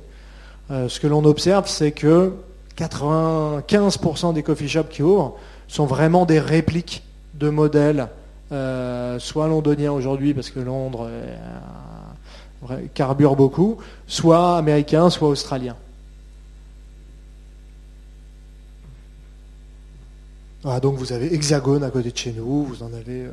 [0.70, 2.32] Euh, ce que l'on observe, c'est que
[2.78, 5.36] 95% des coffee shops qui ouvrent
[5.68, 7.02] sont vraiment des répliques
[7.42, 8.08] de modèles,
[8.52, 15.76] euh, soit londoniens aujourd'hui, parce que Londres euh, carbure beaucoup, soit américains, soit australiens.
[20.64, 23.26] Ah, donc vous avez Hexagone à côté de chez nous, vous en avez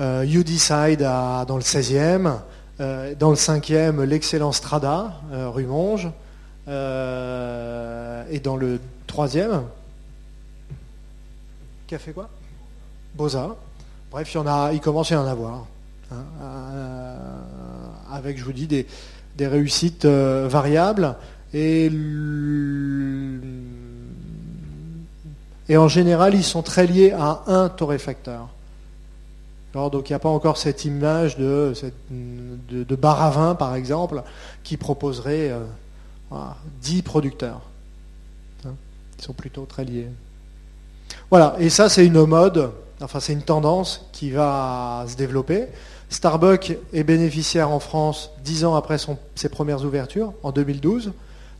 [0.00, 2.38] euh, You Decide dans le 16e,
[2.80, 6.06] dans le 5e l'excellent Strada, rue Monge,
[6.66, 9.62] et dans le 3e,
[11.86, 12.28] Café quoi?
[13.14, 13.56] Boza.
[14.10, 15.66] Bref, il, y en a, il commence à y en avoir.
[16.10, 16.24] Hein,
[18.10, 18.86] avec, je vous dis, des,
[19.46, 21.16] réussites variables.
[21.54, 21.88] Et
[25.76, 28.48] en général, ils sont très liés à un torréfacteur.
[29.74, 31.72] Alors, donc il n'y a pas encore cette image de,
[32.10, 34.22] de, bar à vin, par exemple,
[34.64, 35.50] qui proposerait
[36.82, 37.62] 10 euh, producteurs.
[38.66, 38.74] Hein,
[39.18, 40.08] ils sont plutôt très liés.
[41.30, 42.70] Voilà, et ça c'est une mode,
[43.02, 45.66] enfin c'est une tendance qui va se développer.
[46.12, 48.96] Starbucks est bénéficiaire en France dix ans après
[49.34, 51.12] ses premières ouvertures, en 2012.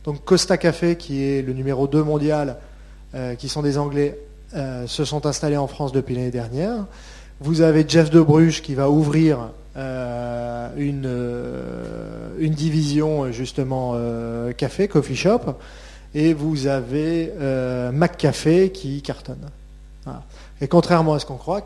[0.03, 2.57] Donc Costa Café, qui est le numéro 2 mondial,
[3.15, 4.17] euh, qui sont des Anglais,
[4.53, 6.85] euh, se sont installés en France depuis l'année dernière.
[7.39, 8.21] Vous avez Jeff de
[8.61, 11.09] qui va ouvrir euh, une,
[12.39, 13.95] une, division justement
[14.55, 15.41] café, coffee shop,
[16.13, 17.31] et vous avez
[17.91, 19.49] McCafé qui cartonne.
[20.63, 21.61] Et contrairement à ce qu'on croit,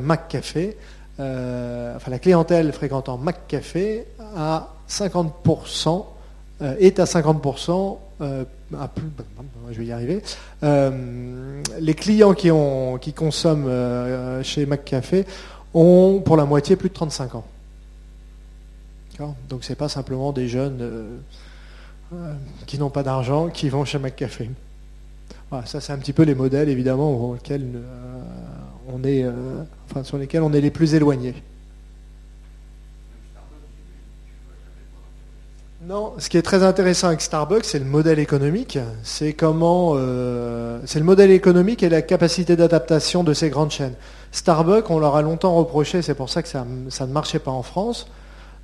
[0.00, 0.76] McCafé,
[1.16, 4.06] enfin la clientèle fréquentant McCafé
[4.36, 6.04] a 50%
[6.80, 7.98] est à 50%
[8.94, 9.10] plus,
[9.70, 10.22] je vais y arriver.
[10.64, 12.50] Euh, les clients qui,
[13.00, 15.24] qui consomment euh, chez McCafé
[15.72, 17.44] ont pour la moitié plus de 35 ans.
[19.48, 22.34] Donc ce n'est pas simplement des jeunes euh,
[22.66, 24.50] qui n'ont pas d'argent qui vont chez McCafé.
[25.66, 27.36] Ça c'est un petit peu les modèles évidemment
[29.04, 29.24] est,
[29.90, 31.34] enfin, sur lesquels on est les plus éloignés.
[35.84, 38.78] Non, ce qui est très intéressant avec Starbucks, c'est le modèle économique.
[39.02, 43.94] C'est comment, euh, c'est le modèle économique et la capacité d'adaptation de ces grandes chaînes.
[44.30, 47.64] Starbucks, on leur a longtemps reproché, c'est pour ça que ça, ne marchait pas en
[47.64, 48.08] France,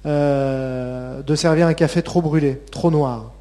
[0.06, 3.32] euh, de servir un café trop brûlé, trop noir.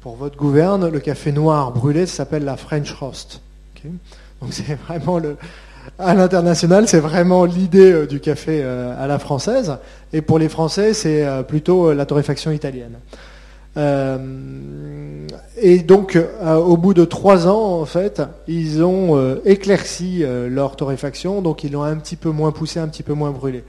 [0.00, 3.40] Pour votre gouverne, le café noir brûlé s'appelle la French Roast.
[4.40, 5.36] Donc c'est vraiment le,
[5.98, 9.76] à l'international, c'est vraiment l'idée euh, du café euh, à la française.
[10.12, 12.98] Et pour les Français, c'est euh, plutôt la torréfaction italienne.
[15.56, 21.62] et donc, au bout de trois ans, en fait, ils ont éclairci leur torréfaction, donc
[21.62, 23.62] ils l'ont un petit peu moins poussé, un petit peu moins brûlé.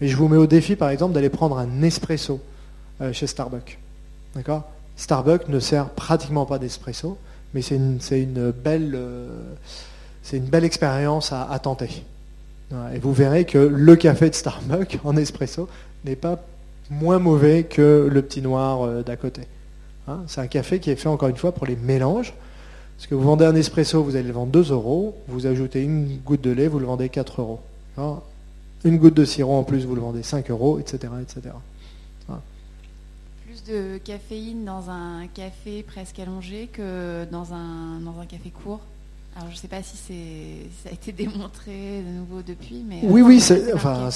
[0.00, 2.40] Mais je vous mets au défi, par exemple, d'aller prendre un espresso
[3.12, 3.78] chez Starbucks.
[4.36, 4.62] D'accord?
[4.98, 7.16] Starbucks ne sert pratiquement pas d'espresso,
[7.54, 8.98] mais c'est une, une belle
[10.64, 12.04] expérience à, tenter.
[12.94, 15.68] Et vous verrez que le café de Starbucks en espresso
[16.04, 16.44] n'est pas
[16.90, 19.42] moins mauvais que le petit noir euh, d'à côté.
[20.06, 22.34] Hein, c'est un café qui est fait encore une fois pour les mélanges.
[22.96, 25.16] Parce que vous vendez un espresso, vous allez le vendre 2 euros.
[25.28, 27.60] Vous ajoutez une goutte de lait, vous le vendez 4 euros.
[27.98, 28.16] Hein,
[28.84, 31.12] une goutte de sirop en plus, vous le vendez 5 euros, etc.
[31.22, 31.54] etc.
[33.68, 38.80] De caféine dans un café presque allongé que dans un, dans un café court
[39.38, 39.96] alors, je ne sais pas si
[40.82, 42.98] ça a été démontré de nouveau depuis, mais...
[43.04, 44.08] Oui, oui, c'est enfin,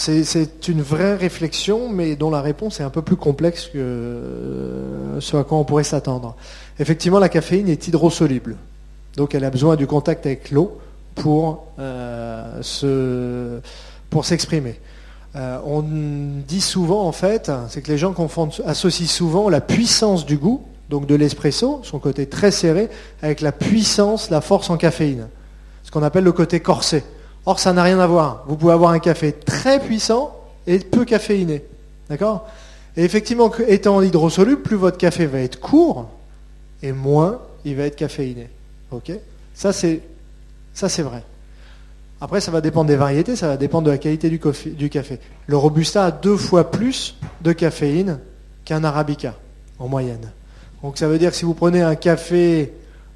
[0.67, 5.37] une vraie réflexion, mais dont la réponse est un peu plus complexe que euh, ce
[5.37, 6.35] à quoi on pourrait s'attendre.
[6.81, 8.57] Effectivement, la caféine est hydrosoluble,
[9.17, 10.81] donc elle a besoin du contact avec l'eau
[11.15, 13.61] pour euh,
[14.11, 14.81] pour s'exprimer.
[15.35, 15.83] Euh, on
[16.47, 20.63] dit souvent, en fait, c'est que les gens confondent, associent souvent la puissance du goût
[20.93, 22.91] donc de l'espresso, son côté très serré,
[23.23, 25.27] avec la puissance, la force en caféine.
[25.85, 27.03] Ce qu'on appelle le côté corsé.
[27.47, 28.45] Or, ça n'a rien à voir.
[28.47, 30.37] Vous pouvez avoir un café très puissant
[30.67, 31.65] et peu caféiné.
[32.11, 32.47] D'accord?
[32.95, 36.11] Et effectivement, étant hydrosoluble, plus votre café va être court
[36.83, 38.51] et moins il va être caféiné.
[38.91, 39.13] Ok?
[39.55, 40.03] Ça, c'est
[40.75, 41.23] ça, c'est vrai.
[42.23, 45.19] Après, ça va dépendre des variétés, ça va dépendre de la qualité du, café.
[45.49, 48.21] Le Robusta a deux fois plus de caféine
[48.65, 49.35] qu'un Arabica,
[49.81, 50.31] en moyenne.
[50.85, 52.75] Donc ça veut dire que si vous prenez un café,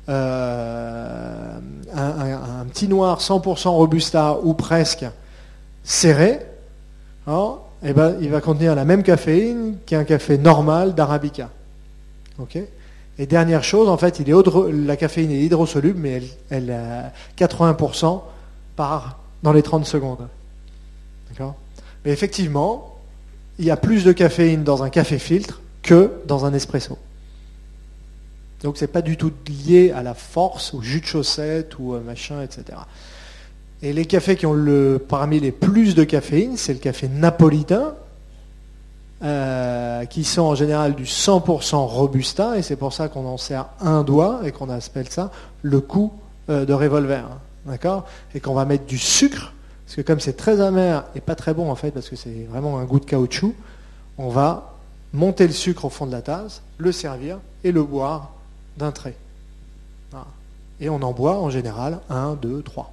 [0.09, 1.59] euh,
[1.95, 5.07] un, petit noir 100% robusta ou presque
[5.85, 6.41] serré,
[7.29, 11.51] hein, eh ben, il va contenir la même caféine qu'un café normal d'arabica.
[13.21, 18.21] Et dernière chose, en fait, la caféine est hydrosoluble, mais elle, elle a 80%
[18.77, 20.29] par dans les 30 secondes.
[22.05, 22.97] Mais effectivement,
[23.59, 26.99] il y a plus de caféine dans un café filtre que dans un espresso.
[28.63, 29.33] Donc c'est pas du tout
[29.67, 32.79] lié à la force, au jus de chaussette ou machin, etc.
[33.83, 37.95] Et les cafés qui ont le, parmi les plus de caféine, c'est le café napolitain,
[39.23, 43.67] euh, qui sont en général du 100% robusta, et c'est pour ça qu'on en sert
[43.81, 45.31] un doigt et qu'on appelle ça
[45.63, 46.13] le coup
[46.49, 47.29] euh, de revolver.
[47.67, 48.07] D'accord?
[48.35, 49.53] Et qu'on va mettre du sucre,
[49.85, 52.47] parce que comme c'est très amer et pas très bon en fait, parce que c'est
[52.49, 53.55] vraiment un goût de caoutchouc,
[54.19, 54.75] on va
[55.13, 58.33] monter le sucre au fond de la tasse, le servir et le boire
[58.77, 59.17] d'un trait.
[60.81, 62.93] Et on en boit en général un, deux, trois.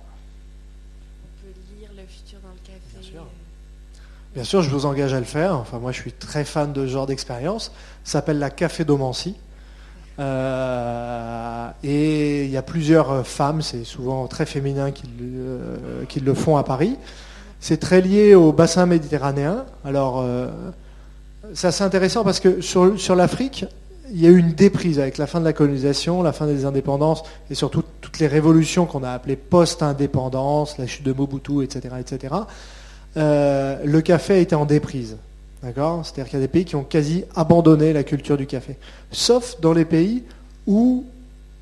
[4.33, 5.55] Bien sûr, je vous engage à le faire.
[5.55, 7.71] Enfin, moi, je suis très fan de ce genre d'expérience.
[8.03, 9.35] Ça s'appelle la café domancie.
[10.19, 16.33] Euh, et il y a plusieurs femmes, c'est souvent très féminin qui le, qui le
[16.33, 16.97] font à Paris.
[17.63, 19.65] C'est très lié au bassin méditerranéen.
[19.85, 20.47] Alors, euh,
[21.53, 23.65] c'est assez intéressant parce que sur, l'Afrique,
[24.11, 26.65] il y a eu une déprise avec la fin de la colonisation, la fin des
[26.65, 31.95] indépendances et surtout toutes les révolutions qu'on a appelées post-indépendance, la chute de Mobutu, etc.
[32.01, 32.35] etc.
[33.15, 35.15] Euh, le café été en déprise.
[35.63, 38.77] C'est-à-dire qu'il y a des pays qui ont quasi abandonné la culture du café.
[39.11, 40.23] Sauf dans les pays
[40.67, 41.05] où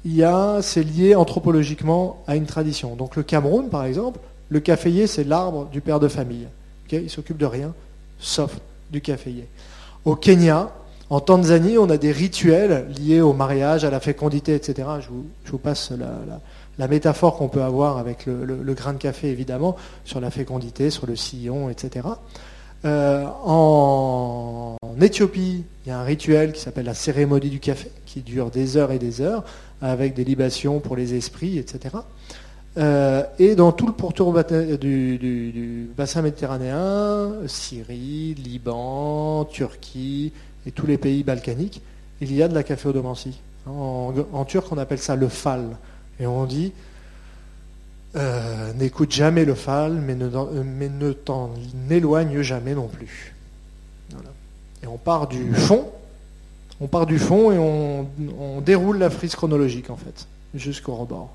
[0.03, 2.95] il y a, c'est lié anthropologiquement à une tradition.
[2.95, 4.19] Donc le Cameroun, par exemple,
[4.49, 6.47] le caféier, c'est l'arbre du père de famille.
[6.91, 7.73] il s'occupe de rien,
[8.19, 8.57] sauf
[8.89, 9.47] du caféier.
[10.03, 10.71] Au Kenya,
[11.11, 14.87] en Tanzanie, on a des rituels liés au mariage, à la fécondité, etc.
[15.01, 15.93] Je vous, passe
[16.77, 19.75] la métaphore qu'on peut avoir avec le, grain de café, évidemment,
[20.05, 22.07] sur la fécondité, sur le sillon, etc.
[22.85, 28.21] Euh, en, Éthiopie, il y a un rituel qui s'appelle la cérémonie du café, qui
[28.21, 29.43] dure des heures et des heures,
[29.81, 31.97] avec des libations pour les esprits, etc.
[32.77, 34.33] Euh, et dans tout le pourtour
[34.79, 40.31] du, bassin méditerranéen, Syrie, Liban, Turquie
[40.65, 41.81] et tous les pays balkaniques,
[42.21, 43.39] il y a de la caféodomancie.
[43.67, 45.77] En, turc, on appelle ça le fal.
[46.19, 46.71] Et on dit,
[48.15, 51.51] euh, n'écoute jamais le fal, mais ne, t'en
[51.89, 53.33] éloigne jamais non plus.
[54.83, 55.89] Et on part du fond,
[56.81, 61.31] on part du fond et on, déroule la frise chronologique en fait, jusqu'au rebord.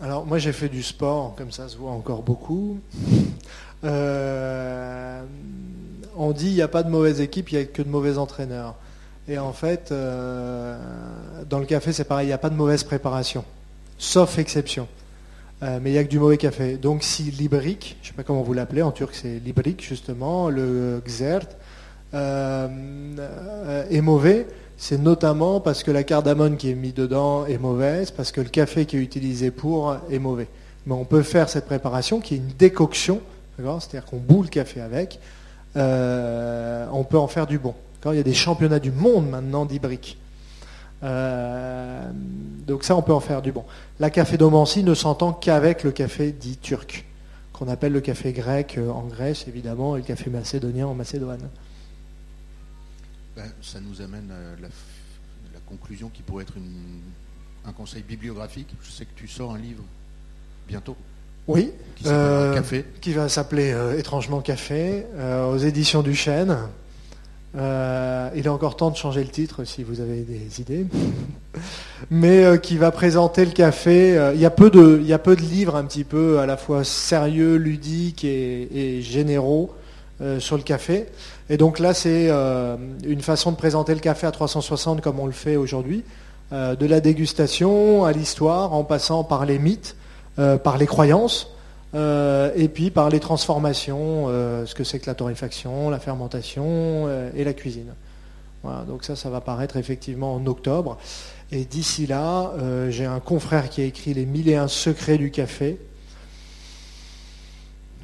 [0.00, 2.78] Alors moi j'ai fait du sport, comme ça se voit encore beaucoup.
[3.84, 5.24] Euh,
[6.16, 8.16] on dit il n'y a pas de mauvaise équipe, il n'y a que de mauvais
[8.16, 8.76] entraîneurs.
[9.28, 10.76] Et en fait, euh,
[11.48, 13.44] dans le café, c'est pareil, il n'y a pas de mauvaise préparation,
[13.98, 14.88] sauf exception.
[15.62, 16.76] Euh, mais il n'y a que du mauvais café.
[16.76, 20.48] Donc si l'ibrik, je ne sais pas comment vous l'appelez, en turc c'est l'ibrik justement,
[20.50, 21.46] le xert,
[22.14, 28.10] euh, est mauvais, c'est notamment parce que la cardamone qui est mise dedans est mauvaise,
[28.10, 30.48] parce que le café qui est utilisé pour est mauvais.
[30.86, 33.20] Mais on peut faire cette préparation qui est une décoction,
[33.56, 35.20] c'est-à-dire qu'on boule le café avec,
[35.76, 37.76] on peut en faire du bon.
[38.10, 40.18] Il y a des championnats du monde maintenant d'Ibrique.
[41.02, 42.10] Euh,
[42.66, 43.64] donc ça, on peut en faire du bon.
[44.00, 47.04] La café domancie ne s'entend qu'avec le café dit turc,
[47.52, 51.48] qu'on appelle le café grec euh, en Grèce, évidemment, et le café macédonien en Macédoine.
[53.36, 54.68] Ben, ça nous amène à la,
[55.66, 56.52] conclusion qui pourrait être
[57.64, 58.68] un conseil bibliographique.
[58.82, 59.82] Je sais que tu sors un livre
[60.68, 60.96] bientôt.
[61.48, 62.60] Oui, qui, euh,
[63.00, 65.06] qui va s'appeler étrangement Café,
[65.50, 66.58] aux éditions du Chêne.
[67.54, 70.86] Euh, il est encore temps de changer le titre si vous avez des idées.
[72.10, 74.16] Mais euh, qui va présenter le café.
[74.16, 76.38] Euh, il, y a peu de, il y a peu de livres un petit peu
[76.38, 79.70] à la fois sérieux, ludiques et, généraux
[80.38, 81.06] sur le café.
[81.50, 82.30] Et donc là, c'est
[83.04, 86.04] une façon de présenter le café à 360 comme on le fait aujourd'hui.
[86.52, 89.96] de la dégustation à l'histoire, en passant par les mythes,
[90.36, 91.52] par les croyances.
[91.94, 96.64] Euh, et puis par les transformations, euh, ce que c'est que la torréfaction, la fermentation
[96.66, 97.92] euh, et la cuisine.
[98.62, 100.96] Voilà, donc ça, ça va paraître effectivement en octobre.
[101.50, 102.52] Et d'ici là,
[102.88, 105.78] j'ai un confrère qui a écrit Les mille et un secrets du café.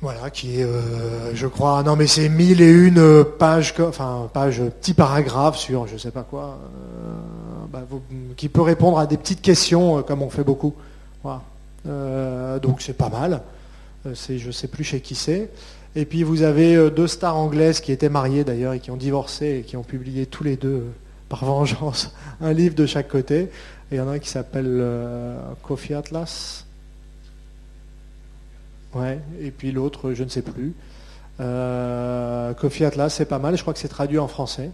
[0.03, 0.67] Voilà, qui est,
[1.33, 5.97] je crois, non mais c'est mille et une pages, enfin page, petit paragraphe sur je
[5.97, 6.59] sais pas quoi,
[7.73, 7.85] bah,
[8.37, 10.75] qui peut répondre à des petites questions comme on fait beaucoup.
[11.85, 13.41] Donc c'est pas mal.
[14.09, 15.51] Euh, je ne sais plus chez qui c'est.
[15.97, 18.97] Et puis vous avez euh, deux stars anglaises qui étaient mariées d'ailleurs et qui ont
[18.97, 20.91] divorcé et qui ont publié tous les deux, euh,
[21.29, 23.49] par vengeance, un livre de chaque côté.
[23.91, 24.85] Il y en a un qui s'appelle
[25.63, 26.67] Coffee Atlas.
[28.95, 30.75] Ouais, et puis l'autre, je ne sais plus.
[31.39, 34.71] Coffee Atlas, c'est pas mal, je crois que c'est traduit en français.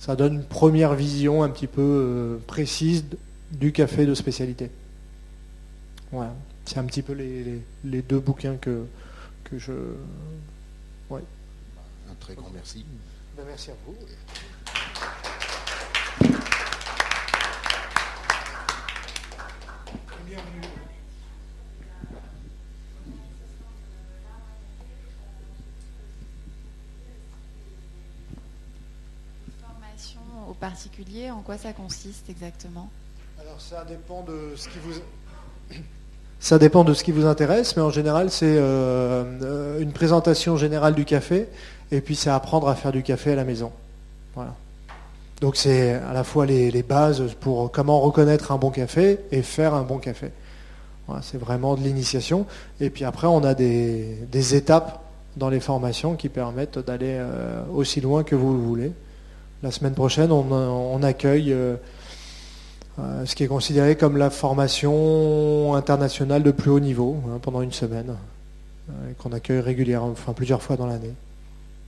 [0.00, 3.04] Ça donne une première vision un petit peu précise
[3.52, 4.72] du café de spécialité.
[6.10, 6.34] Voilà.
[6.68, 8.84] C'est un petit peu les, deux bouquins que,
[9.44, 9.72] que je.
[11.10, 12.84] Un très grand merci.
[13.34, 13.96] Ben, merci à vous.
[29.62, 30.20] Formation
[30.50, 32.90] au particulier, en quoi ça consiste exactement?
[33.40, 35.00] Alors ça dépend de ce qui vous
[36.40, 40.56] ça dépend de ce qui vous intéresse, mais en général c'est euh, euh, une présentation
[40.56, 41.48] générale du café
[41.90, 43.72] et puis c'est apprendre à faire du café à la maison.
[44.34, 44.54] Voilà.
[45.40, 49.74] Donc c'est à la fois les, bases pour comment reconnaître un bon café et faire
[49.74, 50.30] un bon café.
[51.06, 52.46] Voilà, c'est vraiment de l'initiation.
[52.80, 55.00] Et puis après on a des, étapes
[55.36, 58.92] dans les formations qui permettent d'aller euh, aussi loin que vous le voulez.
[59.62, 61.54] La semaine prochaine on, accueille
[62.98, 67.62] euh, ce qui est considéré comme la formation internationale de plus haut niveau hein, pendant
[67.62, 68.16] une semaine,
[68.90, 71.12] euh, qu'on accueille régulièrement, enfin plusieurs fois dans l'année.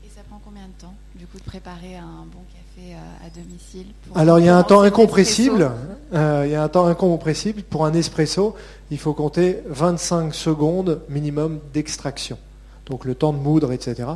[0.05, 3.31] Et ça prend combien de temps, du coup, de préparer un bon café à, à
[3.31, 5.71] domicile pour Alors il y a un temps incompressible.
[6.15, 7.63] euh, il y a un temps incompressible.
[7.63, 8.55] Pour un espresso,
[8.91, 12.39] il faut compter 25 secondes minimum d'extraction.
[12.87, 14.09] Donc le temps de moudre, etc.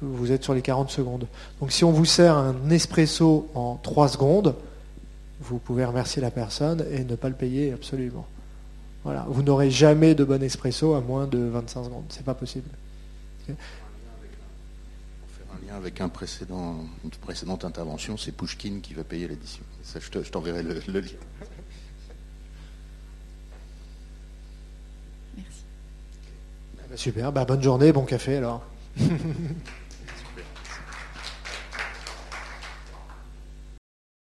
[0.00, 1.26] Vous êtes sur les 40 secondes.
[1.60, 4.54] Donc si on vous sert un espresso en 3 secondes,
[5.42, 8.26] vous pouvez remercier la personne et ne pas le payer absolument.
[9.04, 9.26] Voilà.
[9.28, 12.04] Vous n'aurez jamais de bon espresso à moins de 25 secondes.
[12.08, 12.68] C'est pas possible.
[13.46, 19.26] Pour faire un lien avec un précédent, une précédente intervention, c'est Pushkin qui va payer
[19.26, 19.64] l'édition.
[19.82, 21.08] Ça, je te- je t'enverrai le, le lien.
[25.36, 25.64] Merci.
[26.88, 27.32] Bah, super.
[27.32, 28.62] Bah, bonne journée, bon café alors.